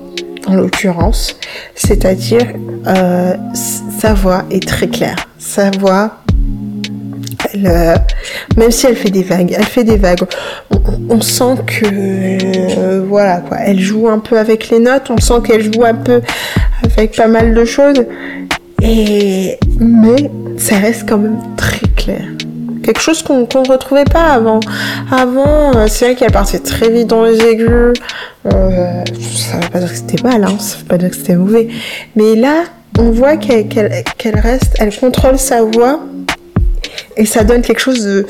en 0.46 0.54
l'occurrence, 0.54 1.36
c'est-à-dire 1.74 2.46
euh, 2.86 3.34
sa 3.54 4.14
voix 4.14 4.44
est 4.50 4.66
très 4.66 4.88
claire. 4.88 5.16
Sa 5.38 5.70
voix 5.70 6.22
même 8.56 8.70
si 8.70 8.86
elle 8.86 8.96
fait 8.96 9.10
des 9.10 9.22
vagues, 9.22 9.54
elle 9.56 9.64
fait 9.64 9.84
des 9.84 9.96
vagues. 9.96 10.24
On, 11.08 11.20
sent 11.20 11.56
que, 11.66 11.86
euh, 11.86 13.02
voilà 13.06 13.38
quoi, 13.38 13.58
elle 13.64 13.80
joue 13.80 14.08
un 14.08 14.18
peu 14.18 14.38
avec 14.38 14.68
les 14.70 14.78
notes, 14.78 15.10
on 15.10 15.18
sent 15.18 15.40
qu'elle 15.46 15.62
joue 15.62 15.84
un 15.84 15.94
peu 15.94 16.20
avec 16.82 17.16
pas 17.16 17.28
mal 17.28 17.54
de 17.54 17.64
choses. 17.64 18.04
Et 18.82 19.58
mais 19.80 20.30
ça 20.56 20.76
reste 20.76 21.08
quand 21.08 21.18
même 21.18 21.38
très 21.56 21.86
clair. 21.96 22.22
quelque 22.84 23.00
chose 23.00 23.22
qu'on 23.22 23.40
ne 23.40 23.68
retrouvait 23.68 24.04
pas 24.04 24.32
avant. 24.32 24.60
Avant, 25.10 25.74
euh, 25.74 25.86
c'est 25.88 26.06
vrai 26.06 26.14
qu'elle 26.14 26.32
partait 26.32 26.60
très 26.60 26.90
vite 26.90 27.08
dans 27.08 27.24
les 27.24 27.40
aigus. 27.40 27.94
Euh, 28.46 29.04
ça 29.36 29.56
ne 29.56 29.62
veut 29.62 29.70
pas 29.70 29.78
dire 29.80 29.90
que 29.90 29.96
c'était 29.96 30.22
mal, 30.22 30.44
hein, 30.44 30.56
ça 30.58 30.76
ne 30.76 30.80
veut 30.82 30.88
pas 30.88 30.98
dire 30.98 31.10
que 31.10 31.16
c'était 31.16 31.36
mauvais. 31.36 31.68
Mais 32.16 32.34
là, 32.36 32.64
on 32.98 33.10
voit 33.10 33.36
qu'elle 33.36 34.38
reste, 34.40 34.74
elle 34.78 34.94
contrôle 34.94 35.38
sa 35.38 35.62
voix 35.62 36.00
et 37.18 37.26
ça 37.26 37.44
donne 37.44 37.60
quelque 37.60 37.80
chose 37.80 38.02
de. 38.02 38.26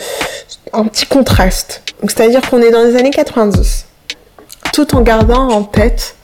un 0.72 0.84
petit 0.84 1.06
contraste. 1.06 1.82
C'est-à-dire 2.02 2.40
qu'on 2.40 2.60
est 2.60 2.70
dans 2.70 2.82
les 2.82 2.96
années 2.96 3.10
90, 3.10 3.86
tout 4.72 4.96
en 4.96 5.02
gardant 5.02 5.48
en 5.50 5.62
tête 5.62 6.16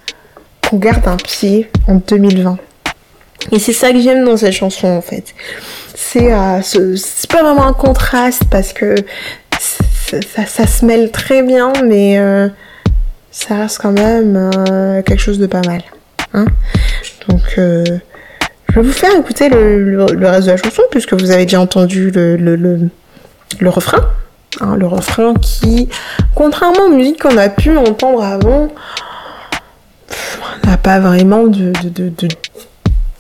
qu'on 0.69 0.79
garde 0.79 1.07
un 1.07 1.17
pied 1.17 1.71
en 1.87 1.97
2020. 1.97 2.59
Et 3.53 3.59
c'est 3.59 3.73
ça 3.73 3.93
que 3.93 4.01
j'aime 4.01 4.25
dans 4.25 4.37
cette 4.37 4.53
chanson 4.53 4.89
en 4.89 5.03
fait. 5.03 5.35
C'est 5.95 6.33
euh, 6.33 6.61
pas 7.29 7.43
vraiment 7.43 7.67
un 7.67 7.75
contraste 7.75 8.45
parce 8.51 8.73
que 8.73 8.95
ça, 9.59 10.67
se 10.67 10.85
mêle 10.85 11.11
très 11.11 11.43
bien, 11.43 11.73
mais 11.85 12.19
euh, 12.19 12.49
ça 13.31 13.57
reste 13.57 13.79
quand 13.79 13.93
même 13.93 14.37
euh, 14.37 15.03
quelque 15.03 15.21
chose 15.21 15.39
de 15.39 15.47
pas 15.47 15.63
mal. 15.67 15.83
Hein 16.33 16.47
Donc 17.29 17.59
je 18.75 18.81
vais 18.81 18.87
vous 18.87 18.93
faire 18.93 19.15
écouter 19.17 19.49
le, 19.49 20.05
reste 20.05 20.47
de 20.47 20.51
la 20.51 20.57
chanson 20.57 20.83
puisque 20.91 21.15
vous 21.15 21.31
avez 21.31 21.45
déjà 21.45 21.61
entendu 21.61 22.11
le, 22.11 22.91
refrain. 23.69 24.01
Hein, 24.61 24.75
le 24.77 24.87
refrain 24.89 25.35
qui, 25.35 25.89
contrairement 26.35 26.87
aux 26.87 26.91
musiques 26.91 27.23
qu'on 27.23 27.37
a 27.37 27.49
pu 27.49 27.77
entendre 27.77 28.25
avant, 28.25 28.69
n'a 30.65 30.77
pas 30.77 30.99
vraiment 30.99 31.45
de, 31.45 31.73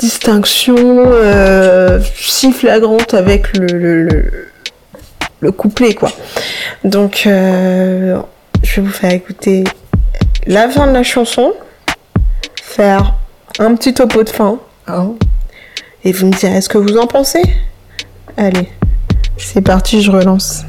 distinction 0.00 0.74
euh, 0.76 2.00
si 2.16 2.52
flagrante 2.52 3.14
avec 3.14 3.56
le, 3.56 4.08
le, 5.40 5.52
couplet 5.52 5.94
quoi. 5.94 6.10
Donc 6.82 7.24
euh, 7.26 8.18
je 8.64 8.80
vais 8.80 8.82
vous 8.82 8.92
faire 8.92 9.12
écouter 9.12 9.62
la 10.48 10.68
fin 10.68 10.88
de 10.88 10.92
la 10.92 11.04
chanson, 11.04 11.52
faire 12.60 13.14
un 13.60 13.76
petit 13.76 13.94
topo 13.94 14.24
de 14.24 14.30
fin. 14.30 14.58
Hein, 14.88 15.14
et 16.04 16.12
vous 16.12 16.26
me 16.26 16.32
direz 16.32 16.60
ce 16.60 16.68
que 16.68 16.78
vous 16.78 16.96
en 16.98 17.06
pensez. 17.06 17.42
Allez, 18.36 18.68
c'est 19.38 19.62
parti, 19.62 20.02
je 20.02 20.10
relance. 20.10 20.64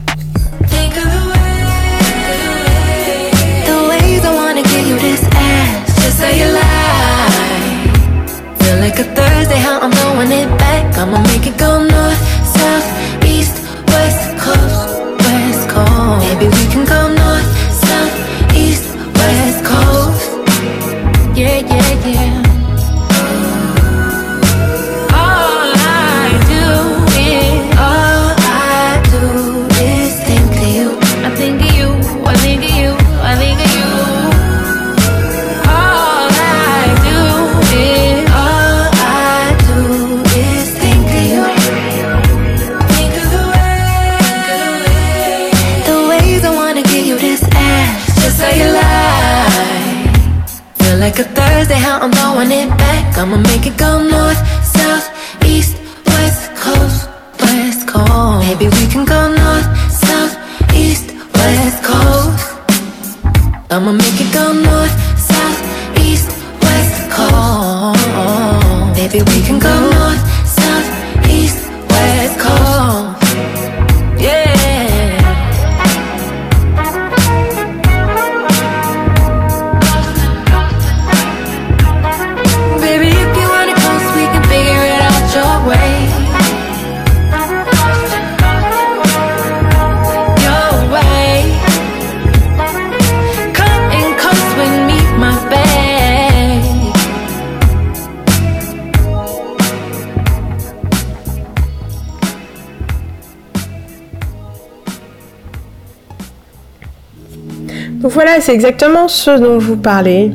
C'est 108.46 108.54
exactement 108.54 109.08
ce 109.08 109.32
dont 109.40 109.60
je 109.60 109.66
vous 109.66 109.78
parlais. 109.78 110.32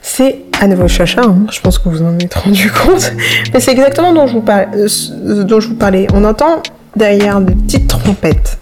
C'est 0.00 0.38
à 0.58 0.66
nouveau 0.66 0.88
Chacha, 0.88 1.20
hein. 1.22 1.44
je 1.52 1.60
pense 1.60 1.78
que 1.78 1.90
vous 1.90 2.02
en 2.02 2.18
êtes 2.18 2.32
rendu 2.32 2.70
compte, 2.70 3.12
mais 3.52 3.60
c'est 3.60 3.72
exactement 3.72 4.14
dont 4.14 4.26
je 4.26 4.32
vous 4.38 4.44
euh, 4.48 5.44
dont 5.44 5.60
je 5.60 5.68
vous 5.68 5.74
parlais. 5.74 6.06
On 6.14 6.24
entend 6.24 6.62
derrière 6.96 7.42
des 7.42 7.54
petites 7.54 7.88
trompettes. 7.88 8.58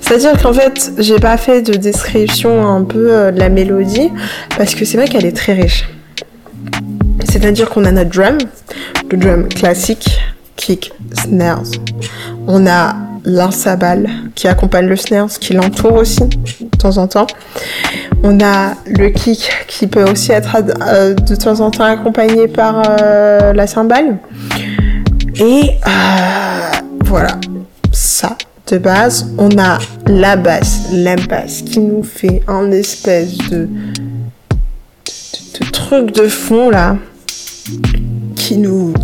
C'est-à-dire 0.00 0.40
qu'en 0.42 0.54
fait, 0.54 0.92
j'ai 0.96 1.18
pas 1.18 1.36
fait 1.36 1.60
de 1.60 1.74
description 1.74 2.66
un 2.66 2.84
peu 2.84 3.12
euh, 3.12 3.30
de 3.30 3.38
la 3.38 3.50
mélodie 3.50 4.10
parce 4.56 4.74
que 4.74 4.86
c'est 4.86 4.96
vrai 4.96 5.06
qu'elle 5.06 5.26
est 5.26 5.36
très 5.36 5.52
riche. 5.52 5.86
C'est-à-dire 7.28 7.68
qu'on 7.68 7.84
a 7.84 7.92
notre 7.92 8.10
drum, 8.10 8.38
le 9.10 9.18
drum 9.18 9.48
classique, 9.48 10.18
kick, 10.56 10.90
snares. 11.12 11.64
On 12.46 12.66
a 12.66 12.96
l'insabal 13.24 14.08
qui 14.34 14.48
accompagne 14.48 14.86
le 14.86 14.96
snare, 14.96 15.28
qui 15.40 15.54
l'entoure 15.54 15.94
aussi 15.94 16.20
de 16.24 16.78
temps 16.78 16.98
en 16.98 17.06
temps. 17.06 17.26
On 18.26 18.40
a 18.40 18.72
le 18.86 19.10
kick 19.10 19.50
qui 19.68 19.86
peut 19.86 20.02
aussi 20.10 20.32
être 20.32 20.56
euh, 20.80 21.12
de 21.12 21.36
temps 21.36 21.60
en 21.60 21.70
temps 21.70 21.84
accompagné 21.84 22.48
par 22.48 22.82
euh, 23.02 23.52
la 23.52 23.66
cymbale. 23.66 24.16
Et 25.36 25.72
euh, 25.86 26.70
voilà, 27.04 27.36
ça 27.92 28.38
de 28.68 28.78
base. 28.78 29.26
On 29.36 29.50
a 29.58 29.78
la 30.06 30.36
basse, 30.36 30.88
la 30.90 31.16
basse 31.16 31.60
qui 31.60 31.80
nous 31.80 32.02
fait 32.02 32.40
un 32.48 32.72
espèce 32.72 33.36
de, 33.50 33.68
de, 35.60 35.70
truc 35.70 36.12
de 36.12 36.26
fond 36.26 36.70
là 36.70 36.96
qui 38.36 38.56
nous 38.56 38.94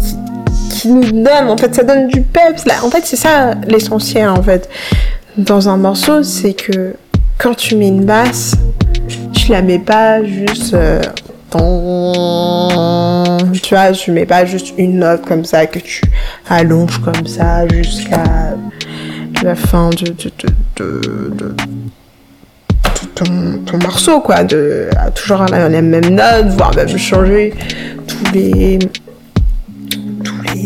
qui 0.70 0.88
nous 0.88 1.12
donne, 1.12 1.48
en 1.50 1.58
fait, 1.58 1.74
ça 1.74 1.82
donne 1.82 2.06
du 2.08 2.22
peps. 2.22 2.64
Là. 2.64 2.76
En 2.82 2.88
fait, 2.88 3.02
c'est 3.04 3.16
ça 3.16 3.54
l'essentiel, 3.68 4.30
en 4.30 4.42
fait, 4.42 4.66
dans 5.36 5.68
un 5.68 5.76
morceau, 5.76 6.22
c'est 6.22 6.54
que 6.54 6.94
quand 7.36 7.54
tu 7.54 7.76
mets 7.76 7.88
une 7.88 8.04
basse, 8.04 8.54
tu 9.32 9.52
la 9.52 9.62
mets 9.62 9.78
pas 9.78 10.22
juste 10.24 10.74
euh, 10.74 11.00
tu 13.62 13.74
vois, 13.74 13.92
tu 13.92 14.12
mets 14.12 14.26
pas 14.26 14.44
juste 14.44 14.74
une 14.78 14.98
note 14.98 15.24
comme 15.24 15.44
ça 15.44 15.66
que 15.66 15.78
tu 15.78 16.02
allonges 16.48 16.98
comme 17.00 17.26
ça 17.26 17.66
jusqu'à 17.68 18.56
la 19.42 19.54
fin 19.54 19.90
de, 19.90 20.14
de, 20.76 21.54
ton, 23.14 23.78
morceau, 23.82 24.20
quoi, 24.20 24.44
de 24.44 24.88
toujours 25.14 25.44
la, 25.50 25.68
la 25.68 25.82
même 25.82 26.08
note, 26.10 26.46
voire 26.48 26.74
même 26.74 26.96
changer 26.96 27.52
tous 28.06 28.32
les 28.32 28.78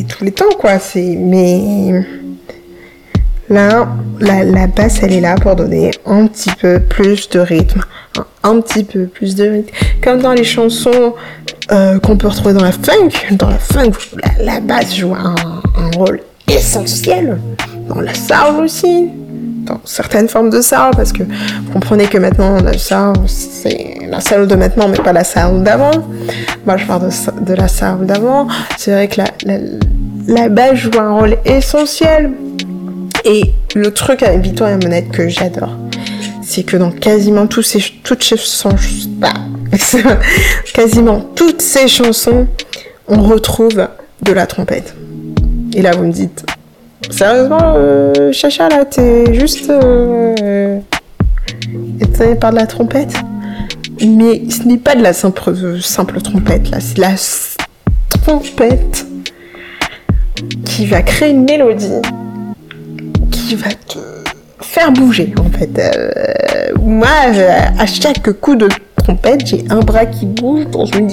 tous 0.09 0.25
les 0.25 0.33
temps, 0.33 0.45
quoi. 0.59 0.79
C'est, 0.79 1.17
mais 1.17 2.05
là, 3.49 3.88
la, 4.20 4.66
basse, 4.66 5.01
elle 5.03 5.12
est 5.12 5.20
là 5.20 5.34
pour 5.34 5.57
donner 5.57 5.90
un 6.07 6.26
petit 6.26 6.51
peu 6.61 6.80
plus 6.80 7.28
de 7.28 7.40
rythme, 7.40 7.80
un, 8.42 8.61
petit 8.61 8.84
peu 8.84 9.07
plus 9.07 9.34
de 9.34 9.49
rythme. 9.49 9.70
Comme 10.03 10.20
dans 10.20 10.32
les 10.32 10.45
chansons 10.45 11.14
euh, 11.72 11.99
qu'on 11.99 12.16
peut 12.16 12.28
retrouver 12.28 12.55
dans 12.55 12.64
la 12.64 12.72
funk, 12.72 13.11
dans 13.32 13.51
la 13.51 13.59
funk, 13.59 13.92
la, 14.40 14.61
basse 14.61 14.95
joue 14.95 15.14
un, 15.14 15.34
rôle 15.97 16.20
essentiel. 16.49 17.38
Dans 17.88 18.01
la 18.01 18.14
soul 18.14 18.64
aussi, 18.64 19.11
dans 19.66 19.80
certaines 19.84 20.28
formes 20.28 20.49
de 20.49 20.62
soul, 20.62 20.90
parce 20.97 21.12
que 21.12 21.22
vous 21.22 21.72
comprenez 21.72 22.07
que 22.07 22.16
maintenant 22.16 22.61
la 22.62 22.78
soul, 22.78 23.14
c'est 23.26 23.99
la 24.09 24.20
soul 24.20 24.47
de 24.47 24.55
maintenant, 24.55 24.88
mais 24.88 24.97
pas 24.97 25.12
la 25.12 25.24
soul 25.24 25.62
d'avant. 25.62 25.90
Moi, 26.64 26.76
je 26.78 26.86
parle 26.86 27.11
de, 27.42 27.55
la 27.55 27.68
soul 27.68 28.07
d'avant. 28.07 28.49
C'est 28.78 28.92
vrai 28.92 29.09
que 29.09 29.20
la, 29.20 29.59
la, 30.26 30.49
base 30.49 30.76
joue 30.76 30.99
un 30.99 31.12
rôle 31.12 31.36
essentiel. 31.45 32.30
Et 33.25 33.55
le 33.75 33.91
truc 33.91 34.22
avec 34.22 34.41
Victoria 34.41 34.77
Monette 34.77 35.11
que 35.11 35.29
j'adore, 35.29 35.75
c'est 36.43 36.62
que 36.62 36.77
dans 36.77 36.91
quasiment 36.91 37.47
tous 37.47 37.62
ces, 37.62 37.83
toutes 38.03 38.22
ces 38.22 38.37
chansons, 38.37 38.77
bah, 39.16 39.33
quasiment 40.75 41.20
toutes 41.35 41.62
ces 41.62 41.89
chansons, 41.89 42.47
on 43.09 43.22
retrouve 43.22 43.89
de 44.22 44.33
la 44.33 44.47
trompette. 44.47 44.95
Et 45.72 45.81
là, 45.81 45.93
vous 45.93 46.05
me 46.05 46.12
dites, 46.12 46.45
sérieusement, 47.09 47.75
euh, 47.77 48.31
Chacha, 48.33 48.68
là, 48.68 48.85
t'es 48.85 49.33
juste 49.33 49.70
euh, 49.70 50.79
étonné 52.01 52.35
par 52.35 52.51
de 52.51 52.57
la 52.57 52.66
trompette? 52.66 53.14
Mais 54.07 54.43
ce 54.51 54.68
n'est 54.68 54.77
pas 54.77 54.95
de 54.97 55.03
la 55.03 55.14
simple 55.14 56.20
trompette, 56.22 56.70
là, 56.70 56.79
c'est 56.79 56.99
la 56.99 57.14
trompette 58.22 59.07
qui 60.66 60.85
va 60.85 61.01
créer 61.01 61.31
une 61.31 61.45
mélodie 61.45 62.03
qui 63.45 63.55
va 63.57 63.68
te 63.68 63.99
faire 64.61 64.90
bouger 64.92 65.34
en 65.38 65.51
fait. 65.57 65.78
Euh, 65.78 66.72
moi, 66.80 67.09
à 67.78 67.86
chaque 67.86 68.30
coup 68.40 68.57
de 68.57 68.68
trompette, 68.97 69.47
j'ai 69.47 69.64
un 69.70 69.80
bras 69.80 70.07
qui 70.07 70.26
bouge 70.26 70.66
dans 70.70 70.86
une, 70.86 71.09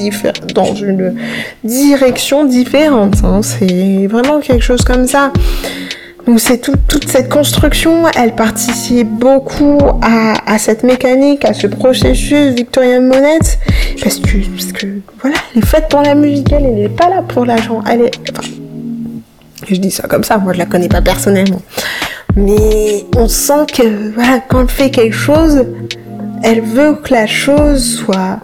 dans 0.54 0.74
une 0.74 1.16
direction 1.64 2.46
différente. 2.46 3.18
Hein. 3.24 3.42
C'est 3.42 4.08
vraiment 4.08 4.40
quelque 4.40 4.64
chose 4.64 4.82
comme 4.82 5.08
ça. 5.08 5.32
Donc 6.28 6.40
c'est 6.40 6.60
toute 6.60 7.10
cette 7.10 7.30
construction, 7.30 8.04
elle 8.16 8.36
participe 8.36 9.10
beaucoup 9.10 9.80
à, 10.02 10.60
cette 10.60 10.84
mécanique, 10.84 11.44
à 11.46 11.54
ce 11.54 11.66
processus 11.66 12.54
Victorian 12.54 13.02
Monette, 13.02 13.58
parce 14.04 14.18
que, 14.20 14.38
parce 14.56 14.72
que 14.72 14.88
voilà, 15.20 15.38
elle 15.56 15.64
est 15.64 15.66
faite 15.66 15.88
pour 15.90 16.02
la 16.04 16.14
musique, 16.14 16.52
elle 16.52 16.76
n'est 16.76 16.90
pas 16.90 17.10
là 17.10 17.24
pour 17.28 17.44
l'argent. 17.46 17.84
Elle 17.90 18.02
est, 18.02 18.12
je 19.68 19.76
dis 19.78 19.90
ça 19.90 20.08
comme 20.08 20.24
ça, 20.24 20.38
moi 20.38 20.54
je 20.54 20.60
la 20.60 20.68
connais 20.68 20.90
pas 20.90 21.02
personnellement. 21.02 21.62
Mais 22.36 23.06
on 23.18 23.28
sent 23.28 23.66
que 23.74 24.14
voilà, 24.14 24.40
quand 24.40 24.62
elle 24.62 24.70
fait 24.70 24.90
quelque 24.90 25.16
chose, 25.16 25.66
elle 26.44 26.62
veut 26.62 26.96
que 26.96 27.14
la 27.14 27.28
chose 27.28 27.84
soit 27.84 28.40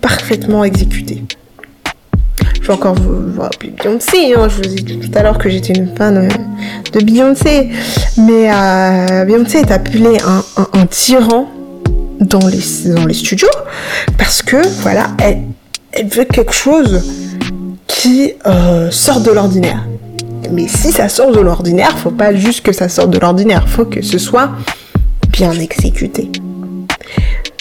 parfaitement 0.00 0.64
exécutée. 0.64 1.24
Je 2.54 2.66
vais 2.68 2.72
encore 2.72 2.94
vous, 2.94 3.42
appeler 3.42 3.70
Beyoncé, 3.70 4.34
hein. 4.34 4.48
je 4.48 4.56
vous 4.56 4.74
ai 4.74 4.80
dit 4.80 4.98
tout 4.98 5.10
à 5.16 5.22
l'heure 5.22 5.38
que 5.38 5.48
j'étais 5.48 5.72
une 5.72 5.94
fan 5.96 6.28
de 6.92 7.00
Beyoncé. 7.00 7.70
Mais 8.16 8.50
euh, 8.52 9.24
Beyoncé 9.24 9.58
est 9.58 9.70
appelée 9.70 10.18
un, 10.72 10.86
tyran 10.86 11.48
dans 12.20 12.46
les, 12.48 12.60
studios 13.12 13.48
parce 14.18 14.42
que 14.42 14.56
voilà, 14.80 15.08
elle, 15.22 15.42
elle 15.92 16.08
veut 16.08 16.24
quelque 16.24 16.52
chose 16.52 17.02
qui 17.86 18.34
euh, 18.46 18.90
sort 18.90 19.20
de 19.20 19.30
l'ordinaire. 19.30 19.84
Mais 20.50 20.68
si 20.68 20.92
ça 20.92 21.08
sort 21.08 21.32
de 21.32 21.40
l'ordinaire, 21.40 21.96
faut 21.98 22.10
pas 22.10 22.34
juste 22.34 22.64
que 22.64 22.72
ça 22.72 22.88
sorte 22.88 23.10
de 23.10 23.18
l'ordinaire, 23.18 23.68
faut 23.68 23.84
que 23.84 24.02
ce 24.02 24.18
soit 24.18 24.50
bien 25.30 25.52
exécuté. 25.52 26.30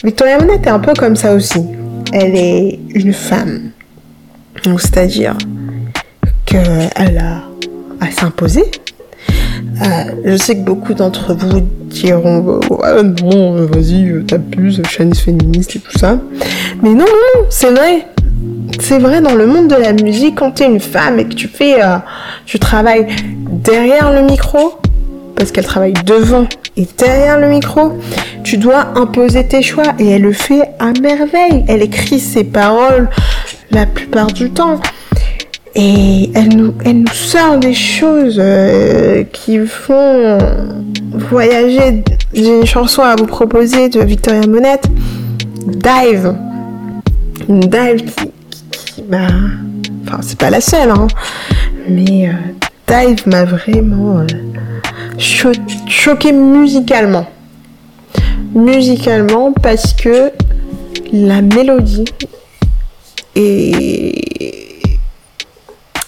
Victoria 0.04 0.40
Monette 0.40 0.66
est 0.68 0.70
un 0.70 0.80
peu 0.80 0.94
comme 0.94 1.16
ça 1.16 1.34
aussi. 1.34 1.66
Elle 2.14 2.36
est 2.36 2.80
une 2.94 3.14
femme. 3.14 3.72
C'est-à-dire 4.64 5.38
qu'elle 6.46 7.18
a 7.18 7.44
à 8.00 8.12
s'imposer. 8.12 8.64
Euh, 9.82 10.04
je 10.24 10.38
sais 10.38 10.56
que 10.56 10.62
beaucoup 10.62 10.94
d'entre 10.94 11.34
vous 11.34 11.62
diront 11.62 12.62
non, 13.22 13.66
vas-y, 13.66 14.24
t'abuses, 14.26 14.82
chaîne 14.88 15.14
féministe 15.14 15.76
et 15.76 15.80
tout 15.80 15.98
ça. 15.98 16.18
Mais 16.82 16.90
non, 16.90 17.06
non, 17.06 17.06
non, 17.06 17.46
c'est 17.50 17.72
vrai 17.72 18.08
c'est 18.80 19.00
vrai 19.00 19.22
dans 19.22 19.36
le 19.36 19.48
monde 19.48 19.68
de 19.68 19.76
la 19.76 19.93
musique, 19.93 20.36
quand 20.36 20.52
tu 20.52 20.64
es 20.64 20.68
une 20.68 20.80
femme 20.80 21.20
et 21.20 21.26
que 21.26 21.34
tu 21.34 21.48
fais, 21.48 21.84
euh, 21.84 21.98
tu 22.46 22.60
travailles 22.60 23.08
derrière 23.50 24.12
le 24.12 24.22
micro, 24.22 24.80
parce 25.36 25.52
qu'elle 25.52 25.66
travaille 25.66 25.93
devant 26.06 26.48
et 26.78 26.88
derrière 26.98 27.39
le 27.39 27.50
micro, 27.50 27.93
tu 28.43 28.58
dois 28.58 28.88
imposer 28.96 29.48
tes 29.48 29.62
choix 29.62 29.93
et 29.98 30.12
elle 30.12 30.24
le 30.24 30.34
fait 30.34 30.64
à 30.80 30.91
merveille. 31.02 31.64
Elle 31.68 31.82
écrit 31.82 32.20
ses 32.20 32.43
paroles 32.43 33.10
la 33.72 33.86
plupart 33.86 34.28
du 34.28 34.52
temps. 34.52 34.80
Et 35.74 36.32
elle 36.36 36.56
nous, 36.56 36.74
elle 36.86 37.00
nous 37.00 37.14
sort 37.14 37.58
des 37.58 37.74
choses 37.74 38.38
euh, 38.39 39.24
qui 39.32 39.58
font 39.66 40.38
voyager. 41.12 42.04
J'ai 42.34 42.60
une 42.60 42.66
chanson 42.66 43.02
à 43.02 43.16
vous 43.16 43.26
proposer 43.26 43.89
de 43.89 44.02
Victoria 44.02 44.48
Monette, 44.48 44.88
Dive. 45.66 46.36
Une 47.50 47.60
dive 47.60 48.06
qui, 48.16 48.32
enfin, 49.02 50.20
c'est 50.22 50.38
pas 50.38 50.50
la 50.50 50.62
seule, 50.62 50.89
hein, 50.89 51.08
mais 51.89 52.30
euh, 52.30 52.34
Dive 52.88 53.28
m'a 53.28 53.46
vraiment 53.46 54.20
euh, 54.20 55.54
choqué 55.88 56.32
musicalement. 56.32 57.28
Musicalement, 58.54 59.52
parce 59.52 59.93
que 59.93 60.32
la 61.12 61.41
mélodie 61.41 62.06
est, 63.36 64.24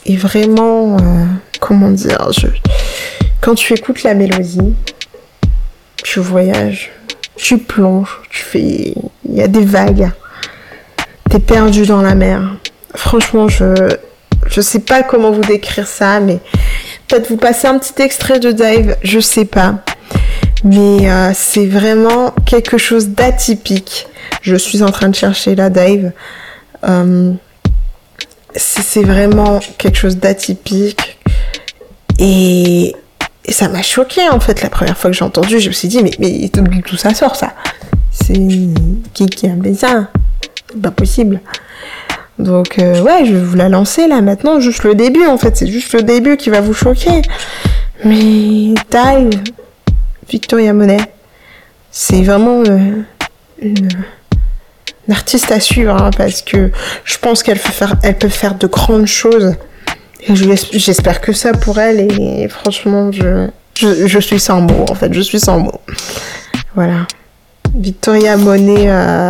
vraiment, 0.09 0.97
euh, 0.97 1.25
comment 1.59 1.89
dire, 1.89 2.29
quand 3.41 3.55
tu 3.55 3.73
écoutes 3.73 4.03
la 4.03 4.13
mélodie, 4.13 4.73
tu 6.03 6.19
voyages, 6.19 6.91
tu 7.35 7.57
plonges, 7.57 8.21
tu 8.29 8.43
fais, 8.43 8.93
il 9.27 9.35
y 9.35 9.41
a 9.41 9.47
des 9.47 9.65
vagues, 9.65 10.11
t'es 11.29 11.39
perdu 11.39 11.85
dans 11.85 12.01
la 12.01 12.15
mer. 12.15 12.57
Franchement, 12.97 13.47
je 13.47 13.95
je 14.49 14.61
sais 14.61 14.79
pas 14.79 15.03
comment 15.03 15.31
vous 15.31 15.41
décrire 15.41 15.87
ça, 15.87 16.19
mais 16.19 16.39
peut-être 17.07 17.29
vous 17.29 17.37
passer 17.37 17.67
un 17.67 17.77
petit 17.77 18.01
extrait 18.01 18.39
de 18.39 18.51
Dive, 18.51 18.95
je 19.03 19.19
sais 19.19 19.45
pas. 19.45 19.75
Mais 20.63 21.09
euh, 21.09 21.31
c'est 21.33 21.65
vraiment 21.65 22.31
quelque 22.45 22.77
chose 22.77 23.09
d'atypique. 23.09 24.07
Je 24.41 24.55
suis 24.55 24.83
en 24.83 24.91
train 24.91 25.09
de 25.09 25.15
chercher 25.15 25.55
la 25.55 25.69
Dive. 25.69 26.11
Euh, 26.87 27.33
c'est 28.55 29.03
vraiment 29.03 29.59
quelque 29.77 29.97
chose 29.97 30.17
d'atypique. 30.17 31.19
Et, 32.19 32.95
ça 33.49 33.69
m'a 33.69 33.81
choqué 33.81 34.27
en 34.27 34.41
fait 34.41 34.61
la 34.61 34.69
première 34.69 34.97
fois 34.97 35.09
que 35.09 35.15
j'ai 35.15 35.23
entendu. 35.23 35.59
Je 35.59 35.69
me 35.69 35.73
suis 35.73 35.87
dit, 35.87 36.03
mais, 36.03 36.11
mais 36.19 36.49
tout 36.85 36.97
ça 36.97 37.13
sort 37.13 37.37
ça? 37.37 37.53
C'est 38.11 38.33
qui 39.13 39.25
qui 39.27 39.47
a 39.47 39.51
fait 39.63 39.73
ça? 39.73 40.09
Pas 40.81 40.91
possible. 40.91 41.39
Donc 42.39 42.77
euh, 42.77 43.01
ouais, 43.01 43.25
je 43.25 43.33
vais 43.33 43.43
vous 43.43 43.55
la 43.55 43.69
lancer 43.69 44.07
là 44.07 44.21
maintenant, 44.21 44.59
juste 44.59 44.83
le 44.83 44.93
début 44.93 45.25
en 45.25 45.37
fait, 45.37 45.57
c'est 45.57 45.67
juste 45.67 45.93
le 45.93 46.03
début 46.03 46.37
qui 46.37 46.49
va 46.49 46.61
vous 46.61 46.73
choquer. 46.73 47.21
Mais 48.05 48.75
Dive, 48.91 49.41
Victoria 50.29 50.73
Monet, 50.73 50.99
c'est 51.89 52.21
vraiment 52.21 52.61
euh, 52.67 53.01
une, 53.59 53.89
artiste 55.09 55.51
à 55.51 55.59
suivre 55.59 55.95
hein, 55.95 56.11
parce 56.15 56.41
que 56.41 56.69
je 57.05 57.17
pense 57.17 57.41
qu'elle 57.41 57.59
peut 57.59 57.71
faire, 57.71 57.95
elle 58.03 58.17
peut 58.17 58.29
faire 58.29 58.55
de 58.55 58.67
grandes 58.67 59.07
choses. 59.07 59.55
Et 60.27 60.35
j'espère 60.35 61.21
que 61.21 61.31
ça 61.31 61.53
pour 61.53 61.79
elle 61.79 62.01
et 62.01 62.47
franchement, 62.49 63.11
je, 63.11 63.47
je, 63.75 64.19
suis 64.19 64.39
sans 64.39 64.61
mots 64.61 64.85
en 64.89 64.95
fait, 64.95 65.13
je 65.13 65.21
suis 65.21 65.39
sans 65.39 65.59
mots. 65.59 65.81
Voilà. 66.75 67.07
Victoria 67.73 68.35
Monet 68.35 68.89
euh, 68.89 69.29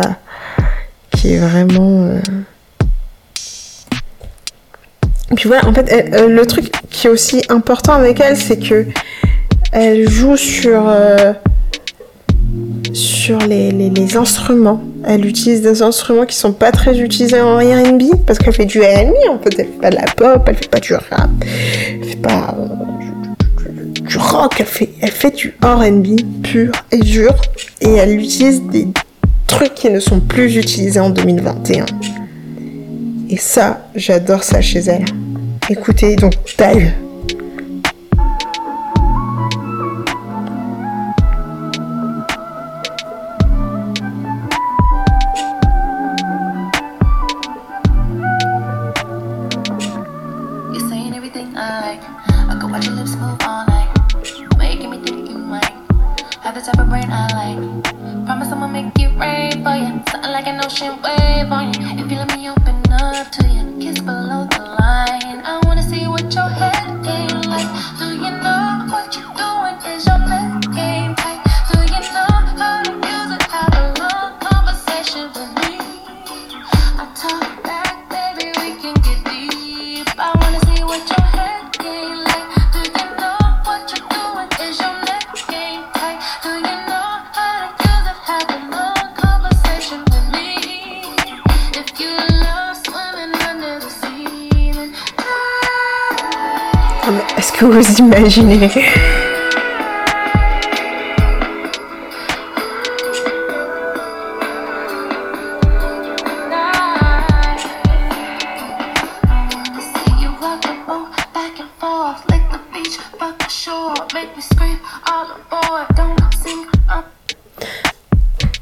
qui 1.10 1.34
est 1.34 1.38
vraiment 1.38 2.18
puis 5.34 5.48
voilà, 5.48 5.66
en 5.66 5.74
fait, 5.74 6.14
euh, 6.14 6.28
le 6.28 6.46
truc 6.46 6.70
qui 6.90 7.06
est 7.06 7.10
aussi 7.10 7.42
important 7.48 7.92
avec 7.92 8.20
elle, 8.20 8.36
c'est 8.36 8.58
que 8.58 8.86
elle 9.72 10.08
joue 10.08 10.36
sur 10.36 10.88
euh, 10.88 11.34
sur 12.94 13.38
les, 13.40 13.70
les, 13.70 14.16
instruments. 14.16 14.82
Elle 15.04 15.26
utilise 15.26 15.60
des 15.60 15.82
instruments 15.82 16.24
qui 16.24 16.34
sont 16.34 16.52
pas 16.52 16.72
très 16.72 16.98
utilisés 16.98 17.40
en 17.40 17.58
R&B 17.58 18.24
parce 18.26 18.38
qu'elle 18.38 18.54
fait 18.54 18.64
du 18.64 18.80
R&B 18.80 19.28
en 19.30 19.38
fait. 19.38 19.58
Elle 19.58 19.66
fait 19.66 19.80
pas 19.80 19.90
de 19.90 19.96
la 19.96 20.06
pop, 20.16 20.42
elle 20.46 20.56
fait 20.56 20.70
pas 20.70 20.80
du 20.80 20.94
rap, 20.94 21.30
elle 21.42 22.04
fait 22.08 22.16
pas 22.16 22.56
euh, 22.58 23.84
du, 24.00 24.16
rock. 24.16 24.54
Elle 24.58 24.66
fait 24.66 24.88
elle 25.02 25.10
fait 25.10 25.34
du 25.34 25.54
R&B 25.62 26.42
pur 26.42 26.72
et 26.90 26.98
dur 26.98 27.34
et 27.82 27.92
elle 27.92 28.18
utilise 28.18 28.62
des 28.62 28.88
trucs 29.46 29.74
qui 29.74 29.90
ne 29.90 30.00
sont 30.00 30.20
plus 30.20 30.56
utilisés 30.56 31.00
en 31.00 31.10
2021. 31.10 31.84
Et 33.30 33.36
ça, 33.36 33.86
j'adore 33.94 34.42
ça 34.42 34.60
chez 34.62 34.80
elle. 34.80 35.04
Écoutez, 35.68 36.16
donc 36.16 36.32
taille. 36.56 36.94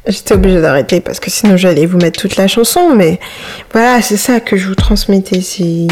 J'étais 0.08 0.34
obligée 0.34 0.60
d'arrêter 0.60 1.00
parce 1.00 1.18
que 1.18 1.28
sinon 1.28 1.56
j'allais 1.56 1.86
vous 1.86 1.98
mettre 1.98 2.20
toute 2.20 2.36
la 2.36 2.46
chanson, 2.46 2.94
mais 2.94 3.18
voilà, 3.72 4.00
c'est 4.00 4.16
ça 4.16 4.38
que 4.38 4.56
je 4.56 4.68
vous 4.68 4.76
transmettais. 4.76 5.40
C'est 5.40 5.88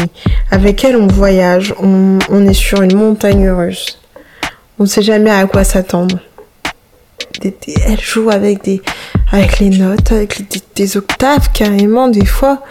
avec 0.51 0.83
elle 0.83 0.95
on 0.95 1.07
voyage, 1.07 1.73
on, 1.79 2.47
est 2.47 2.53
sur 2.53 2.81
une 2.81 2.95
montagne 2.95 3.49
russe. 3.49 3.99
On 4.79 4.83
ne 4.83 4.87
sait 4.87 5.01
jamais 5.01 5.31
à 5.31 5.45
quoi 5.45 5.63
s'attendre. 5.63 6.19
Elle 7.43 8.01
joue 8.01 8.29
avec 8.29 8.63
des, 8.63 8.81
avec 9.31 9.59
les 9.59 9.69
notes, 9.69 10.11
avec 10.11 10.41
des, 10.75 10.97
octaves 10.97 11.51
carrément 11.53 12.07
des 12.07 12.25
fois, 12.25 12.63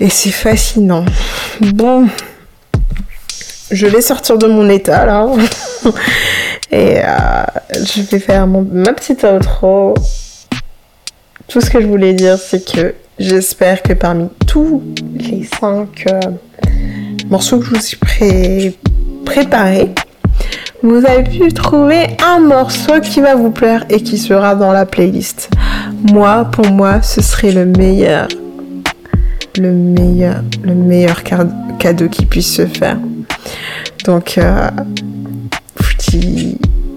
et 0.00 0.08
c'est 0.08 0.30
fascinant. 0.30 1.04
Bon, 1.60 2.08
je 3.70 3.86
vais 3.86 4.00
sortir 4.00 4.38
de 4.38 4.46
mon 4.46 4.68
état 4.68 5.04
là. 5.04 5.26
Et 6.72 6.98
euh, 7.04 7.44
je 7.72 8.02
vais 8.02 8.18
faire 8.18 8.48
ma 8.48 8.92
petite 8.92 9.22
outro. 9.24 9.94
Tout 11.46 11.60
ce 11.60 11.70
que 11.70 11.80
je 11.80 11.86
voulais 11.86 12.14
dire, 12.14 12.36
c'est 12.36 12.68
que 12.68 12.94
j'espère 13.18 13.82
que 13.82 13.92
parmi 13.92 14.28
tous 14.54 14.84
les 15.16 15.42
cinq 15.58 16.06
euh, 16.06 16.20
morceaux 17.28 17.58
que 17.58 17.64
je 17.64 17.70
vous 17.70 18.24
ai 18.24 18.78
préparés, 19.24 19.90
vous 20.80 21.04
avez 21.04 21.24
pu 21.24 21.52
trouver 21.52 22.06
un 22.24 22.38
morceau 22.38 23.00
qui 23.00 23.20
va 23.20 23.34
vous 23.34 23.50
plaire 23.50 23.84
et 23.90 24.00
qui 24.00 24.16
sera 24.16 24.54
dans 24.54 24.70
la 24.70 24.86
playlist. 24.86 25.50
Moi, 26.04 26.44
pour 26.52 26.70
moi, 26.70 27.02
ce 27.02 27.20
serait 27.20 27.50
le 27.50 27.64
meilleur, 27.64 28.28
le 29.58 29.72
meilleur, 29.72 30.44
le 30.62 30.74
meilleur 30.76 31.24
cadeau 31.24 32.08
qui 32.08 32.24
puisse 32.24 32.54
se 32.54 32.66
faire. 32.66 32.98
Donc, 34.04 34.38
euh, 34.38 34.70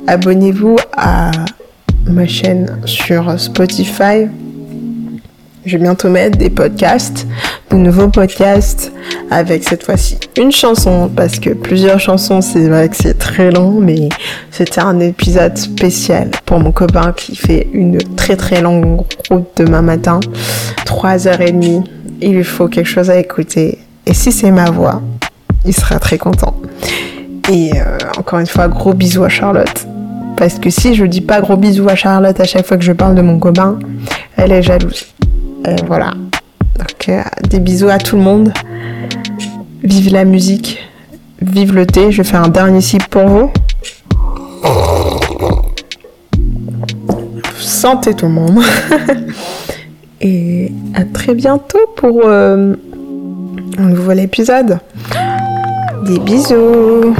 abonnez-vous 0.05 0.75
à 0.95 1.31
ma 2.05 2.27
chaîne 2.27 2.77
sur 2.85 3.39
Spotify. 3.39 4.27
Je 5.67 5.75
vais 5.75 5.83
bientôt 5.83 6.07
mettre 6.07 6.37
des 6.37 6.49
podcasts, 6.49 7.27
de 7.71 7.75
nouveaux 7.75 8.07
podcasts 8.07 8.93
avec 9.29 9.65
cette 9.65 9.83
fois-ci 9.83 10.17
une 10.37 10.53
chanson 10.53 11.11
parce 11.13 11.39
que 11.39 11.49
plusieurs 11.49 11.99
chansons, 11.99 12.39
c'est 12.39 12.69
vrai 12.69 12.87
que 12.87 12.95
c'est 12.95 13.17
très 13.17 13.51
long, 13.51 13.81
mais 13.81 14.07
c'était 14.49 14.79
un 14.79 14.97
épisode 15.01 15.57
spécial 15.57 16.31
pour 16.45 16.61
mon 16.61 16.71
copain 16.71 17.11
qui 17.11 17.35
fait 17.35 17.67
une 17.73 17.97
très 18.15 18.37
très 18.37 18.61
longue 18.61 19.01
route 19.29 19.45
demain 19.57 19.81
matin, 19.81 20.21
3h30. 20.85 21.83
Il 22.21 22.35
lui 22.35 22.45
faut 22.45 22.69
quelque 22.69 22.87
chose 22.87 23.09
à 23.09 23.19
écouter. 23.19 23.77
Et 24.05 24.13
si 24.13 24.31
c'est 24.31 24.51
ma 24.51 24.71
voix, 24.71 25.01
il 25.65 25.73
sera 25.73 25.99
très 25.99 26.17
content. 26.17 26.55
Et 27.51 27.73
euh, 27.73 27.97
encore 28.17 28.39
une 28.39 28.47
fois, 28.47 28.69
gros 28.69 28.93
bisous 28.93 29.25
à 29.25 29.29
Charlotte. 29.29 29.85
Parce 30.37 30.59
que 30.59 30.69
si 30.69 30.95
je 30.95 31.03
dis 31.03 31.19
pas 31.19 31.41
gros 31.41 31.57
bisous 31.57 31.89
à 31.89 31.95
Charlotte 31.95 32.39
à 32.39 32.45
chaque 32.45 32.65
fois 32.65 32.77
que 32.77 32.85
je 32.85 32.93
parle 32.93 33.15
de 33.15 33.21
mon 33.21 33.37
copain, 33.37 33.77
elle 34.37 34.53
est 34.53 34.61
jalouse. 34.61 35.16
Et 35.67 35.75
voilà. 35.85 36.13
Donc 36.77 37.09
euh, 37.09 37.21
des 37.49 37.59
bisous 37.59 37.89
à 37.89 37.97
tout 37.97 38.15
le 38.15 38.21
monde. 38.21 38.53
Vive 39.83 40.13
la 40.13 40.23
musique. 40.23 40.79
Vive 41.41 41.75
le 41.75 41.85
thé. 41.85 42.11
Je 42.11 42.23
fais 42.23 42.37
un 42.37 42.47
dernier 42.47 42.81
sip 42.81 43.05
pour 43.07 43.27
vous. 43.27 43.51
Santé 47.59 48.13
tout 48.13 48.27
le 48.27 48.31
monde. 48.31 48.59
Et 50.21 50.71
à 50.95 51.03
très 51.03 51.35
bientôt 51.35 51.79
pour 51.97 52.21
euh, 52.23 52.73
un 53.77 53.89
nouvel 53.89 54.19
épisode. 54.21 54.79
Des 56.05 56.19
bisous. 56.19 57.13